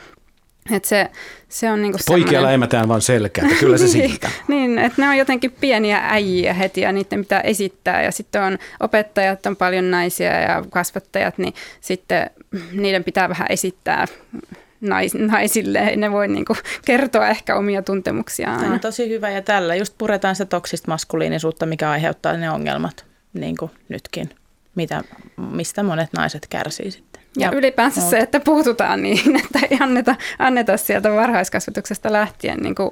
Et 0.71 0.85
se, 0.85 1.09
se 1.49 1.71
on 1.71 1.81
niinku 1.81 1.97
Poikia 2.07 2.43
läimätään 2.43 2.87
vaan 2.87 3.01
selkää, 3.01 3.45
että 3.45 3.59
kyllä 3.59 3.77
se 3.77 3.83
niin, 3.97 4.09
siitä. 4.09 4.29
niin, 4.47 4.79
että 4.79 5.01
ne 5.01 5.09
on 5.09 5.17
jotenkin 5.17 5.51
pieniä 5.51 6.01
äijiä 6.03 6.53
heti 6.53 6.81
ja 6.81 6.91
niiden 6.91 7.19
pitää 7.19 7.41
esittää. 7.41 8.03
Ja 8.03 8.11
sitten 8.11 8.41
on 8.41 8.57
opettajat, 8.79 9.45
on 9.45 9.55
paljon 9.55 9.91
naisia 9.91 10.39
ja 10.41 10.63
kasvattajat, 10.69 11.37
niin 11.37 11.53
sitten 11.81 12.29
niiden 12.71 13.03
pitää 13.03 13.29
vähän 13.29 13.47
esittää 13.49 14.05
nais, 14.81 15.13
naisille. 15.13 15.95
Ne 15.95 16.11
voi 16.11 16.27
niinku 16.27 16.55
kertoa 16.85 17.27
ehkä 17.27 17.55
omia 17.55 17.81
tuntemuksiaan. 17.81 18.59
Tämä 18.59 18.73
on 18.73 18.79
tosi 18.79 19.09
hyvä 19.09 19.29
ja 19.29 19.41
tällä 19.41 19.75
just 19.75 19.93
puretaan 19.97 20.35
se 20.35 20.45
toksista 20.45 20.91
maskuliinisuutta, 20.91 21.65
mikä 21.65 21.89
aiheuttaa 21.89 22.37
ne 22.37 22.51
ongelmat, 22.51 23.05
niin 23.33 23.57
kuin 23.57 23.71
nytkin, 23.89 24.29
mitä, 24.75 25.03
mistä 25.37 25.83
monet 25.83 26.09
naiset 26.13 26.47
kärsii 26.49 26.91
sitten. 26.91 27.12
Ja, 27.37 27.47
ja 27.47 27.57
ylipäänsä 27.57 28.01
se, 28.01 28.17
että 28.17 28.39
puututaan 28.39 29.01
niin, 29.01 29.35
että 29.45 29.59
ei 29.71 29.77
anneta, 29.79 30.15
anneta 30.39 30.77
sieltä 30.77 31.11
varhaiskasvatuksesta 31.11 32.13
lähtien 32.13 32.59
niin 32.59 32.75
kuin 32.75 32.91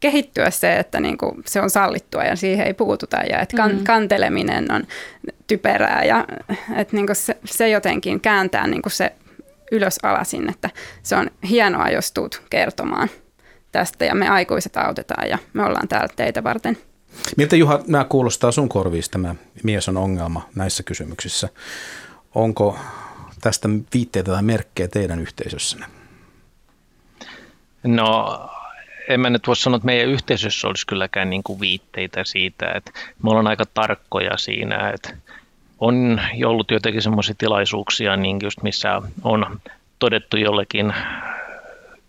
kehittyä 0.00 0.50
se, 0.50 0.76
että 0.76 1.00
niin 1.00 1.18
kuin 1.18 1.42
se 1.46 1.60
on 1.60 1.70
sallittua 1.70 2.24
ja 2.24 2.36
siihen 2.36 2.66
ei 2.66 2.74
puututa 2.74 3.16
ja 3.16 3.40
että 3.40 3.56
kan, 3.56 3.72
mm. 3.72 3.84
kanteleminen 3.84 4.72
on 4.72 4.86
typerää 5.46 6.04
ja 6.04 6.24
että 6.76 6.96
niin 6.96 7.06
kuin 7.06 7.16
se, 7.16 7.36
se 7.44 7.68
jotenkin 7.68 8.20
kääntää 8.20 8.66
niin 8.66 8.82
kuin 8.82 8.92
se 8.92 9.12
ylös 9.72 9.98
alasin, 10.02 10.50
että 10.50 10.70
se 11.02 11.16
on 11.16 11.30
hienoa, 11.48 11.90
jos 11.90 12.12
tuut 12.12 12.42
kertomaan 12.50 13.08
tästä 13.72 14.04
ja 14.04 14.14
me 14.14 14.28
aikuiset 14.28 14.76
autetaan 14.76 15.28
ja 15.28 15.38
me 15.52 15.64
ollaan 15.64 15.88
täällä 15.88 16.08
teitä 16.16 16.44
varten. 16.44 16.78
Miltä 17.36 17.56
Juha, 17.56 17.80
nämä 17.86 18.04
kuulostaa 18.04 18.52
sun 18.52 18.68
korviin 18.68 19.02
tämä 19.10 19.34
mies 19.62 19.88
on 19.88 19.96
ongelma 19.96 20.48
näissä 20.54 20.82
kysymyksissä? 20.82 21.48
Onko 22.34 22.78
tästä 23.42 23.68
viitteitä 23.94 24.30
tai 24.30 24.42
merkkejä 24.42 24.88
teidän 24.88 25.18
yhteisössänne? 25.18 25.86
No 27.84 28.38
en 29.08 29.20
mä 29.20 29.30
nyt 29.30 29.46
voi 29.46 29.56
sanoa, 29.56 29.76
että 29.76 29.86
meidän 29.86 30.08
yhteisössä 30.08 30.68
olisi 30.68 30.86
kylläkään 30.86 31.30
niin 31.30 31.42
kuin 31.42 31.60
viitteitä 31.60 32.24
siitä, 32.24 32.72
että 32.74 32.90
me 33.22 33.30
ollaan 33.30 33.46
aika 33.46 33.64
tarkkoja 33.74 34.36
siinä, 34.36 34.90
että 34.90 35.16
on 35.80 36.20
ollut 36.44 36.70
jotenkin 36.70 37.02
semmoisia 37.02 37.34
tilaisuuksia, 37.38 38.16
niin 38.16 38.38
just 38.42 38.62
missä 38.62 39.02
on 39.24 39.60
todettu 39.98 40.36
jollekin 40.36 40.94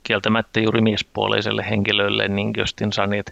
kieltämättä 0.03 0.59
juuri 0.59 0.81
miespuoleiselle 0.81 1.65
henkilölle, 1.69 2.27
niin 2.27 2.53
justin 2.57 2.89
niin 3.07 3.19
että, 3.19 3.31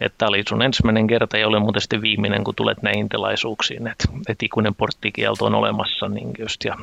että 0.00 0.18
tämä 0.18 0.28
oli 0.28 0.42
sun 0.48 0.62
ensimmäinen 0.62 1.06
kerta 1.06 1.38
ja 1.38 1.48
ole 1.48 1.60
muuten 1.60 1.82
sitten 1.82 2.02
viimeinen, 2.02 2.44
kun 2.44 2.54
tulet 2.54 2.82
näihin 2.82 3.08
tilaisuuksiin, 3.08 3.86
että, 3.86 4.04
että 4.28 4.46
ikuinen 4.46 4.74
porttikielto 4.74 5.44
on 5.44 5.54
olemassa, 5.54 6.08
niin 6.08 6.30
just, 6.38 6.64
ja 6.64 6.76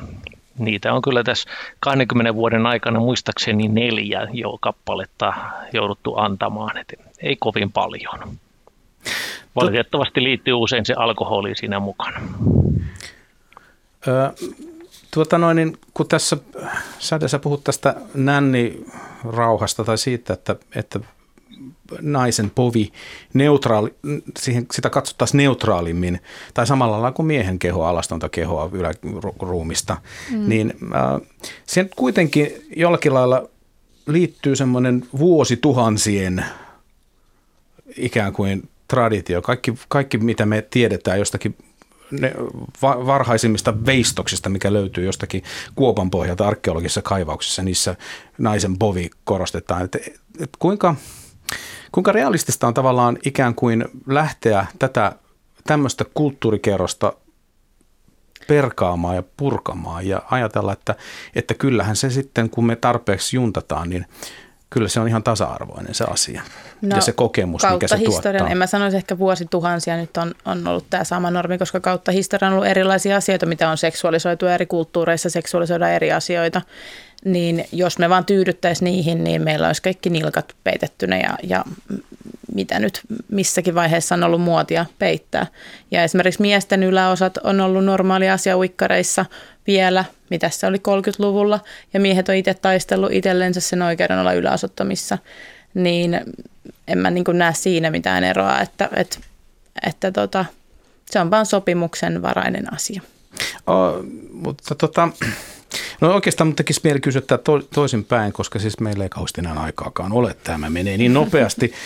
niitä 0.58 0.92
on 0.92 1.02
kyllä 1.02 1.24
tässä 1.24 1.50
20 1.80 2.34
vuoden 2.34 2.66
aikana 2.66 3.00
muistaakseni 3.00 3.68
neljä 3.68 4.28
jo 4.32 4.58
kappaletta 4.60 5.32
jouduttu 5.72 6.16
antamaan, 6.16 6.78
että 6.78 6.96
ei 7.22 7.36
kovin 7.36 7.72
paljon. 7.72 8.36
Valitettavasti 9.56 10.22
liittyy 10.22 10.54
usein 10.54 10.86
se 10.86 10.94
alkoholi 10.94 11.56
siinä 11.56 11.80
mukana. 11.80 12.20
Ö, 14.08 14.32
tuota 15.14 15.38
noin, 15.38 15.56
niin 15.56 15.78
kun 15.94 16.08
tässä 16.08 16.36
sä 16.98 17.38
puhut 17.38 17.64
tästä 17.64 17.94
nänni-rauhasta 18.14 19.84
tai 19.84 19.98
siitä, 19.98 20.32
että, 20.32 20.56
että 20.74 21.00
naisen 22.00 22.50
povi 22.50 22.92
neutraali, 23.34 23.94
siihen, 24.38 24.66
sitä 24.72 24.90
katsottaisiin 24.90 25.38
neutraalimmin, 25.38 26.20
tai 26.54 26.66
samalla 26.66 26.92
lailla 26.92 27.12
kuin 27.12 27.26
miehen 27.26 27.58
kehoa, 27.58 27.88
alastonta 27.88 28.28
kehoa 28.28 28.70
yläruumista, 28.72 29.96
mm. 30.30 30.48
niin 30.48 30.74
äh, 30.94 31.28
siihen 31.66 31.90
kuitenkin 31.96 32.52
jollakin 32.76 33.14
lailla 33.14 33.48
liittyy 34.06 34.56
semmoinen 34.56 35.06
vuosituhansien 35.18 36.44
ikään 37.96 38.32
kuin 38.32 38.68
traditio. 38.88 39.42
Kaikki, 39.42 39.74
kaikki 39.88 40.18
mitä 40.18 40.46
me 40.46 40.66
tiedetään 40.70 41.18
jostakin 41.18 41.56
ne 42.10 42.34
varhaisimmista 42.84 43.86
veistoksista, 43.86 44.48
mikä 44.48 44.72
löytyy 44.72 45.04
jostakin 45.04 45.42
kuopan 45.74 46.10
pohjalta 46.10 46.48
arkeologisissa 46.48 47.02
kaivauksissa, 47.02 47.62
niissä 47.62 47.96
naisen 48.38 48.78
povi 48.78 49.10
korostetaan. 49.24 49.84
Et, 49.84 49.96
et 50.40 50.50
kuinka, 50.58 50.94
Kuinka 51.92 52.12
realistista 52.12 52.66
on 52.66 52.74
tavallaan 52.74 53.18
ikään 53.24 53.54
kuin 53.54 53.84
lähteä 54.06 54.66
tätä 54.78 55.12
tämmöistä 55.66 56.04
kulttuurikerrosta 56.14 57.12
perkaamaan 58.48 59.16
ja 59.16 59.22
purkamaan 59.36 60.06
ja 60.06 60.22
ajatella, 60.30 60.72
että, 60.72 60.94
että 61.34 61.54
kyllähän 61.54 61.96
se 61.96 62.10
sitten, 62.10 62.50
kun 62.50 62.66
me 62.66 62.76
tarpeeksi 62.76 63.36
juntataan, 63.36 63.88
niin 63.88 64.06
kyllä 64.70 64.88
se 64.88 65.00
on 65.00 65.08
ihan 65.08 65.22
tasa-arvoinen 65.22 65.94
se 65.94 66.04
asia 66.04 66.42
no, 66.82 66.96
ja 66.96 67.02
se 67.02 67.12
kokemus, 67.12 67.62
mikä 67.72 67.88
se 67.88 67.98
historian, 67.98 68.22
tuottaa. 68.22 68.52
En 68.52 68.58
mä 68.58 68.66
sanoisi 68.66 68.96
ehkä 68.96 69.18
vuosituhansia 69.18 69.96
nyt 69.96 70.16
on, 70.16 70.34
on 70.44 70.68
ollut 70.68 70.86
tämä 70.90 71.04
sama 71.04 71.30
normi, 71.30 71.58
koska 71.58 71.80
kautta 71.80 72.12
historian 72.12 72.52
on 72.52 72.58
ollut 72.58 72.70
erilaisia 72.70 73.16
asioita, 73.16 73.46
mitä 73.46 73.70
on 73.70 73.78
seksuaalisoitu 73.78 74.46
eri 74.46 74.66
kulttuureissa, 74.66 75.30
seksuaalisoidaan 75.30 75.92
eri 75.92 76.12
asioita 76.12 76.62
niin 77.24 77.64
jos 77.72 77.98
me 77.98 78.08
vaan 78.08 78.24
tyydyttäisiin 78.24 78.84
niihin, 78.84 79.24
niin 79.24 79.42
meillä 79.42 79.66
olisi 79.66 79.82
kaikki 79.82 80.10
nilkat 80.10 80.54
peitettynä 80.64 81.18
ja, 81.18 81.38
ja 81.42 81.64
mitä 82.54 82.78
nyt 82.78 83.00
missäkin 83.28 83.74
vaiheessa 83.74 84.14
on 84.14 84.24
ollut 84.24 84.40
muotia 84.40 84.86
peittää. 84.98 85.46
Ja 85.90 86.02
esimerkiksi 86.02 86.42
miesten 86.42 86.82
yläosat 86.82 87.36
on 87.36 87.60
ollut 87.60 87.84
normaali 87.84 88.30
asia 88.30 88.58
uikkareissa 88.58 89.24
vielä, 89.66 90.04
mitä 90.30 90.50
se 90.50 90.66
oli 90.66 90.76
30-luvulla, 90.76 91.60
ja 91.94 92.00
miehet 92.00 92.28
on 92.28 92.34
itse 92.34 92.54
taistellut 92.54 93.12
itsellensä 93.12 93.60
sen 93.60 93.82
oikeuden 93.82 94.18
olla 94.18 94.32
yläosottomissa, 94.32 95.18
niin 95.74 96.20
en 96.88 96.98
mä 96.98 97.10
niin 97.10 97.24
näe 97.32 97.54
siinä 97.54 97.90
mitään 97.90 98.24
eroa, 98.24 98.60
että, 98.60 98.88
että, 98.96 99.18
että 99.86 100.12
tota, 100.12 100.44
se 101.10 101.20
on 101.20 101.30
vain 101.30 101.46
sopimuksen 101.46 102.22
varainen 102.22 102.74
asia. 102.74 103.02
O, 103.66 103.72
mutta 104.32 104.74
tota, 104.74 105.08
No 106.00 106.14
oikeastaan 106.14 106.48
mutta 106.48 106.60
tekisi 106.60 106.80
mieli 106.84 107.00
kysyä 107.00 107.22
to, 107.22 107.62
toisinpäin, 107.74 108.32
koska 108.32 108.58
siis 108.58 108.80
meillä 108.80 109.04
ei 109.04 109.10
kauheasti 109.10 109.40
enää 109.40 109.54
aikaakaan 109.54 110.12
ole. 110.12 110.36
Tämä 110.44 110.70
menee 110.70 110.96
niin 110.96 111.14
nopeasti. 111.14 111.72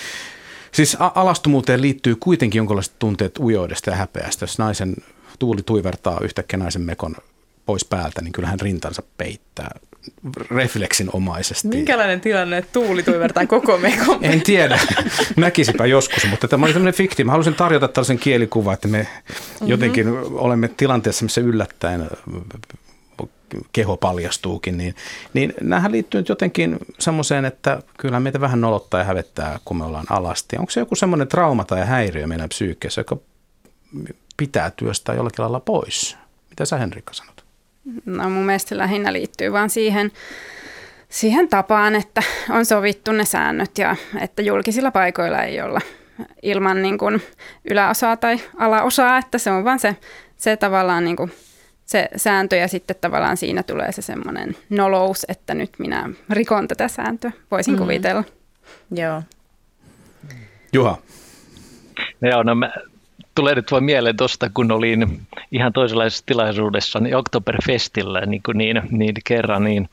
Siis 0.73 0.97
alastomuuteen 1.01 1.83
liittyy 1.83 2.17
kuitenkin 2.21 2.59
jonkinlaiset 2.59 2.95
tunteet 2.99 3.39
ujoudesta 3.39 3.91
ja 3.91 3.97
häpeästä. 3.97 4.43
Jos 4.43 4.59
naisen 4.59 4.97
tuuli 5.39 5.63
tuivertaa 5.63 6.21
yhtäkkiä 6.23 6.59
naisen 6.59 6.83
mekon 6.83 7.17
pois 7.67 7.85
päältä, 7.85 8.23
niin 8.23 8.33
kyllähän 8.33 8.61
rintansa 8.61 9.03
peittää 9.17 9.71
refleksinomaisesti. 10.51 11.69
Minkälainen 11.69 12.21
tilanne, 12.21 12.59
että 12.59 12.73
tuuli 12.73 13.03
tuivertaa 13.03 13.47
koko 13.47 13.79
mekon? 13.79 14.19
en 14.25 14.43
tiedä. 14.43 14.81
Näkisipä 15.37 15.87
joskus, 15.87 16.27
mutta 16.31 16.49
tämä 16.49 16.67
oli 16.67 16.73
tämmöinen 16.73 16.95
fikti. 16.95 17.25
Mä 17.25 17.33
halusin 17.33 17.55
tarjota 17.55 17.89
tällaisen 17.89 18.19
kielikuvan, 18.19 18.75
että 18.75 18.89
me 18.89 18.99
mm-hmm. 18.99 19.69
jotenkin 19.69 20.09
olemme 20.33 20.69
tilanteessa, 20.69 21.25
missä 21.25 21.41
yllättäen 21.41 22.07
keho 23.73 23.97
paljastuukin, 23.97 24.79
niin, 24.79 24.95
niin 25.35 25.55
näähän 25.61 25.93
liittyy 25.93 26.21
nyt 26.21 26.29
jotenkin 26.29 26.79
semmoiseen, 26.99 27.45
että 27.45 27.83
kyllä 27.99 28.21
meitä 28.21 28.41
vähän 28.41 28.61
nolottaa 28.61 29.01
ja 29.01 29.05
hävettää, 29.05 29.59
kun 29.65 29.77
me 29.77 29.85
ollaan 29.85 30.07
alasti. 30.11 30.57
Onko 30.57 30.71
se 30.71 30.81
joku 30.81 30.95
semmoinen 30.95 31.29
trauma 31.29 31.65
tai 31.65 31.87
häiriö 31.87 32.27
meidän 32.27 32.49
psyykkeessä, 32.49 33.01
joka 33.01 33.17
pitää 34.37 34.71
työstää 34.71 35.15
jollakin 35.15 35.43
lailla 35.43 35.61
pois? 35.61 36.17
Mitä 36.51 36.65
sä 36.65 36.77
Henrikka 36.77 37.13
sanot? 37.13 37.45
No 38.07 38.31
mun 38.31 38.45
mielestä 38.45 38.79
lähinnä 38.79 39.13
liittyy 39.13 39.53
vaan 39.53 39.71
siihen, 39.71 40.13
siihen 41.09 41.49
tapaan, 41.49 41.95
että 41.95 42.23
on 42.51 42.67
sovittu 42.67 43.13
ne 43.13 43.25
säännöt 43.25 43.79
ja 43.79 43.97
että 44.21 44.43
julkisilla 44.43 44.91
paikoilla 44.91 45.43
ei 45.43 45.61
olla 45.61 45.81
ilman 46.43 46.83
niin 46.83 46.99
kuin 46.99 47.23
yläosaa 47.71 48.17
tai 48.17 48.41
alaosaa, 48.57 49.19
että 49.19 49.39
se 49.39 49.51
on 49.51 49.65
vaan 49.65 49.79
se, 49.79 49.97
se 50.37 50.57
tavallaan 50.57 51.05
niin 51.05 51.17
kuin 51.17 51.33
se 51.87 52.09
sääntö 52.17 52.57
ja 52.57 52.69
sitten 52.69 52.97
tavallaan 53.01 53.37
siinä 53.37 53.63
tulee 53.63 53.93
se 53.93 54.03
semmoinen 54.03 54.57
nolous, 54.71 55.27
että 55.29 55.55
nyt 55.55 55.71
minä 55.79 56.11
rikon 56.31 56.69
tätä 56.69 56.89
sääntöä, 56.89 57.33
voisin 57.51 57.75
mm. 57.75 57.79
kuvitella. 57.79 58.25
Joo. 58.91 59.23
Juha. 60.73 60.99
No 62.21 62.31
joo, 62.31 62.43
no 62.43 62.55
mä, 62.55 62.73
tulee 63.35 63.55
nyt 63.55 63.73
vain 63.73 63.85
mieleen 63.85 64.17
tuosta, 64.17 64.51
kun 64.55 64.73
olin 64.73 65.21
ihan 65.53 65.73
toisenlaisessa 65.73 66.27
tilaisuudessa 66.27 67.01
niin 67.01 67.17
Oktoberfestillä 67.17 68.21
niin, 68.21 68.43
niin, 68.55 68.83
niin 68.91 69.15
kerran, 69.25 69.65
niin 69.65 69.89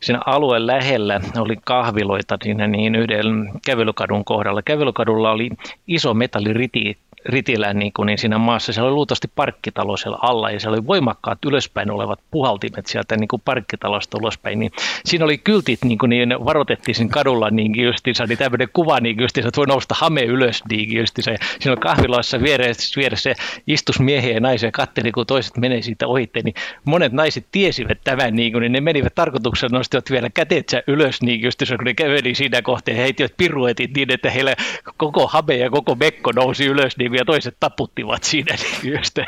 siinä 0.00 0.20
alueen 0.26 0.66
lähellä 0.66 1.20
oli 1.38 1.56
kahviloita 1.64 2.38
siinä 2.42 2.66
niin 2.66 2.94
yhden 2.94 3.50
kävelykadun 3.66 4.24
kohdalla. 4.24 4.62
Kävelykadulla 4.62 5.30
oli 5.30 5.50
iso 5.86 6.14
metalliriti 6.14 6.98
Ritilän 7.26 7.78
niin, 7.78 7.92
kuin, 7.92 8.06
niin 8.06 8.18
siinä 8.18 8.38
maassa, 8.38 8.72
siellä 8.72 8.88
oli 8.88 8.94
luultavasti 8.94 9.28
parkkitalo 9.34 9.96
siellä 9.96 10.18
alla 10.22 10.50
ja 10.50 10.60
siellä 10.60 10.76
oli 10.76 10.86
voimakkaat 10.86 11.44
ylöspäin 11.44 11.90
olevat 11.90 12.20
puhaltimet 12.30 12.86
sieltä 12.86 13.16
niin 13.16 13.28
kuin 13.28 13.42
parkkitalosta 13.44 14.18
ulospäin. 14.20 14.58
Niin 14.58 14.70
siinä 15.04 15.24
oli 15.24 15.38
kyltit, 15.38 15.84
niin, 15.84 15.98
kuin, 15.98 16.10
niin 16.10 16.44
varoitettiin 16.44 16.94
siinä 16.94 17.10
kadulla 17.12 17.50
niin 17.50 17.82
justiinsa, 17.82 18.26
niin 18.26 18.38
tämmöinen 18.38 18.68
kuva 18.72 19.00
niin 19.00 19.20
justiinsa, 19.20 19.48
että 19.48 19.58
voi 19.58 19.66
nousta 19.66 19.94
hame 19.98 20.22
ylös 20.22 20.62
niin 20.70 20.96
justiinsa. 20.96 21.30
Ja 21.30 21.38
siinä 21.60 21.72
on 21.72 21.80
kahviloissa 21.80 22.40
vieressä, 22.40 23.00
vieressä 23.00 23.34
istus 23.66 24.00
miehiä 24.00 24.34
ja 24.34 24.40
naisia 24.40 24.66
ja 24.66 24.72
katteli, 24.72 25.12
kun 25.12 25.26
toiset 25.26 25.56
menee 25.56 25.82
siitä 25.82 26.06
ohitte, 26.06 26.40
niin 26.44 26.54
monet 26.84 27.12
naiset 27.12 27.46
tiesivät 27.52 27.98
tämän, 28.04 28.36
niin, 28.36 28.52
kuin, 28.52 28.60
niin 28.60 28.72
ne 28.72 28.80
menivät 28.80 29.14
tarkoituksella, 29.14 29.78
nostivat 29.78 30.10
vielä 30.10 30.30
käteetsä 30.30 30.82
ylös 30.86 31.22
niin 31.22 31.42
justiinsa, 31.42 31.76
kun 31.76 31.84
ne 31.84 31.94
käveli 31.94 32.34
siinä 32.34 32.62
kohteen, 32.62 32.96
he 32.96 33.02
heittivät 33.02 33.36
piruetit 33.36 33.96
niin, 33.96 34.12
että 34.12 34.30
heillä 34.30 34.54
koko 34.96 35.26
hame 35.26 35.56
ja 35.56 35.70
koko 35.70 35.94
mekko 35.94 36.32
nousi 36.32 36.66
ylös 36.66 36.96
niin 36.96 37.11
ja 37.14 37.24
toiset 37.24 37.56
taputtivat 37.60 38.24
siinä 38.24 38.56
yöstä. 38.84 39.24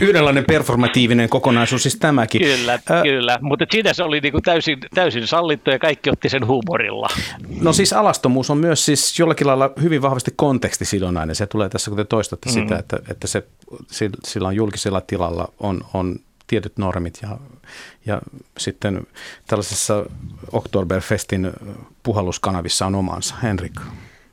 Yhdenlainen 0.00 0.44
performatiivinen 0.44 1.28
kokonaisuus 1.28 1.82
siis 1.82 1.96
tämäkin. 1.96 2.40
Kyllä, 2.40 2.74
äh, 2.74 3.02
kyllä. 3.02 3.38
mutta 3.42 3.64
siinä 3.70 3.92
se 3.92 4.02
oli 4.02 4.20
niin 4.20 4.32
kuin 4.32 4.42
täysin, 4.42 4.78
täysin 4.94 5.26
sallittu 5.26 5.70
ja 5.70 5.78
kaikki 5.78 6.10
otti 6.10 6.28
sen 6.28 6.46
huumorilla. 6.46 7.08
No 7.60 7.72
siis 7.72 7.92
alastomuus 7.92 8.50
on 8.50 8.58
myös 8.58 8.84
siis 8.84 9.18
jollakin 9.18 9.46
lailla 9.46 9.70
hyvin 9.82 10.02
vahvasti 10.02 10.30
kontekstisidonnainen. 10.36 11.36
Se 11.36 11.46
tulee 11.46 11.68
tässä, 11.68 11.90
kun 11.90 11.98
te 11.98 12.04
toistatte 12.04 12.48
mm. 12.48 12.52
sitä, 12.52 12.78
että, 12.78 12.98
että 13.10 13.26
se, 13.26 13.42
sillä 14.24 14.48
on 14.48 14.56
julkisella 14.56 15.00
tilalla 15.00 15.52
on, 15.60 15.80
on 15.94 16.16
tietyt 16.46 16.78
normit 16.78 17.18
ja, 17.22 17.38
ja 18.06 18.20
sitten 18.58 19.06
tällaisessa 19.46 20.06
Oktoberfestin 20.52 21.52
puhalluskanavissa 22.02 22.86
on 22.86 22.94
omansa. 22.94 23.34
Henrik. 23.42 23.80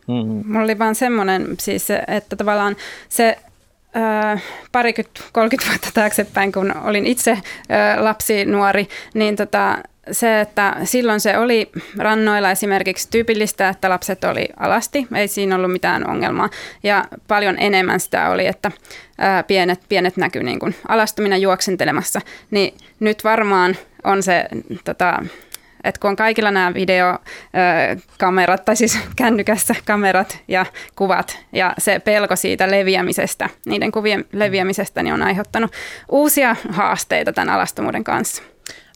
Mm. 0.08 0.44
Mulla 0.46 0.64
oli 0.64 0.80
vaan 0.80 0.96
semmoinen 0.96 1.48
siis, 1.60 1.88
että 2.08 2.36
tavallaan 2.36 2.76
se 3.10 3.38
parikymmentä, 4.72 5.22
30 5.32 5.72
vuotta 5.72 5.90
taaksepäin, 5.94 6.52
kun 6.52 6.74
olin 6.84 7.06
itse 7.06 7.38
lapsi, 8.00 8.46
nuori, 8.46 8.88
niin 9.14 9.36
tota, 9.36 9.78
se, 10.12 10.42
että 10.42 10.76
silloin 10.84 11.20
se 11.20 11.38
oli 11.38 11.72
rannoilla 11.98 12.52
esimerkiksi 12.52 13.08
tyypillistä, 13.12 13.70
että 13.70 13.90
lapset 13.90 14.24
oli 14.24 14.48
alasti, 14.60 15.08
ei 15.16 15.28
siinä 15.28 15.56
ollut 15.56 15.72
mitään 15.72 16.10
ongelmaa. 16.10 16.50
Ja 16.84 17.06
paljon 17.28 17.56
enemmän 17.60 18.00
sitä 18.00 18.30
oli, 18.30 18.48
että 18.48 18.72
pienet, 19.48 19.80
pienet 19.90 20.18
näkyi 20.18 20.44
niin 20.44 20.60
kuin 20.60 20.76
alastuminen 20.88 21.42
juoksentelemassa. 21.42 22.22
Niin 22.52 22.74
nyt 23.00 23.24
varmaan 23.24 23.76
on 24.04 24.24
se 24.24 24.46
tota, 24.84 25.24
että 25.86 26.02
kun 26.02 26.10
on 26.10 26.16
kaikilla 26.16 26.52
nämä 26.52 26.74
videokamerat, 26.74 28.66
tai 28.66 28.76
siis 28.76 29.00
kännykässä 29.16 29.76
kamerat 29.86 30.40
ja 30.48 30.66
kuvat, 30.96 31.40
ja 31.54 31.74
se 31.78 32.00
pelko 32.00 32.36
siitä 32.36 32.72
leviämisestä, 32.72 33.50
niiden 33.66 33.92
kuvien 33.92 34.26
leviämisestä, 34.32 35.04
niin 35.04 35.14
on 35.14 35.24
aiheuttanut 35.24 35.72
uusia 36.10 36.56
haasteita 36.70 37.34
tämän 37.34 37.50
alastomuuden 37.50 38.04
kanssa. 38.04 38.44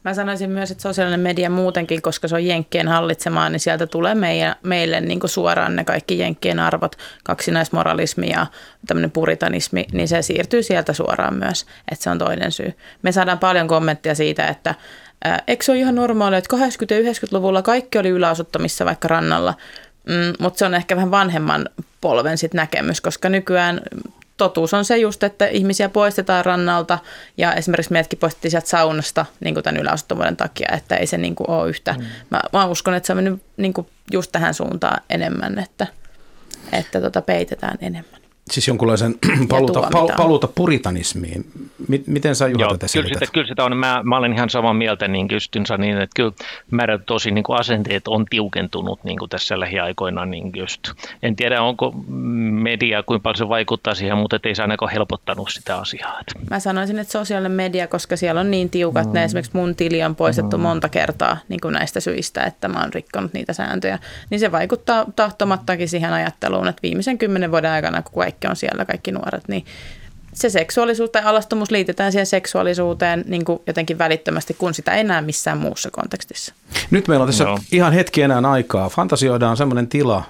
Mä 0.04 0.14
sanoisin 0.14 0.50
myös, 0.50 0.72
että 0.72 0.82
sosiaalinen 0.82 1.20
media 1.20 1.50
muutenkin, 1.50 2.02
koska 2.02 2.28
se 2.28 2.36
on 2.36 2.46
Jenkkien 2.46 2.88
hallitsemaan, 2.88 3.52
niin 3.52 3.60
sieltä 3.60 3.88
tulee 3.88 4.16
meille, 4.16 4.56
meille 4.64 5.02
niin 5.02 5.20
suoraan 5.26 5.76
ne 5.76 5.84
kaikki 5.84 6.20
Jenkkien 6.20 6.60
arvot, 6.60 6.96
kaksinaismoralismi 7.24 8.30
ja 8.30 8.48
tämmöinen 8.88 9.12
puritanismi, 9.12 9.86
niin 9.92 10.08
se 10.08 10.22
siirtyy 10.22 10.64
sieltä 10.64 10.94
suoraan 10.94 11.34
myös, 11.34 11.66
että 11.92 12.04
se 12.04 12.10
on 12.10 12.18
toinen 12.18 12.52
syy. 12.52 12.74
Me 13.02 13.12
saadaan 13.12 13.40
paljon 13.40 13.68
kommenttia 13.68 14.16
siitä, 14.16 14.48
että 14.48 14.76
eikö 15.48 15.66
se 15.66 15.72
ole 15.72 15.80
ihan 15.80 15.96
normaalia, 15.96 16.38
että 16.40 16.58
80- 16.58 16.60
ja 16.90 17.12
90-luvulla 17.12 17.62
kaikki 17.62 17.98
oli 17.98 18.10
yläasuttamissa 18.10 18.86
vaikka 18.86 19.08
rannalla, 19.08 19.54
mm, 20.06 20.34
mutta 20.40 20.58
se 20.60 20.66
on 20.66 20.76
ehkä 20.76 20.96
vähän 20.96 21.12
vanhemman 21.12 21.70
polven 22.02 22.38
sit 22.38 22.54
näkemys, 22.54 23.02
koska 23.02 23.30
nykyään 23.30 23.82
totuus 24.38 24.74
on 24.74 24.86
se 24.86 24.98
just, 24.98 25.24
että 25.24 25.48
ihmisiä 25.48 25.90
poistetaan 25.90 26.46
rannalta 26.46 27.00
ja 27.38 27.54
esimerkiksi 27.54 27.92
meidätkin 27.92 28.20
poistettiin 28.20 28.52
sieltä 28.52 28.70
saunasta 28.70 29.26
niin 29.40 29.54
kuin 29.54 29.64
tämän 29.64 29.82
yläasuttomuuden 29.82 30.38
takia, 30.38 30.70
että 30.76 30.96
ei 30.96 31.08
se 31.08 31.18
niin 31.18 31.36
kuin 31.36 31.50
ole 31.50 31.70
yhtä. 31.70 31.96
Mm. 31.98 32.06
Mä, 32.30 32.42
mä 32.54 32.66
uskon, 32.66 32.94
että 32.94 33.08
se 33.08 33.14
on 33.14 33.18
mennyt 33.18 33.42
niin 33.58 33.74
kuin 33.74 33.88
just 34.12 34.32
tähän 34.32 34.54
suuntaan 34.54 35.02
enemmän, 35.10 35.60
että, 35.60 35.88
että 36.72 37.02
tota 37.02 37.22
peitetään 37.22 37.78
enemmän 37.82 38.20
siis 38.52 38.68
jonkunlaisen 38.68 39.16
paluuta, 39.50 39.90
pal, 39.92 40.10
paluuta 40.18 40.48
puritanismiin. 40.48 41.46
Miten 42.08 42.36
sä 42.36 42.48
Juha 42.48 42.68
tätä 42.68 42.88
kyllä 42.94 43.08
sitä, 43.08 43.26
kyllä 43.34 43.48
sitä 43.48 43.64
on. 43.64 43.78
Mä, 43.78 44.02
mä 44.04 44.18
olen 44.18 44.34
ihan 44.34 44.50
samaa 44.50 44.74
mieltä 44.74 45.08
niin 45.08 45.28
kystynsä 45.28 45.78
niin, 45.78 45.98
että 46.02 46.14
kyllä 46.16 46.32
määrät 46.72 47.02
tosi 47.06 47.32
niin 47.32 47.44
kuin 47.44 47.60
asenteet 47.60 48.08
on 48.08 48.26
tiukentunut 48.30 49.04
niin 49.04 49.20
kuin 49.20 49.30
tässä 49.30 49.60
lähiaikoina. 49.60 50.26
Niin 50.26 50.52
just. 50.56 50.82
En 51.24 51.36
tiedä, 51.36 51.62
onko 51.62 51.94
media, 52.62 53.04
kuinka 53.04 53.24
paljon 53.24 53.38
se 53.38 53.50
vaikuttaa 53.50 53.96
siihen, 53.96 54.18
mutta 54.18 54.40
ei 54.44 54.56
se 54.56 54.62
ainakaan 54.62 54.92
helpottanut 54.92 55.50
sitä 55.52 55.78
asiaa. 55.78 56.22
Mä 56.50 56.60
sanoisin, 56.60 57.00
että 57.00 57.12
sosiaalinen 57.12 57.52
media, 57.52 57.88
koska 57.88 58.18
siellä 58.18 58.42
on 58.42 58.52
niin 58.52 58.70
tiukat, 58.70 59.08
mm. 59.08 59.14
ne 59.14 59.24
esimerkiksi 59.24 59.58
mun 59.58 59.76
tili 59.76 60.04
on 60.04 60.16
poistettu 60.16 60.58
mm. 60.58 60.62
monta 60.62 60.90
kertaa 60.90 61.38
niin 61.50 61.60
kuin 61.62 61.74
näistä 61.74 62.00
syistä, 62.00 62.44
että 62.44 62.68
mä 62.68 62.80
oon 62.80 62.94
rikkonut 62.94 63.34
niitä 63.34 63.54
sääntöjä, 63.54 64.00
niin 64.30 64.40
se 64.40 64.52
vaikuttaa 64.52 65.06
tahtomattakin 65.16 65.90
siihen 65.90 66.14
ajatteluun, 66.14 66.68
että 66.68 66.82
viimeisen 66.84 67.18
kymmenen 67.18 67.52
vuoden 67.52 67.72
aikana, 67.72 68.02
kun 68.02 68.24
kaikki 68.24 68.39
on 68.48 68.56
siellä, 68.56 68.86
kaikki 68.86 69.12
nuoret, 69.12 69.48
niin 69.48 69.66
se 70.34 70.50
seksuaalisuus 70.50 71.10
tai 71.10 71.24
alastomuus 71.24 71.72
liitetään 71.72 72.12
siihen 72.12 72.26
seksuaalisuuteen 72.26 73.24
niin 73.28 73.46
kuin 73.46 73.60
jotenkin 73.68 73.98
välittömästi, 73.98 74.54
kun 74.54 74.74
sitä 74.74 74.92
ei 74.92 75.04
näe 75.04 75.22
missään 75.22 75.58
muussa 75.58 75.92
kontekstissa. 75.92 76.54
Nyt 76.92 77.08
meillä 77.08 77.24
on 77.24 77.30
tässä 77.30 77.44
no. 77.44 77.60
ihan 77.72 77.94
hetki 77.94 78.22
enää 78.22 78.42
aikaa. 78.52 78.90
Fantasioidaan 78.90 79.58
semmoinen 79.58 79.88
tila, 79.88 80.24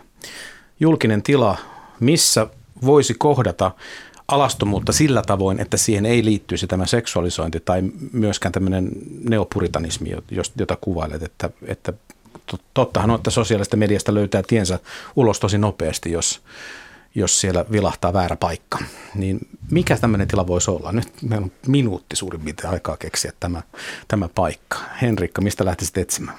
julkinen 0.79 1.23
tila, 1.23 1.57
missä 1.99 2.47
voisi 2.85 3.13
kohdata 3.13 3.71
alastomuutta 4.27 4.91
sillä 4.91 5.21
tavoin, 5.21 5.59
että 5.59 5.77
siihen 5.77 6.05
ei 6.05 6.25
liittyisi 6.25 6.67
tämä 6.67 6.85
seksuaalisointi 6.85 7.59
tai 7.59 7.83
myöskään 8.11 8.51
tämmöinen 8.51 8.89
neopuritanismi, 9.29 10.11
jota 10.59 10.77
kuvailet, 10.81 11.23
että, 11.23 11.49
että 11.67 11.93
tottahan 12.73 13.09
on, 13.09 13.15
että 13.15 13.31
sosiaalista 13.31 13.77
mediasta 13.77 14.13
löytää 14.13 14.43
tiensä 14.47 14.79
ulos 15.15 15.39
tosi 15.39 15.57
nopeasti, 15.57 16.11
jos, 16.11 16.41
jos 17.15 17.41
siellä 17.41 17.65
vilahtaa 17.71 18.13
väärä 18.13 18.35
paikka. 18.35 18.79
Niin 19.15 19.39
mikä 19.71 19.97
tämmöinen 19.97 20.27
tila 20.27 20.47
voisi 20.47 20.71
olla? 20.71 20.91
Nyt 20.91 21.13
meillä 21.21 21.43
on 21.43 21.51
minuutti 21.67 22.15
suurin 22.15 22.41
piirtein 22.41 22.73
aikaa 22.73 22.97
keksiä 22.97 23.31
tämä, 23.39 23.61
tämä 24.07 24.29
paikka. 24.35 24.77
Henrikka, 25.01 25.41
mistä 25.41 25.65
lähtisit 25.65 25.97
etsimään? 25.97 26.37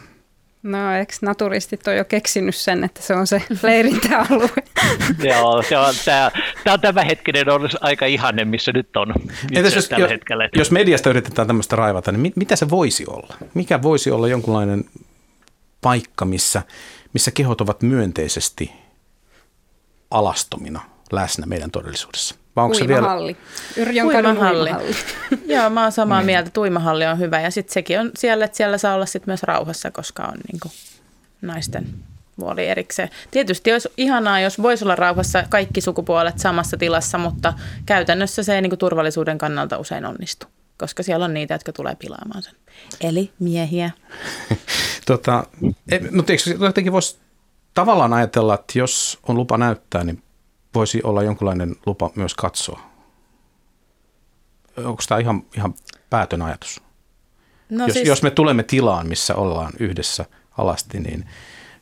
No 0.62 0.94
eikö 0.94 1.12
naturistit 1.22 1.88
on 1.88 1.96
jo 1.96 2.04
keksinyt 2.04 2.54
sen, 2.54 2.84
että 2.84 3.02
se 3.02 3.14
on 3.14 3.26
se 3.26 3.42
leirintäalue? 3.62 4.50
Joo, 5.30 5.62
se 5.68 5.78
on, 5.78 5.94
tämä, 6.04 6.30
tämä 6.64 6.74
on 6.74 6.80
tämä 6.80 7.04
hetkinen 7.04 7.50
on 7.50 7.68
aika 7.80 8.06
ihanne, 8.06 8.44
missä 8.44 8.72
nyt 8.72 8.96
on. 8.96 9.14
Entäs 9.52 9.74
jos, 9.74 9.88
tällä 9.88 10.08
hetkellä. 10.08 10.48
jos 10.56 10.70
mediasta 10.70 11.10
yritetään 11.10 11.46
tämmöistä 11.46 11.76
raivata, 11.76 12.12
niin 12.12 12.20
mit, 12.20 12.36
mitä 12.36 12.56
se 12.56 12.70
voisi 12.70 13.04
olla? 13.06 13.34
Mikä 13.54 13.82
voisi 13.82 14.10
olla 14.10 14.28
jonkunlainen 14.28 14.84
paikka, 15.80 16.24
missä, 16.24 16.62
missä 17.12 17.30
kehot 17.30 17.60
ovat 17.60 17.82
myönteisesti 17.82 18.72
alastomina 20.10 20.80
läsnä 21.12 21.46
meidän 21.46 21.70
todellisuudessa? 21.70 22.34
Vai 22.56 22.64
onko 22.64 22.76
uimahalli. 22.76 23.36
se 23.74 23.84
vielä... 23.84 24.06
uimahalli. 24.06 24.70
uimahalli. 24.70 24.96
Joo, 25.46 25.70
mä 25.70 25.82
oon 25.82 25.92
samaa 25.92 26.18
niin. 26.18 26.26
mieltä, 26.26 26.48
että 26.48 26.60
uimahalli 26.60 27.06
on 27.06 27.18
hyvä. 27.18 27.40
Ja 27.40 27.50
sitten 27.50 27.72
sekin 27.72 28.00
on 28.00 28.10
siellä, 28.16 28.44
että 28.44 28.56
siellä 28.56 28.78
saa 28.78 28.94
olla 28.94 29.06
sit 29.06 29.26
myös 29.26 29.42
rauhassa, 29.42 29.90
koska 29.90 30.22
on 30.22 30.38
niin 30.52 30.60
kuin 30.60 30.72
naisten 31.42 31.86
puoli 32.36 32.66
erikseen. 32.66 33.10
Tietysti 33.30 33.72
olisi 33.72 33.88
ihanaa, 33.96 34.40
jos 34.40 34.62
voisi 34.62 34.84
olla 34.84 34.96
rauhassa 34.96 35.44
kaikki 35.48 35.80
sukupuolet 35.80 36.38
samassa 36.38 36.76
tilassa, 36.76 37.18
mutta 37.18 37.54
käytännössä 37.86 38.42
se 38.42 38.54
ei 38.54 38.62
niin 38.62 38.70
kuin 38.70 38.78
turvallisuuden 38.78 39.38
kannalta 39.38 39.78
usein 39.78 40.04
onnistu, 40.04 40.46
koska 40.78 41.02
siellä 41.02 41.24
on 41.24 41.34
niitä, 41.34 41.54
jotka 41.54 41.72
tulee 41.72 41.94
pilaamaan 41.94 42.42
sen. 42.42 42.54
Eli 43.00 43.30
miehiä. 43.38 43.90
tota, 45.06 45.44
mutta 46.12 46.32
eikö 46.32 46.50
jotenkin 46.60 46.92
voisi 46.92 47.18
tavallaan 47.80 48.12
ajatella, 48.12 48.54
että 48.54 48.78
jos 48.78 49.18
on 49.28 49.36
lupa 49.36 49.58
näyttää, 49.58 50.04
niin 50.04 50.22
voisi 50.74 51.00
olla 51.02 51.22
jonkinlainen 51.22 51.76
lupa 51.86 52.10
myös 52.14 52.34
katsoa. 52.34 52.80
Onko 54.76 55.02
tämä 55.08 55.18
ihan, 55.18 55.42
ihan 55.56 55.74
päätön 56.10 56.42
ajatus? 56.42 56.82
No 57.70 57.86
jos, 57.86 57.94
siis... 57.94 58.08
jos 58.08 58.22
me 58.22 58.30
tulemme 58.30 58.62
tilaan, 58.62 59.08
missä 59.08 59.34
ollaan 59.34 59.72
yhdessä 59.78 60.24
alasti, 60.58 61.00
niin 61.00 61.28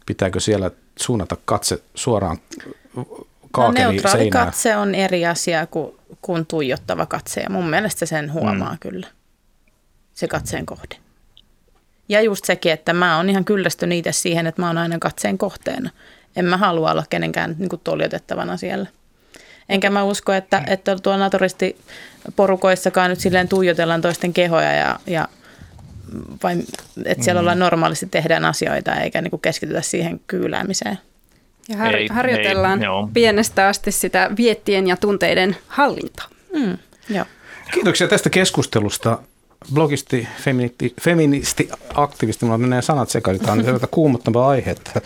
pitääkö 0.06 0.40
siellä 0.40 0.70
suunnata 0.98 1.36
katse 1.44 1.82
suoraan 1.94 2.38
kaakeli 3.52 3.84
no, 3.84 3.90
neutraali 3.90 4.18
seinään? 4.18 4.46
katse 4.46 4.76
on 4.76 4.94
eri 4.94 5.26
asia 5.26 5.66
kuin, 5.66 5.96
kuin 6.22 6.46
tuijottava 6.46 7.06
katse 7.06 7.40
ja 7.40 7.50
mun 7.50 7.70
mielestä 7.70 8.06
sen 8.06 8.32
huomaa 8.32 8.72
mm. 8.72 8.78
kyllä, 8.78 9.06
se 10.14 10.28
katseen 10.28 10.66
kohde. 10.66 11.07
Ja 12.08 12.20
just 12.20 12.44
sekin, 12.44 12.72
että 12.72 12.92
mä 12.92 13.16
oon 13.16 13.30
ihan 13.30 13.44
kyllästynyt 13.44 13.98
itse 13.98 14.12
siihen, 14.12 14.46
että 14.46 14.62
mä 14.62 14.66
oon 14.66 14.78
aina 14.78 14.98
katseen 14.98 15.38
kohteena 15.38 15.90
en 16.38 16.44
mä 16.44 16.56
halua 16.56 16.90
olla 16.90 17.04
kenenkään 17.10 17.56
niin 17.58 17.68
kuin 17.68 17.80
toljotettavana 17.84 18.56
siellä. 18.56 18.86
Enkä 19.68 19.90
mä 19.90 20.04
usko, 20.04 20.32
että, 20.32 20.62
että 20.66 20.96
tuo 20.96 21.16
naturistiporukoissakaan 21.16 23.10
nyt 23.10 23.20
silleen 23.20 23.48
tuijotellaan 23.48 24.00
toisten 24.00 24.32
kehoja 24.32 24.72
ja, 24.72 25.00
ja 25.06 25.28
vai, 26.42 26.58
että 27.04 27.24
siellä 27.24 27.40
mm. 27.40 27.42
ollaan 27.42 27.58
normaalisti 27.58 28.06
tehdään 28.06 28.44
asioita 28.44 28.94
eikä 28.94 29.22
niin 29.22 29.30
kuin 29.30 29.40
keskitytä 29.40 29.82
siihen 29.82 30.20
kyyläämiseen. 30.26 30.98
Ja 31.68 31.76
har- 31.76 31.96
ei, 31.96 32.08
harjoitellaan 32.10 32.82
ei, 32.82 32.88
pienestä 33.14 33.68
asti 33.68 33.92
sitä 33.92 34.30
viettien 34.36 34.86
ja 34.86 34.96
tunteiden 34.96 35.56
hallintaa. 35.66 36.28
Mm, 36.54 36.78
joo. 37.08 37.24
Kiitoksia 37.72 38.08
tästä 38.08 38.30
keskustelusta. 38.30 39.18
Blogisti, 39.74 40.28
feministi, 40.42 40.94
feministi 41.00 41.68
aktivisti, 41.94 42.44
mulla 42.44 42.58
menee 42.58 42.82
sanat 42.82 43.10
sekaisin, 43.10 43.46
tämä 43.46 43.52
on 43.52 43.80
kuumottava 43.90 44.48
aihe, 44.48 44.70
että 44.70 45.00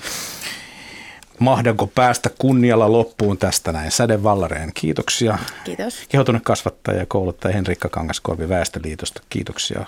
mahdanko 1.38 1.86
päästä 1.86 2.30
kunnialla 2.38 2.92
loppuun 2.92 3.38
tästä 3.38 3.72
näin. 3.72 3.90
Säde 3.90 4.22
Vallareen, 4.22 4.70
kiitoksia. 4.74 5.38
Kiitos. 5.64 6.00
Kehotunut 6.08 6.42
kasvattaja 6.42 6.98
ja 6.98 7.06
kouluttaja 7.06 7.54
Henrikka 7.54 7.88
Kangaskorvi 7.88 8.48
Väestöliitosta, 8.48 9.22
kiitoksia 9.28 9.84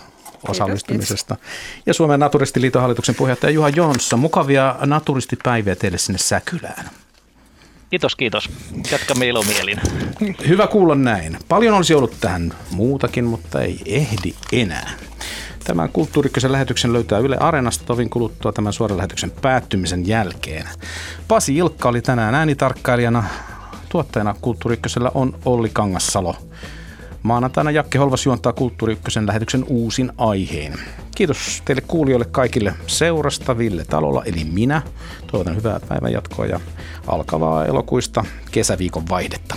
osallistumisesta. 0.49 1.35
Kiitos, 1.35 1.53
kiitos. 1.61 1.87
Ja 1.87 1.95
Suomen 1.95 2.21
Naturistiliiton 2.21 2.83
hallituksen 2.83 3.15
puheenjohtaja 3.15 3.51
Juha 3.51 3.69
Jonsson, 3.69 4.21
mukavia 4.21 4.77
naturistipäiviä 4.87 5.77
teille 5.77 5.99
sinne 5.99 6.19
Säkylään. 6.19 6.91
Kiitos, 7.91 8.17
kiitos. 8.17 8.51
Jatkamme 8.93 9.29
ilomielin. 9.29 9.81
Hyvä 10.49 10.67
kuulla 10.67 10.95
näin. 10.95 11.39
Paljon 11.49 11.75
olisi 11.75 11.95
ollut 11.95 12.17
tähän 12.21 12.55
muutakin, 12.71 13.25
mutta 13.25 13.63
ei 13.63 13.81
ehdi 13.87 14.35
enää. 14.53 14.91
Tämän 15.65 15.89
kulttuurikkösen 15.89 16.53
lähetyksen 16.53 16.93
löytää 16.93 17.19
Yle 17.19 17.37
Areenasta 17.37 17.85
tovin 17.85 18.11
kuluttua 18.11 18.53
tämän 18.53 18.73
suoran 18.73 18.97
lähetyksen 18.97 19.31
päättymisen 19.31 20.07
jälkeen. 20.09 20.69
Pasi 21.29 21.57
Ilkka 21.57 21.89
oli 21.89 22.03
tänään 22.03 22.35
äänitarkkailijana. 22.35 23.25
Tuottajana 23.89 24.35
Kulttuurikkösellä 24.41 25.11
on 25.15 25.39
Olli 25.45 25.71
Kangassalo. 25.73 26.37
Maanantaina 27.25 27.71
Jakke 27.71 27.99
Holvas 27.99 28.27
juontaa 28.27 28.53
Kulttuuri 28.53 28.99
lähetyksen 29.27 29.65
uusin 29.69 30.13
aiheen. 30.19 30.75
Kiitos 31.17 31.63
teille 31.65 31.83
kuulijoille 31.87 32.25
kaikille 32.25 32.75
seurasta 32.87 33.59
Ville 33.59 33.85
Talolla 33.85 34.25
eli 34.25 34.45
minä. 34.45 34.83
Toivotan 35.27 35.57
hyvää 35.57 35.81
päivän 35.89 36.13
jatkoa 36.13 36.47
ja 36.47 36.61
alkavaa 37.07 37.67
elokuista 37.67 38.25
kesäviikon 38.51 39.09
vaihdetta. 39.09 39.55